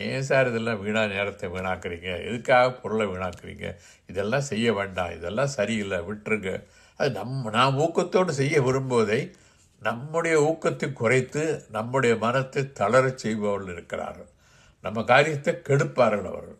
ஏன் 0.00 0.26
சார் 0.26 0.50
இதெல்லாம் 0.50 0.82
வீணாக 0.82 1.08
நேரத்தை 1.08 1.46
வீணாக்குறீங்க 1.50 2.10
எதுக்காக 2.22 2.66
பொருளை 2.72 3.06
வீணாக்குறீங்க 3.06 3.68
இதெல்லாம் 4.08 4.48
செய்ய 4.48 4.66
வேண்டாம் 4.72 5.14
இதெல்லாம் 5.14 5.54
சரியில்லை 5.56 5.98
விட்டுருங்க 6.08 6.52
அது 7.00 7.10
நம் 7.10 7.38
நாம் 7.50 7.80
ஊக்கத்தோடு 7.80 8.32
செய்ய 8.32 8.56
விரும்புவதை 8.60 9.20
நம்முடைய 9.82 10.34
ஊக்கத்தை 10.42 10.88
குறைத்து 10.92 11.44
நம்முடைய 11.70 12.14
மனத்தை 12.16 12.62
தளரச் 12.72 13.22
செய்பவர்கள் 13.24 13.74
இருக்கிறார்கள் 13.74 14.30
நம்ம 14.84 14.98
காரியத்தை 15.04 15.52
கெடுப்பார்கள் 15.60 16.28
அவர்கள் 16.28 16.59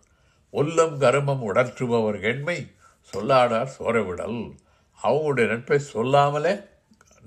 உள்ளம் 0.55 0.97
கருமம் 0.99 1.45
உடற்றுபவர் 1.49 2.19
எண்மை 2.23 2.59
சொல்லாடார் 3.13 3.75
சோரவிடல் 3.77 4.41
அவங்களுடைய 4.99 5.47
நட்பை 5.49 5.79
சொல்லாமலே 5.89 6.53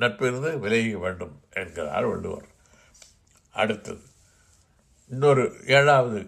நட்பிருந்து 0.00 0.51
விலகிக்க 0.59 0.97
வேண்டும் 0.97 1.35
என்கிறார் 1.53 2.07
வள்ளுவர் 2.07 2.47
அடுத்தது 3.55 4.03
இன்னொரு 5.11 5.43
ஏழாவது 5.67 6.19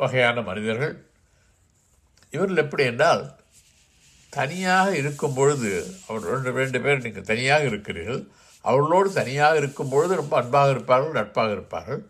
வகையான 0.00 0.40
மனிதர்கள் 0.40 0.94
இவர்கள் 2.32 2.56
எப்படி 2.56 2.82
என்றால் 2.84 3.22
தனியாக 4.32 4.88
இருக்கும் 4.96 5.34
பொழுது 5.34 5.70
அவர் 6.06 6.26
ரெண்டு 6.26 6.50
ரெண்டு 6.52 6.78
பேர் 6.80 7.04
நீங்கள் 7.04 7.24
தனியாக 7.24 7.62
இருக்கிறீர்கள் 7.64 8.22
அவர்களோடு 8.64 9.08
தனியாக 9.12 9.56
இருக்கும் 9.56 9.90
பொழுது 9.90 10.14
ரொம்ப 10.16 10.34
அன்பாக 10.36 10.70
இருப்பார்கள் 10.70 11.18
நட்பாக 11.18 11.52
இருப்பார்கள் 11.52 12.02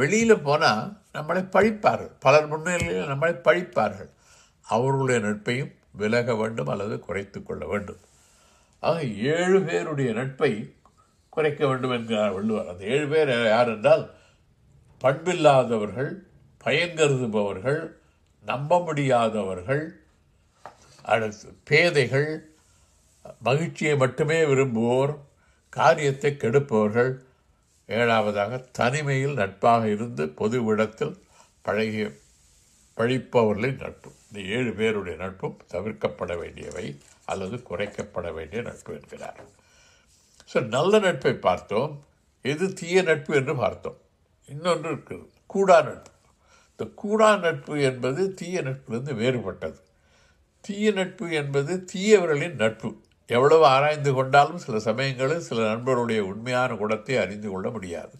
வெளியில் 0.00 0.42
போனால் 0.42 0.86
நம்மளை 1.12 1.42
பழிப்பார்கள் 1.52 2.12
பலர் 2.18 2.48
முன்னிலையில் 2.48 3.10
நம்மளை 3.10 3.34
பழிப்பார்கள் 3.44 4.10
அவர்களுடைய 4.66 5.18
நட்பையும் 5.20 5.72
விலக 5.94 6.34
வேண்டும் 6.34 6.70
அல்லது 6.70 6.96
குறைத்து 6.98 7.38
கொள்ள 7.42 7.62
வேண்டும் 7.66 8.00
ஆக 8.82 8.98
ஏழு 9.32 9.58
பேருடைய 9.60 10.10
நட்பை 10.12 10.50
குறைக்க 11.32 11.60
வேண்டும் 11.66 11.94
என்கிறார் 11.96 12.32
வள்ளுவர் 12.32 12.68
அந்த 12.68 12.82
ஏழு 12.86 13.06
பேர் 13.08 13.30
யார் 13.46 13.70
என்றால் 13.70 14.04
பண்பில்லாதவர்கள் 15.00 16.10
பயங்கருதுபவர்கள் 16.64 17.80
நம்ப 18.44 18.78
முடியாதவர்கள் 18.80 19.82
அடுத்து 21.04 21.48
பேதைகள் 21.64 22.30
மகிழ்ச்சியை 23.42 23.94
மட்டுமே 23.96 24.38
விரும்புவோர் 24.44 25.12
காரியத்தை 25.72 26.30
கெடுப்பவர்கள் 26.36 27.10
ஏழாவதாக 27.88 28.56
தனிமையில் 28.78 29.38
நட்பாக 29.38 29.82
இருந்து 29.88 30.24
பொது 30.36 30.58
இடத்தில் 30.74 31.14
பழகிய 31.64 32.06
பழிப்பவர்களின் 32.98 33.80
நட்பு 33.80 34.10
இந்த 34.26 34.40
ஏழு 34.50 34.70
பேருடைய 34.72 35.16
நட்பும் 35.16 35.56
தவிர்க்கப்பட 35.72 36.32
வேண்டியவை 36.36 36.86
அல்லது 37.24 37.56
குறைக்கப்பட 37.62 38.28
வேண்டிய 38.32 38.60
நட்பு 38.62 38.92
என்கிறார் 38.94 39.40
ஸோ 40.50 40.58
நல்ல 40.68 40.98
நட்பை 40.98 41.32
பார்த்தோம் 41.40 41.92
எது 42.44 42.66
தீய 42.72 42.98
நட்பு 43.02 43.32
என்று 43.34 43.54
பார்த்தோம் 43.56 43.98
இன்னொன்று 44.48 44.88
இருக்குது 44.90 45.24
கூடா 45.46 45.78
நட்பு 45.82 46.12
இந்த 46.70 46.84
கூடா 46.94 47.30
நட்பு 47.36 47.74
என்பது 47.82 48.22
தீய 48.34 48.60
நட்பிலிருந்து 48.62 49.14
வேறுபட்டது 49.14 49.80
தீய 50.64 50.90
நட்பு 50.92 51.26
என்பது 51.32 51.72
தீயவர்களின் 51.92 52.56
நட்பு 52.56 52.90
எவ்வளவு 53.28 53.64
ஆராய்ந்து 53.66 54.10
கொண்டாலும் 54.14 54.58
சில 54.58 54.76
சமயங்களில் 54.80 55.46
சில 55.46 55.58
நண்பருடைய 55.68 56.20
உண்மையான 56.24 56.76
குணத்தை 56.76 57.16
அறிந்து 57.16 57.48
கொள்ள 57.50 57.68
முடியாது 57.70 58.14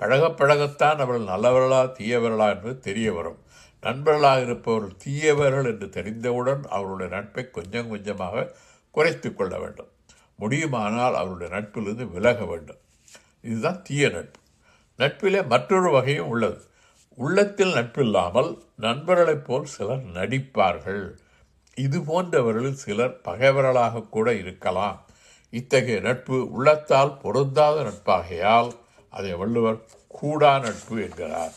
பழக 0.00 0.28
பழகத்தான் 0.30 0.98
அவர்கள் 0.98 1.30
நல்லவர்களா 1.32 1.80
தீயவர்களா 1.98 2.46
என்று 2.50 2.72
தெரிய 2.80 3.08
வரும் 3.12 3.40
நண்பர்களாக 3.82 4.40
இருப்பவர்கள் 4.40 5.00
தீயவர்கள் 5.02 5.68
என்று 5.68 5.86
தெரிந்தவுடன் 5.88 6.62
அவருடைய 6.68 7.08
நட்பை 7.10 7.44
கொஞ்சம் 7.50 7.88
கொஞ்சமாக 7.88 8.44
குறைத்து 8.94 9.28
கொள்ள 9.32 9.54
வேண்டும் 9.58 9.90
முடியுமானால் 10.38 11.16
அவருடைய 11.16 11.48
நட்பிலிருந்து 11.50 12.06
விலக 12.10 12.44
வேண்டும் 12.44 12.80
இதுதான் 13.40 13.82
தீய 13.82 14.08
நட்பு 14.08 14.38
நட்பிலே 14.98 15.40
மற்றொரு 15.46 15.90
வகையும் 15.90 16.28
உள்ளது 16.28 16.60
உள்ளத்தில் 17.18 17.74
நட்பில்லாமல் 17.74 18.50
நண்பர்களைப் 18.80 19.46
போல் 19.46 19.66
சிலர் 19.66 20.04
நடிப்பார்கள் 20.14 21.04
இது 21.76 21.98
போன்றவர்கள் 22.02 22.80
சிலர் 22.80 23.14
பகைவர்களாக 23.22 24.04
கூட 24.08 24.28
இருக்கலாம் 24.34 24.98
இத்தகைய 25.52 25.98
நட்பு 26.00 26.36
உள்ளத்தால் 26.52 27.12
பொருந்தாத 27.22 27.76
நட்பாகையால் 27.82 28.70
அதை 29.12 29.32
வள்ளுவர் 29.34 29.80
கூடா 30.14 30.52
நட்பு 30.58 30.96
என்கிறார் 31.02 31.54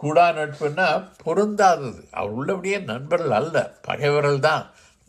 கூடா 0.00 0.24
நட்புன்னா 0.38 0.86
பொருந்தாதது 1.24 2.00
அவர் 2.12 2.32
உள்ளபடியே 2.32 2.78
நண்பர்கள் 2.84 3.36
அல்ல 3.36 3.58
பகைவர்கள் 3.80 4.40
தான் 4.40 4.64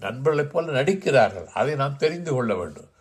நண்பர்களைப் 0.00 0.52
போல 0.54 0.72
நடிக்கிறார்கள் 0.72 1.48
அதை 1.54 1.74
நாம் 1.76 1.98
தெரிந்து 1.98 2.32
கொள்ள 2.34 2.54
வேண்டும் 2.56 2.92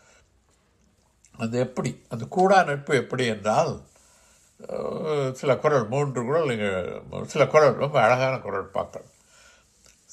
அது 1.34 1.54
எப்படி 1.58 1.90
அந்த 2.08 2.24
கூடா 2.28 2.58
நட்பு 2.64 2.92
எப்படி 2.96 3.24
என்றால் 3.26 3.72
சில 5.32 5.52
குரல் 5.56 5.86
மூன்று 5.88 6.20
குரல் 6.24 6.50
நீங்கள் 6.50 7.26
சில 7.26 7.42
குரல் 7.46 7.74
ரொம்ப 7.76 7.96
அழகான 8.00 8.34
குரல் 8.38 8.74
பார்க்கலாம் 8.74 9.13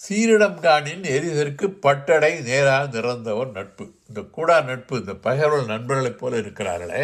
சீரிடம் 0.01 0.61
காணின் 0.61 1.03
எரிதற்கு 1.11 1.65
பட்டடை 1.79 2.31
நேராக 2.45 2.85
நிறந்தவர் 2.93 3.51
நட்பு 3.51 3.85
இந்த 4.07 4.21
கூடா 4.31 4.55
நட்பு 4.61 4.95
இந்த 4.97 5.13
பகைவர்கள் 5.19 5.71
நண்பர்களைப் 5.71 6.17
போல 6.17 6.39
இருக்கிறார்களே 6.41 7.03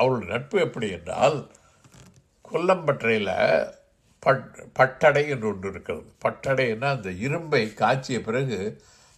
அவருடைய 0.00 0.28
நட்பு 0.32 0.56
எப்படி 0.60 0.88
என்றால் 0.90 1.36
கொல்லம்பற்றையில் 2.44 3.30
பட் 4.22 4.42
பட்டடை 4.72 5.22
என்று 5.28 5.48
ஒன்று 5.48 5.70
இருக்கிறது 5.70 6.02
பட்டடைன்னா 6.24 6.88
அந்த 6.90 7.10
இரும்பை 7.22 7.62
காய்ச்சிய 7.78 8.18
பிறகு 8.20 8.58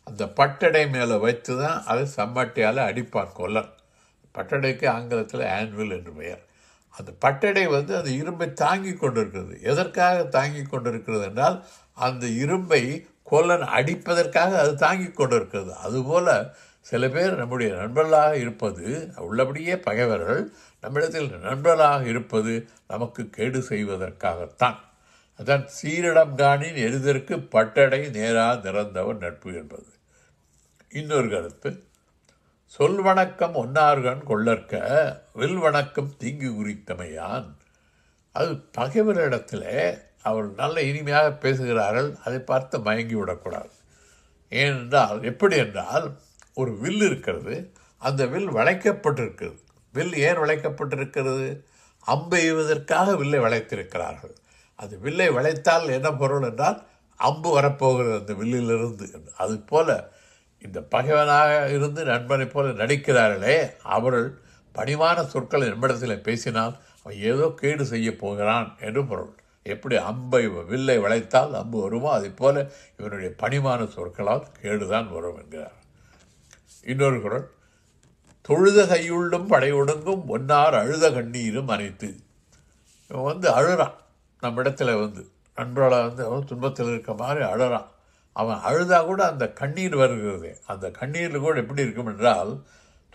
அந்த 0.06 0.24
பட்டடை 0.32 0.84
மேலே 0.88 1.16
வைத்து 1.18 1.54
தான் 1.58 1.78
அதை 1.84 2.04
சம்மட்டியால் 2.16 2.80
அடிப்பார் 2.84 3.32
கொல்லன் 3.32 3.72
பட்டடைக்கு 4.34 4.86
ஆங்கிலத்தில் 4.88 5.46
ஆன்வில் 5.52 5.96
என்று 5.98 6.12
பெயர் 6.12 6.42
அந்த 6.94 7.10
பட்டடை 7.18 7.64
வந்து 7.68 7.92
அந்த 7.96 8.10
இரும்பை 8.20 8.48
தாங்கி 8.56 8.92
கொண்டிருக்கிறது 8.94 9.54
எதற்காக 9.62 10.18
தாங்கி 10.30 10.62
கொண்டிருக்கிறது 10.64 11.24
என்றால் 11.24 11.56
அந்த 11.98 12.24
இரும்பை 12.42 12.82
கொல்லன் 13.26 13.66
அடிப்பதற்காக 13.70 14.52
அது 14.58 14.72
தாங்கி 14.76 15.08
கொண்டு 15.10 15.36
இருக்கிறது 15.36 15.72
அதுபோல் 15.82 16.32
சில 16.86 17.08
பேர் 17.08 17.34
நம்முடைய 17.34 17.70
நண்பர்களாக 17.74 18.32
இருப்பது 18.36 18.86
உள்ளபடியே 19.18 19.76
பகைவர்கள் 19.80 20.42
நம்மிடத்தில் 20.84 21.30
நண்பர்களாக 21.44 22.02
இருப்பது 22.04 22.54
நமக்கு 22.86 23.22
கேடு 23.30 23.60
செய்வதற்காகத்தான் 23.68 24.78
அதான் 25.38 25.64
சீரிடம் 25.76 26.34
காணின் 26.34 26.78
எளிதற்கு 26.78 27.34
பட்டடை 27.48 28.02
நேராக 28.10 28.60
நிறந்தவர் 28.64 29.18
நட்பு 29.18 29.50
என்பது 29.54 29.90
இன்னொரு 30.90 31.28
கருத்து 31.28 31.70
சொல் 32.72 33.00
வணக்கம் 33.00 33.56
ஒன்னார்கன் 33.56 34.22
கொள்ளற்க 34.26 34.74
வில் 35.32 35.58
வணக்கம் 35.58 36.14
தீங்கு 36.18 36.50
குறித்தமையான் 36.50 37.48
அது 38.34 38.52
பகைவரிடத்தில் 38.76 39.68
அவர் 40.24 40.46
நல்ல 40.54 40.76
இனிமையாக 40.82 41.30
பேசுகிறார்கள் 41.36 42.10
அதை 42.24 42.38
பார்த்து 42.42 42.76
மயங்கி 42.80 43.16
விடக்கூடாது 43.18 43.72
ஏனென்றால் 44.52 45.18
எப்படி 45.22 45.56
என்றால் 45.56 46.06
ஒரு 46.56 46.72
வில் 46.78 47.04
இருக்கிறது 47.04 47.54
அந்த 48.02 48.22
வில் 48.26 48.50
வளைக்கப்பட்டிருக்கிறது 48.50 49.60
வில் 49.94 50.14
ஏன் 50.20 50.40
வளைக்கப்பட்டிருக்கிறது 50.42 51.46
அம்பு 52.06 52.36
எய்வதற்காக 52.38 53.14
வில்லை 53.16 53.40
வளைத்திருக்கிறார்கள் 53.40 54.34
அது 54.78 54.94
வில்லை 54.98 55.28
வளைத்தால் 55.30 55.86
என்ன 55.88 56.08
பொருள் 56.12 56.46
என்றால் 56.48 56.78
அம்பு 57.20 57.50
வரப்போகிறது 57.50 58.14
அந்த 58.20 58.32
வில்லிலிருந்து 58.34 59.06
அது 59.36 59.56
போல 59.64 59.88
இந்த 60.62 60.78
பகைவனாக 60.86 61.52
இருந்து 61.68 62.02
நண்பனைப் 62.04 62.52
போல 62.52 62.72
நடிக்கிறார்களே 62.82 63.56
அவர்கள் 63.88 64.28
பணிவான 64.74 65.24
சொற்களை 65.24 65.66
நம்மிடத்தில் 65.68 66.22
பேசினால் 66.22 66.74
அவன் 66.96 67.18
ஏதோ 67.22 67.46
கேடு 67.56 67.84
செய்ய 67.86 68.08
போகிறான் 68.16 68.68
என்று 68.80 69.02
பொருள் 69.06 69.32
எப்படி 69.66 69.96
அம்பை 70.04 70.40
வில்லை 70.68 70.96
வளைத்தால் 70.98 71.52
அம்பு 71.54 71.78
வருமோ 71.82 72.08
அதை 72.10 72.30
போல 72.32 72.56
இவனுடைய 72.96 73.30
பணிமான 73.36 73.86
சொற்களால் 73.86 74.48
கேடுதான் 74.62 75.08
வரும் 75.08 75.38
என்கிறார் 75.38 75.76
இன்னொரு 76.86 77.18
குரல் 77.20 77.46
தொழுத 78.48 78.80
கையுள்ளும் 78.84 79.46
படை 79.46 79.70
ஒடுங்கும் 79.72 80.24
ஒன்னார் 80.28 80.74
அழுத 80.74 81.08
கண்ணீரும் 81.10 81.70
அனைத்து 81.70 82.08
இவன் 83.10 83.28
வந்து 83.28 83.48
அழுறான் 83.50 83.96
நம்ம 84.42 84.62
இடத்துல 84.62 84.94
வந்து 85.00 85.22
நண்பரோட 85.58 85.94
வந்து 86.02 86.22
அவன் 86.24 86.44
துன்பத்தில் 86.44 86.90
இருக்க 86.90 87.12
மாதிரி 87.14 87.42
அழுறான் 87.44 87.88
அவன் 88.36 88.60
அழுதா 88.64 88.98
கூட 89.04 89.20
அந்த 89.26 89.44
கண்ணீர் 89.52 89.96
வருகிறது 89.96 90.50
அந்த 90.66 90.86
கண்ணீரில் 90.90 91.44
கூட 91.44 91.54
எப்படி 91.60 91.84
இருக்கும் 91.84 92.06
என்றால் 92.06 92.52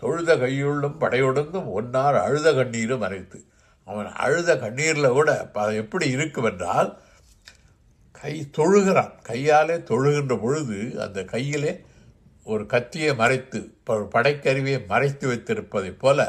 தொழுத 0.02 0.34
கையுள்ளும் 0.36 1.00
படையொடுங்கும் 1.00 1.70
ஒன்னார் 1.72 2.18
அழுத 2.18 2.48
கண்ணீரும் 2.52 3.04
அனைத்து 3.04 3.38
அவன் 3.90 4.08
அழுத 4.16 4.50
கண்ணீரில் 4.56 5.08
கூட 5.10 5.30
அது 5.58 5.74
எப்படி 5.76 6.06
இருக்குமென்றால் 6.16 6.90
கை 8.14 8.34
தொழுகிறான் 8.58 9.14
கையாலே 9.22 9.76
தொழுகின்ற 9.90 10.34
பொழுது 10.38 10.78
அந்த 11.04 11.20
கையிலே 11.24 11.72
ஒரு 12.46 12.62
கத்தியை 12.66 13.12
மறைத்து 13.14 13.58
படைக்கருவியை 14.14 14.80
மறைத்து 14.86 15.24
வைத்திருப்பதைப் 15.26 16.00
போல 16.00 16.20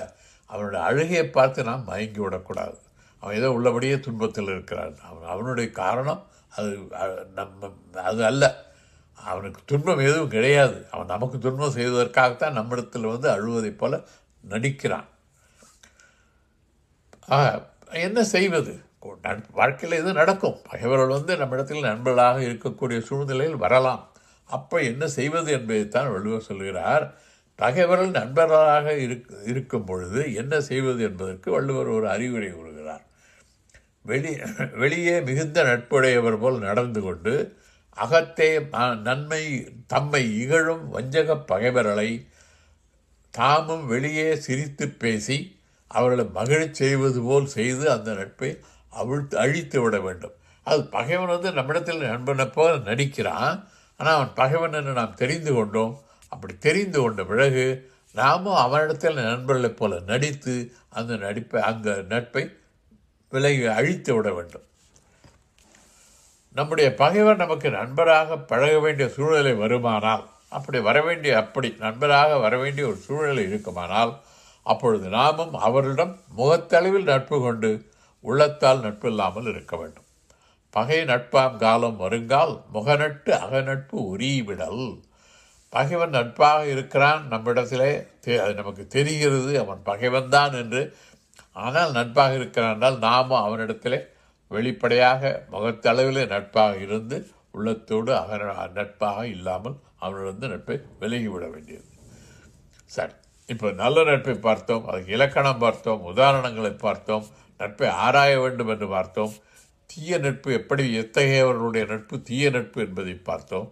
அவனுடைய 0.50 0.82
அழுகையை 0.84 1.26
பார்த்து 1.30 1.62
நாம் 1.64 1.88
மயங்கி 1.88 2.22
விடக்கூடாது 2.22 2.78
அவன் 3.24 3.38
ஏதோ 3.38 3.50
உள்ளபடியே 3.52 3.96
துன்பத்தில் 4.00 4.52
இருக்கிறான் 4.52 4.96
அவன் 5.02 5.28
அவனுடைய 5.28 5.68
காரணம் 5.74 6.22
அது 6.54 6.72
நம்ம 7.36 7.70
அது 8.04 8.22
அல்ல 8.26 8.46
அவனுக்கு 9.18 9.62
துன்பம் 9.66 10.06
எதுவும் 10.06 10.32
கிடையாது 10.32 10.78
அவன் 10.92 11.12
நமக்கு 11.14 11.38
துன்பம் 11.38 11.76
செய்வதற்காகத்தான் 11.76 12.58
நம்மிடத்தில் 12.60 13.12
வந்து 13.12 13.28
அழுவதைப் 13.30 13.80
போல 13.80 14.00
நடிக்கிறான் 14.44 15.08
என்ன 18.00 18.20
செய்வது 18.28 18.74
வாழ்க்கையில் 19.54 20.00
இது 20.00 20.12
நடக்கும் 20.14 20.58
பகைவர்கள் 20.64 21.14
வந்து 21.14 21.34
நம்மிடத்தில் 21.38 21.88
நண்பர்களாக 21.88 22.40
இருக்கக்கூடிய 22.42 22.98
சூழ்நிலையில் 23.00 23.58
வரலாம் 23.58 24.02
அப்போ 24.50 24.78
என்ன 24.82 25.04
செய்வது 25.10 25.50
என்பதைத்தான் 25.52 26.12
வள்ளுவர் 26.12 26.48
சொல்கிறார் 26.48 27.06
பகைவர்கள் 27.60 28.12
நண்பர்களாக 28.12 28.94
இருக் 28.98 29.32
இருக்கும் 29.46 29.86
பொழுது 29.86 30.22
என்ன 30.34 30.54
செய்வது 30.62 31.02
என்பதற்கு 31.04 31.48
வள்ளுவர் 31.52 31.88
ஒரு 31.88 32.08
அறிவுரை 32.10 32.50
கூறுகிறார் 32.52 33.06
வெளி 34.06 34.32
வெளியே 34.74 35.16
மிகுந்த 35.22 35.64
நட்புடையவர் 35.64 36.38
போல் 36.40 36.60
நடந்து 36.60 37.02
கொண்டு 37.02 37.34
அகத்தே 37.98 38.50
நன்மை 39.04 39.44
தம்மை 39.88 40.24
இகழும் 40.38 40.86
வஞ்சக 40.90 41.36
பகைவர்களை 41.46 42.10
தாமும் 43.34 43.86
வெளியே 43.86 44.30
சிரித்து 44.36 44.86
பேசி 44.94 45.38
அவர்களை 45.92 46.26
மகிழச் 46.34 46.80
செய்வது 46.80 47.20
போல் 47.22 47.48
செய்து 47.50 47.86
அந்த 47.94 48.10
நட்பை 48.14 48.50
அவிழ்த்து 48.94 49.36
அழித்து 49.38 49.78
விட 49.82 49.98
வேண்டும் 50.00 50.36
அது 50.68 50.82
பகைவன் 50.90 51.34
வந்து 51.34 51.52
நம்மிடத்தில் 51.52 52.08
நண்பனப்போ 52.08 52.66
நடிக்கிறான் 52.90 53.56
ஆனால் 54.00 54.16
அவன் 54.16 54.34
பகைவன் 54.36 54.78
என்று 54.80 54.94
நாம் 54.94 55.16
தெரிந்து 55.16 55.52
கொண்டோம் 55.54 55.94
அப்படி 56.32 56.54
தெரிந்து 56.60 57.00
கொண்ட 57.02 57.22
பிறகு 57.24 57.66
நாமும் 58.16 58.60
அவனிடத்தில் 58.62 59.22
நண்பர்களைப் 59.26 59.78
போல 59.78 60.00
நடித்து 60.08 60.56
அந்த 60.94 61.14
நடிப்பை 61.18 61.60
அந்த 61.62 61.90
நட்பை 62.10 62.44
விலகி 63.32 63.66
அழித்து 63.76 64.12
விட 64.14 64.30
வேண்டும் 64.34 64.66
நம்முடைய 66.56 66.88
பகைவர் 66.96 67.42
நமக்கு 67.42 67.68
நண்பராக 67.72 68.38
பழக 68.44 68.76
வேண்டிய 68.80 69.06
சூழ்நிலை 69.10 69.54
வருமானால் 69.56 70.24
அப்படி 70.50 70.80
வர 70.80 70.98
வேண்டிய 71.02 71.34
அப்படி 71.38 71.70
நண்பராக 71.80 72.40
வர 72.40 72.56
வேண்டிய 72.58 72.86
ஒரு 72.88 73.00
சூழ்நிலை 73.00 73.44
இருக்குமானால் 73.44 74.12
அப்பொழுது 74.66 75.08
நாமும் 75.10 75.54
அவரிடம் 75.60 76.14
முகத்தளவில் 76.38 77.04
நட்பு 77.04 77.38
கொண்டு 77.42 77.72
உள்ளத்தால் 78.26 78.84
நட்பில்லாமல் 78.84 79.48
இருக்க 79.48 79.76
வேண்டும் 79.78 80.08
பகை 80.74 81.00
நட்பாம் 81.06 81.56
காலம் 81.58 81.98
வருங்கால் 81.98 82.54
முகநட்டு 82.74 83.32
அகநட்பு 83.40 83.98
உரியவிடல் 84.12 84.84
பகைவன் 85.74 86.10
நட்பாக 86.10 86.62
இருக்கிறான் 86.66 87.22
நம்மிடத்திலே 87.28 87.92
தெ 88.20 88.32
அது 88.40 88.54
நமக்கு 88.54 88.88
தெரிகிறது 88.88 89.60
அவன் 89.60 89.82
பகைவன்தான் 89.86 90.54
என்று 90.54 90.82
ஆனால் 91.58 91.92
நட்பாக 91.92 92.34
இருக்கிறான் 92.34 92.74
என்றால் 92.74 93.00
நாமும் 93.00 93.44
அவனிடத்திலே 93.44 94.00
வெளிப்படையாக 94.52 95.22
முகத்தளவிலே 95.52 96.26
நட்பாக 96.28 96.78
இருந்து 96.78 97.18
உள்ளத்தோடு 97.52 98.12
அக 98.16 98.38
நட்பாக 98.74 99.22
இல்லாமல் 99.28 99.78
அவனிடந்து 100.02 100.48
நட்பை 100.48 100.78
விலகிவிட 101.00 101.46
வேண்டியது 101.50 101.88
சரி 102.86 103.16
இப்போ 103.52 103.68
நல்ல 103.78 104.04
நட்பை 104.04 104.36
பார்த்தோம் 104.40 104.84
அதுக்கு 104.88 105.14
இலக்கணம் 105.14 105.62
பார்த்தோம் 105.62 106.04
உதாரணங்களை 106.10 106.74
பார்த்தோம் 106.80 107.26
நட்பை 107.60 107.88
ஆராய 108.04 108.34
வேண்டும் 108.40 108.72
என்று 108.74 108.88
பார்த்தோம் 108.90 109.34
தீய 109.90 110.18
நட்பு 110.18 110.50
எப்படி 110.54 110.84
எத்தகையவர்களுடைய 111.00 111.86
நட்பு 111.86 112.16
தீய 112.24 112.50
நட்பு 112.50 112.80
என்பதை 112.86 113.16
பார்த்தோம் 113.26 113.68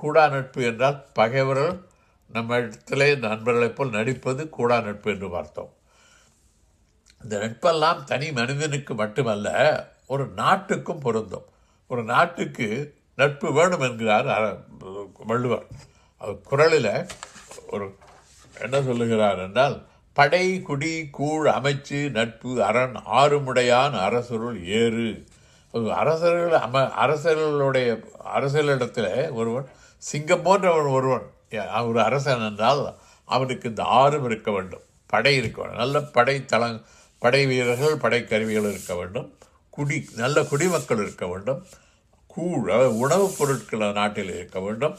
கூடா 0.00 0.24
நட்பு 0.28 0.60
என்றால் 0.62 0.98
பகைவர்கள் 1.12 1.72
நம்ம 2.30 2.58
இடத்திலே 2.58 3.08
நண்பர்களைப் 3.22 3.76
போல் 3.78 3.96
நடிப்பது 3.96 4.42
கூடா 4.48 4.76
நட்பு 4.80 5.08
என்று 5.10 5.28
பார்த்தோம் 5.28 5.70
இந்த 7.20 7.34
நட்பெல்லாம் 7.38 8.02
தனி 8.04 8.28
மனிதனுக்கு 8.32 8.92
மட்டுமல்ல 8.94 9.48
ஒரு 10.06 10.24
நாட்டுக்கும் 10.36 11.02
பொருந்தும் 11.02 11.48
ஒரு 11.90 12.02
நாட்டுக்கு 12.04 12.68
நட்பு 13.18 13.48
வேணும் 13.52 13.84
என்கிறார் 13.88 14.28
வள்ளுவர் 15.26 15.66
அவர் 16.20 16.38
குரலில் 16.44 16.92
ஒரு 17.68 17.86
என்ன 18.60 18.78
சொல்லுகிறார் 18.80 19.38
என்றால் 19.38 19.76
படை 20.16 20.44
குடி 20.62 20.92
கூழ் 21.10 21.46
அமைச்சு 21.48 21.98
நட்பு 22.10 22.52
அரண் 22.62 22.96
ஆறுமுடையான் 23.12 23.96
அரசருள் 24.00 24.58
ஏறு 24.78 25.08
அரசர்கள் 25.94 26.56
அம 26.60 26.82
அரசர்களுடைய 26.96 27.88
அரசியலிடத்தில் 28.34 29.10
ஒருவன் 29.32 29.68
சிங்கம் 30.02 30.42
போன்றவன் 30.42 30.90
ஒருவன் 30.90 31.26
ஒரு 31.86 32.00
அரசன் 32.00 32.46
என்றால் 32.46 32.82
அவனுக்கு 33.28 33.66
இந்த 33.68 33.82
ஆறும் 33.96 34.24
இருக்க 34.24 34.50
வேண்டும் 34.50 34.84
படை 35.10 35.34
இருக்க 35.36 35.58
வேண்டும் 35.60 35.78
நல்ல 35.78 36.00
படை 36.10 36.36
தள 36.44 36.64
படை 37.22 37.42
வீரர்கள் 37.46 38.02
படைக்கருவிகள் 38.02 38.68
இருக்க 38.70 38.92
வேண்டும் 38.94 39.28
குடி 39.72 39.96
நல்ல 40.16 40.42
குடிமக்கள் 40.42 41.02
இருக்க 41.02 41.24
வேண்டும் 41.26 41.60
கூழ் 42.30 42.68
உணவுப் 42.96 43.36
பொருட்கள் 43.38 43.84
நாட்டில் 43.92 44.32
இருக்க 44.34 44.58
வேண்டும் 44.60 44.96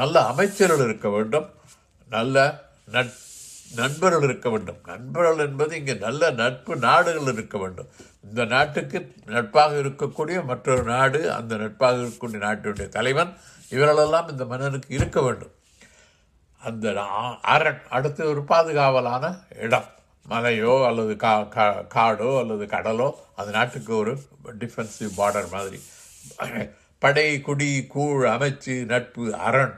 நல்ல 0.00 0.16
அமைச்சர்கள் 0.24 0.84
இருக்க 0.84 1.08
வேண்டும் 1.08 1.46
நல்ல 2.10 2.36
நட் 2.88 3.14
நண்பர்கள் 3.70 4.26
இருக்க 4.26 4.48
வேண்டும் 4.48 4.78
நண்பர்கள் 4.84 5.42
என்பது 5.46 5.72
இங்கே 5.76 5.94
நல்ல 5.98 6.30
நட்பு 6.32 6.72
நாடுகள் 6.78 7.30
இருக்க 7.32 7.56
வேண்டும் 7.58 7.90
இந்த 8.24 8.44
நாட்டுக்கு 8.44 8.98
நட்பாக 9.26 9.74
இருக்கக்கூடிய 9.76 10.38
மற்றொரு 10.44 10.84
நாடு 10.84 11.20
அந்த 11.32 11.56
நட்பாக 11.56 11.98
இருக்கக்கூடிய 11.98 12.40
நாட்டினுடைய 12.40 12.88
தலைவன் 12.88 13.32
இவர்களெல்லாம் 13.70 14.30
இந்த 14.30 14.44
மன்னனுக்கு 14.44 14.90
இருக்க 14.94 15.20
வேண்டும் 15.22 15.54
அந்த 16.62 16.86
அரண் 17.46 17.82
அடுத்து 17.88 18.22
ஒரு 18.24 18.42
பாதுகாவலான 18.48 19.24
இடம் 19.58 19.88
மலையோ 20.26 20.72
அல்லது 20.86 21.12
கா 21.16 21.32
கா 21.48 21.66
காடோ 21.94 22.30
அல்லது 22.40 22.64
கடலோ 22.66 23.08
அந்த 23.36 23.50
நாட்டுக்கு 23.50 23.92
ஒரு 23.96 24.12
டிஃபென்சிவ் 24.58 25.12
பார்டர் 25.16 25.52
மாதிரி 25.52 25.78
படை 27.02 27.28
குடி 27.40 27.70
கூழ் 27.88 28.24
அமைச்சு 28.26 28.74
நட்பு 28.86 29.24
அரண் 29.40 29.74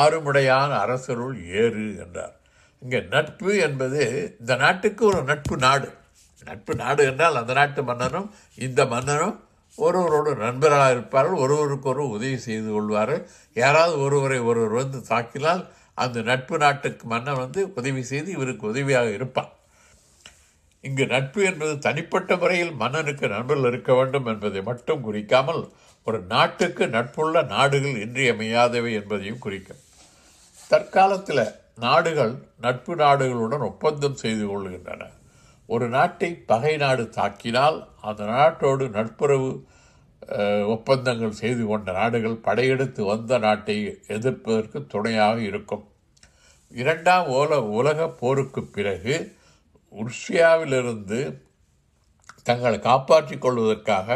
ஆறுமுடையான 0.00 0.70
அரசருள் 0.78 1.36
ஏறு 1.54 1.86
என்றார் 1.98 2.34
இங்கே 2.82 3.00
நட்பு 3.08 3.50
என்பது 3.60 4.00
இந்த 4.40 4.52
நாட்டுக்கு 4.56 5.02
ஒரு 5.06 5.20
நட்பு 5.22 5.56
நாடு 5.64 5.88
நட்பு 6.46 6.72
நாடு 6.74 7.02
என்றால் 7.04 7.40
அந்த 7.40 7.52
நாட்டு 7.52 7.80
மன்னனும் 7.82 8.28
இந்த 8.58 8.84
மன்னரும் 8.86 9.36
ஒருவரோடு 9.78 10.30
நண்பராக 10.38 10.94
இருப்பார்கள் 10.94 11.42
ஒருவருக்கொரு 11.42 12.04
உதவி 12.08 12.38
செய்து 12.40 12.70
கொள்வார்கள் 12.70 13.22
யாராவது 13.56 13.96
ஒருவரை 13.98 14.38
ஒருவர் 14.44 14.74
வந்து 14.74 14.98
தாக்கினால் 15.10 15.62
அந்த 15.98 16.18
நட்பு 16.22 16.56
நாட்டுக்கு 16.58 17.04
மன்னன் 17.06 17.40
வந்து 17.40 17.62
உதவி 17.74 18.02
செய்து 18.02 18.30
இவருக்கு 18.32 18.64
உதவியாக 18.66 19.10
இருப்பான் 19.10 19.50
இங்கு 20.84 21.04
நட்பு 21.06 21.40
என்பது 21.42 21.72
தனிப்பட்ட 21.78 22.36
முறையில் 22.36 22.72
மன்னனுக்கு 22.74 23.26
நண்பர்கள் 23.28 23.68
இருக்க 23.70 23.92
வேண்டும் 23.94 24.28
என்பதை 24.28 24.60
மட்டும் 24.62 25.02
குறிக்காமல் 25.04 25.62
ஒரு 26.06 26.18
நாட்டுக்கு 26.26 26.84
நட்புள்ள 26.88 27.42
நாடுகள் 27.46 27.96
இன்றியமையாதவை 27.96 28.92
என்பதையும் 28.92 29.40
குறிக்கும் 29.40 29.82
தற்காலத்தில் 30.70 31.44
நாடுகள் 31.78 32.32
நட்பு 32.60 32.92
நாடுகளுடன் 32.96 33.64
ஒப்பந்தம் 33.64 34.16
செய்து 34.16 34.44
கொள்கின்றன 34.46 35.02
ஒரு 35.68 35.86
நாட்டை 35.88 36.30
பகை 36.46 36.72
நாடு 36.76 37.04
தாக்கினால் 37.16 37.78
அந்த 38.00 38.22
நாட்டோடு 38.30 38.84
நட்புறவு 38.90 39.50
ஒப்பந்தங்கள் 40.66 41.38
செய்து 41.38 41.62
கொண்ட 41.66 41.92
நாடுகள் 41.92 42.42
படையெடுத்து 42.42 43.02
வந்த 43.04 43.38
நாட்டை 43.38 43.76
எதிர்ப்பதற்கு 44.08 44.78
துணையாக 44.86 45.38
இருக்கும் 45.40 45.84
இரண்டாம் 46.72 47.28
ஓல 47.30 47.54
உலக 47.72 48.08
போருக்கு 48.18 48.62
பிறகு 48.68 49.14
உருஷியாவிலிருந்து 49.92 51.20
தங்களை 52.42 52.78
காப்பாற்றிக் 52.80 53.42
கொள்வதற்காக 53.42 54.15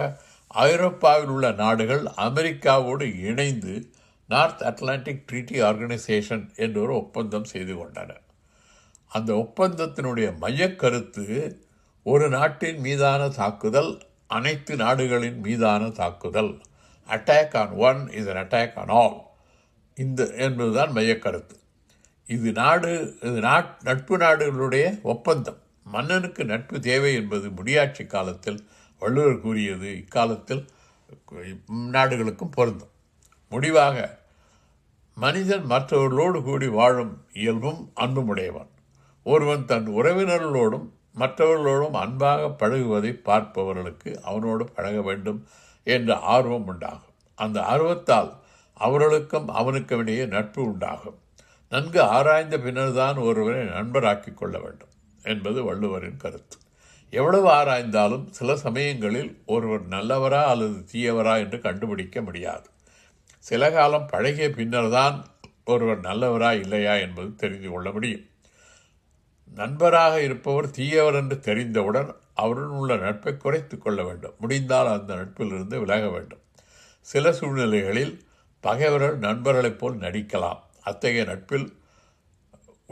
ஐரோப்பாவில் 0.55 1.31
உள்ள 1.31 1.47
நாடுகள் 1.55 2.05
அமெரிக்காவோடு 2.25 3.07
இணைந்து 3.23 3.75
நார்த் 4.31 4.63
அட்லாண்டிக் 4.63 5.25
ட்ரீட்டி 5.29 5.57
ஆர்கனைசேஷன் 5.61 6.45
ஒரு 6.77 6.93
ஒப்பந்தம் 6.95 7.45
செய்து 7.45 7.75
கொண்டன 7.75 8.13
அந்த 9.11 9.31
ஒப்பந்தத்தினுடைய 9.35 10.29
மையக்கருத்து 10.41 11.27
ஒரு 12.07 12.27
நாட்டின் 12.29 12.81
மீதான 12.81 13.23
தாக்குதல் 13.31 13.93
அனைத்து 14.27 14.73
நாடுகளின் 14.77 15.39
மீதான 15.41 15.83
தாக்குதல் 15.91 16.53
attack 17.09 17.57
on 17.57 17.75
one 17.81 18.01
is 18.11 18.29
an 18.29 18.41
attack 18.43 18.77
on 18.77 18.93
all 18.97 19.19
இந்த 19.97 20.23
என்பதுதான் 20.39 20.93
மையக்கருத்து 20.93 21.57
இது 22.27 22.51
நாடு 22.53 22.91
இது 23.23 23.39
நாட் 23.41 23.71
நட்பு 23.83 24.17
நாடுகளுடைய 24.17 24.85
ஒப்பந்தம் 25.05 25.61
மன்னனுக்கு 25.87 26.43
நட்பு 26.45 26.77
தேவை 26.81 27.11
என்பது 27.15 27.47
முடியாட்சி 27.51 28.05
காலத்தில் 28.07 28.61
வள்ளுவர் 29.03 29.41
கூறியது 29.41 29.89
இக்காலத்தில் 29.97 30.65
நாடுகளுக்கும் 31.91 32.55
பொருந்தும் 32.55 32.93
முடிவாக 33.53 33.97
மனிதன் 35.17 35.67
மற்றவர்களோடு 35.67 36.39
கூடி 36.43 36.69
வாழும் 36.69 37.13
இயல்பும் 37.33 37.81
அன்பும் 37.95 38.29
உடையவன் 38.29 38.71
ஒருவன் 39.27 39.65
தன் 39.65 39.89
உறவினர்களோடும் 39.95 40.87
மற்றவர்களோடும் 41.17 41.97
அன்பாக 41.97 42.49
பழகுவதை 42.61 43.13
பார்ப்பவர்களுக்கு 43.23 44.11
அவனோடு 44.23 44.65
பழக 44.73 44.97
வேண்டும் 45.01 45.41
என்ற 45.87 46.17
ஆர்வம் 46.29 46.67
உண்டாகும் 46.67 47.15
அந்த 47.39 47.59
ஆர்வத்தால் 47.67 48.33
அவர்களுக்கும் 48.77 49.49
அவனுக்கும் 49.51 50.01
இடையே 50.01 50.25
நட்பு 50.27 50.61
உண்டாகும் 50.65 51.19
நன்கு 51.73 52.01
ஆராய்ந்த 52.11 52.57
பின்னர்தான் 52.59 53.19
ஒருவரை 53.19 53.63
நண்பராக்கிக் 53.71 54.39
கொள்ள 54.39 54.57
வேண்டும் 54.59 54.93
என்பது 55.23 55.61
வள்ளுவரின் 55.65 56.21
கருத்து 56.21 56.59
எவ்வளவு 57.13 57.49
ஆராய்ந்தாலும் 57.51 58.25
சில 58.31 58.57
சமயங்களில் 58.57 59.31
ஒருவர் 59.47 59.85
நல்லவரா 59.89 60.43
அல்லது 60.45 60.79
தீயவரா 60.93 61.35
என்று 61.39 61.59
கண்டுபிடிக்க 61.61 62.21
முடியாது 62.23 62.67
சில 63.45 63.71
காலம் 63.71 64.07
பழகிய 64.07 64.49
பின்னர் 64.51 64.91
தான் 64.91 65.17
ஒருவர் 65.65 66.01
நல்லவரா 66.01 66.51
இல்லையா 66.61 66.95
என்பது 66.97 67.31
தெரிந்து 67.35 67.69
கொள்ள 67.71 67.89
முடியும் 67.91 68.25
நண்பராக 69.53 70.15
இருப்பவர் 70.23 70.69
தீயவர் 70.71 71.15
என்று 71.15 71.37
தெரிந்தவுடன் 71.41 72.11
அவருடன் 72.35 72.79
உள்ள 72.79 72.95
நட்பை 72.97 73.33
குறைத்து 73.37 73.77
கொள்ள 73.79 74.01
வேண்டும் 74.05 74.39
முடிந்தால் 74.41 74.91
அந்த 74.93 75.11
நட்பிலிருந்து 75.15 75.77
விலக 75.79 76.05
வேண்டும் 76.09 76.43
சில 77.07 77.33
சூழ்நிலைகளில் 77.33 78.15
பகைவர்கள் 78.65 79.17
நண்பர்களைப் 79.19 79.79
போல் 79.79 79.97
நடிக்கலாம் 79.97 80.61
அத்தகைய 80.81 81.25
நட்பில் 81.25 81.67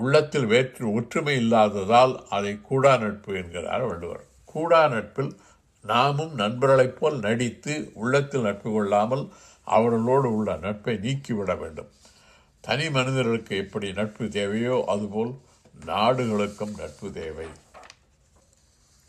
உள்ளத்தில் 0.00 0.47
வேற்று 0.47 0.85
ஒற்றுமை 0.93 1.35
இல்லாததால் 1.37 2.15
அதை 2.31 2.53
கூடா 2.61 2.93
நட்பு 2.97 3.33
என்கிறார் 3.37 3.87
வள்ளுவர் 3.87 4.23
கூடா 4.45 4.83
நட்பில் 4.89 5.33
நாமும் 5.85 6.35
நண்பர்களைப் 6.35 6.99
போல் 6.99 7.19
நடித்து 7.21 7.75
உள்ளத்தில் 7.95 8.43
நட்பு 8.43 8.71
கொள்ளாமல் 8.73 9.25
அவர்களோடு 9.67 10.29
உள்ள 10.35 10.57
நட்பை 10.57 10.95
நீக்கிவிட 10.97 11.55
வேண்டும் 11.57 11.91
தனி 12.65 12.87
மனிதர்களுக்கு 12.91 13.55
எப்படி 13.57 13.89
நட்பு 13.93 14.25
தேவையோ 14.29 14.77
அதுபோல் 14.89 15.33
நாடுகளுக்கும் 15.87 16.75
நட்பு 16.79 17.09
தேவை 17.13 17.49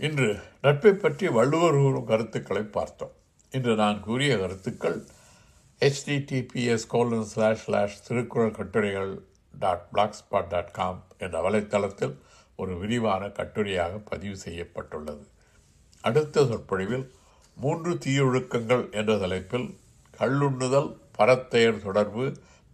இன்று 0.00 0.30
நட்பை 0.62 0.94
பற்றி 0.96 1.28
வள்ளுவர் 1.30 1.78
கூறும் 1.78 2.08
கருத்துக்களை 2.08 2.64
பார்த்தோம் 2.70 3.14
இன்று 3.52 3.74
நான் 3.76 4.00
கூறிய 4.00 4.32
கருத்துக்கள் 4.38 4.98
HTTPS 5.82 6.88
colon 6.88 7.28
slash 7.28 7.64
slash 7.66 8.02
Thirukkural 8.08 8.56
கட்டுரைகள் 8.56 9.14
dot 9.54 9.86
black 9.90 10.18
spot 10.20 10.50
dot 10.50 10.72
com 10.72 11.02
என்ற 11.18 11.42
வலைத்தளத்தில் 11.42 12.16
ஒரு 12.56 12.74
விரிவான 12.78 13.28
கட்டுரையாக 13.28 14.00
பதிவு 14.06 14.36
செய்யப்பட்டுள்ளது 14.38 15.26
அடுத்த 16.04 16.46
சொற்பொழிவில் 16.46 17.06
மூன்று 17.58 17.92
தீயொழுக்கங்கள் 17.98 18.84
என்ற 18.92 19.14
தலைப்பில் 19.18 19.68
கல்லுண்ணுதல் 20.20 20.90
பரத்தையர் 21.18 21.84
தொடர்பு 21.84 22.26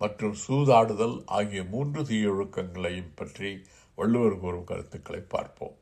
மற்றும் 0.01 0.35
சூதாடுதல் 0.47 1.17
ஆகிய 1.29 1.61
மூன்று 1.63 2.01
தீயொழுக்கங்களையும் 2.07 3.13
பற்றி 3.15 3.51
வள்ளுவர் 3.97 4.39
கூறும் 4.39 4.63
கருத்துக்களை 4.63 5.21
பார்ப்போம் 5.27 5.75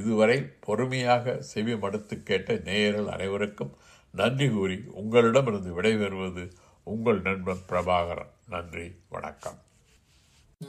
இதுவரை 0.00 0.38
பொறுமையாக 0.60 1.36
செவி 1.42 1.74
மடுத்து 1.76 2.16
கேட்ட 2.22 2.58
நேயர்கள் 2.64 3.12
அனைவருக்கும் 3.12 3.74
நன்றி 4.14 4.48
கூறி 4.48 4.78
உங்களிடமிருந்து 4.94 5.72
விடைபெறுவது 5.78 6.44
உங்கள் 6.86 7.20
நண்பன் 7.20 7.64
பிரபாகரன் 7.68 8.34
நன்றி 8.48 8.86
வணக்கம் 9.08 9.65
இதுவரை 10.56 10.68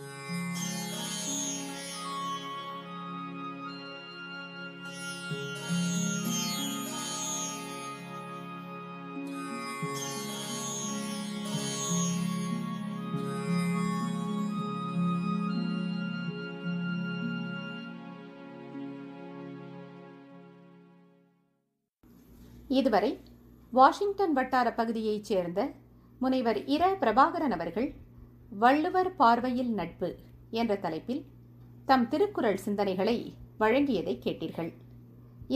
வாஷிங்டன் 23.74 24.34
வட்டார 24.34 24.74
பகுதியைச் 24.74 25.24
சேர்ந்த 25.24 25.62
முனைவர் 26.20 26.60
இர 26.66 26.84
பிரபாகரன் 27.00 27.52
அவர்கள் 27.52 27.88
வள்ளுவர் 28.52 29.16
பார்வையில் 29.16 29.74
நட்பு 29.74 30.10
என்ற 30.52 30.76
தலைப்பில் 30.76 31.24
தம் 31.86 32.08
திருக்குறள் 32.08 32.64
சிந்தனைகளை 32.66 33.18
வழங்கியதை 33.60 34.16
கேட்டீர்கள் 34.20 34.72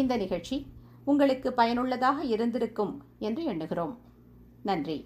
இந்த 0.00 0.18
நிகழ்ச்சி 0.18 0.58
உங்களுக்கு 1.06 1.54
பயனுள்ளதாக 1.54 2.24
இருந்திருக்கும் 2.24 2.94
என்று 3.20 3.44
எண்ணுகிறோம் 3.44 3.96
நன்றி 4.64 4.98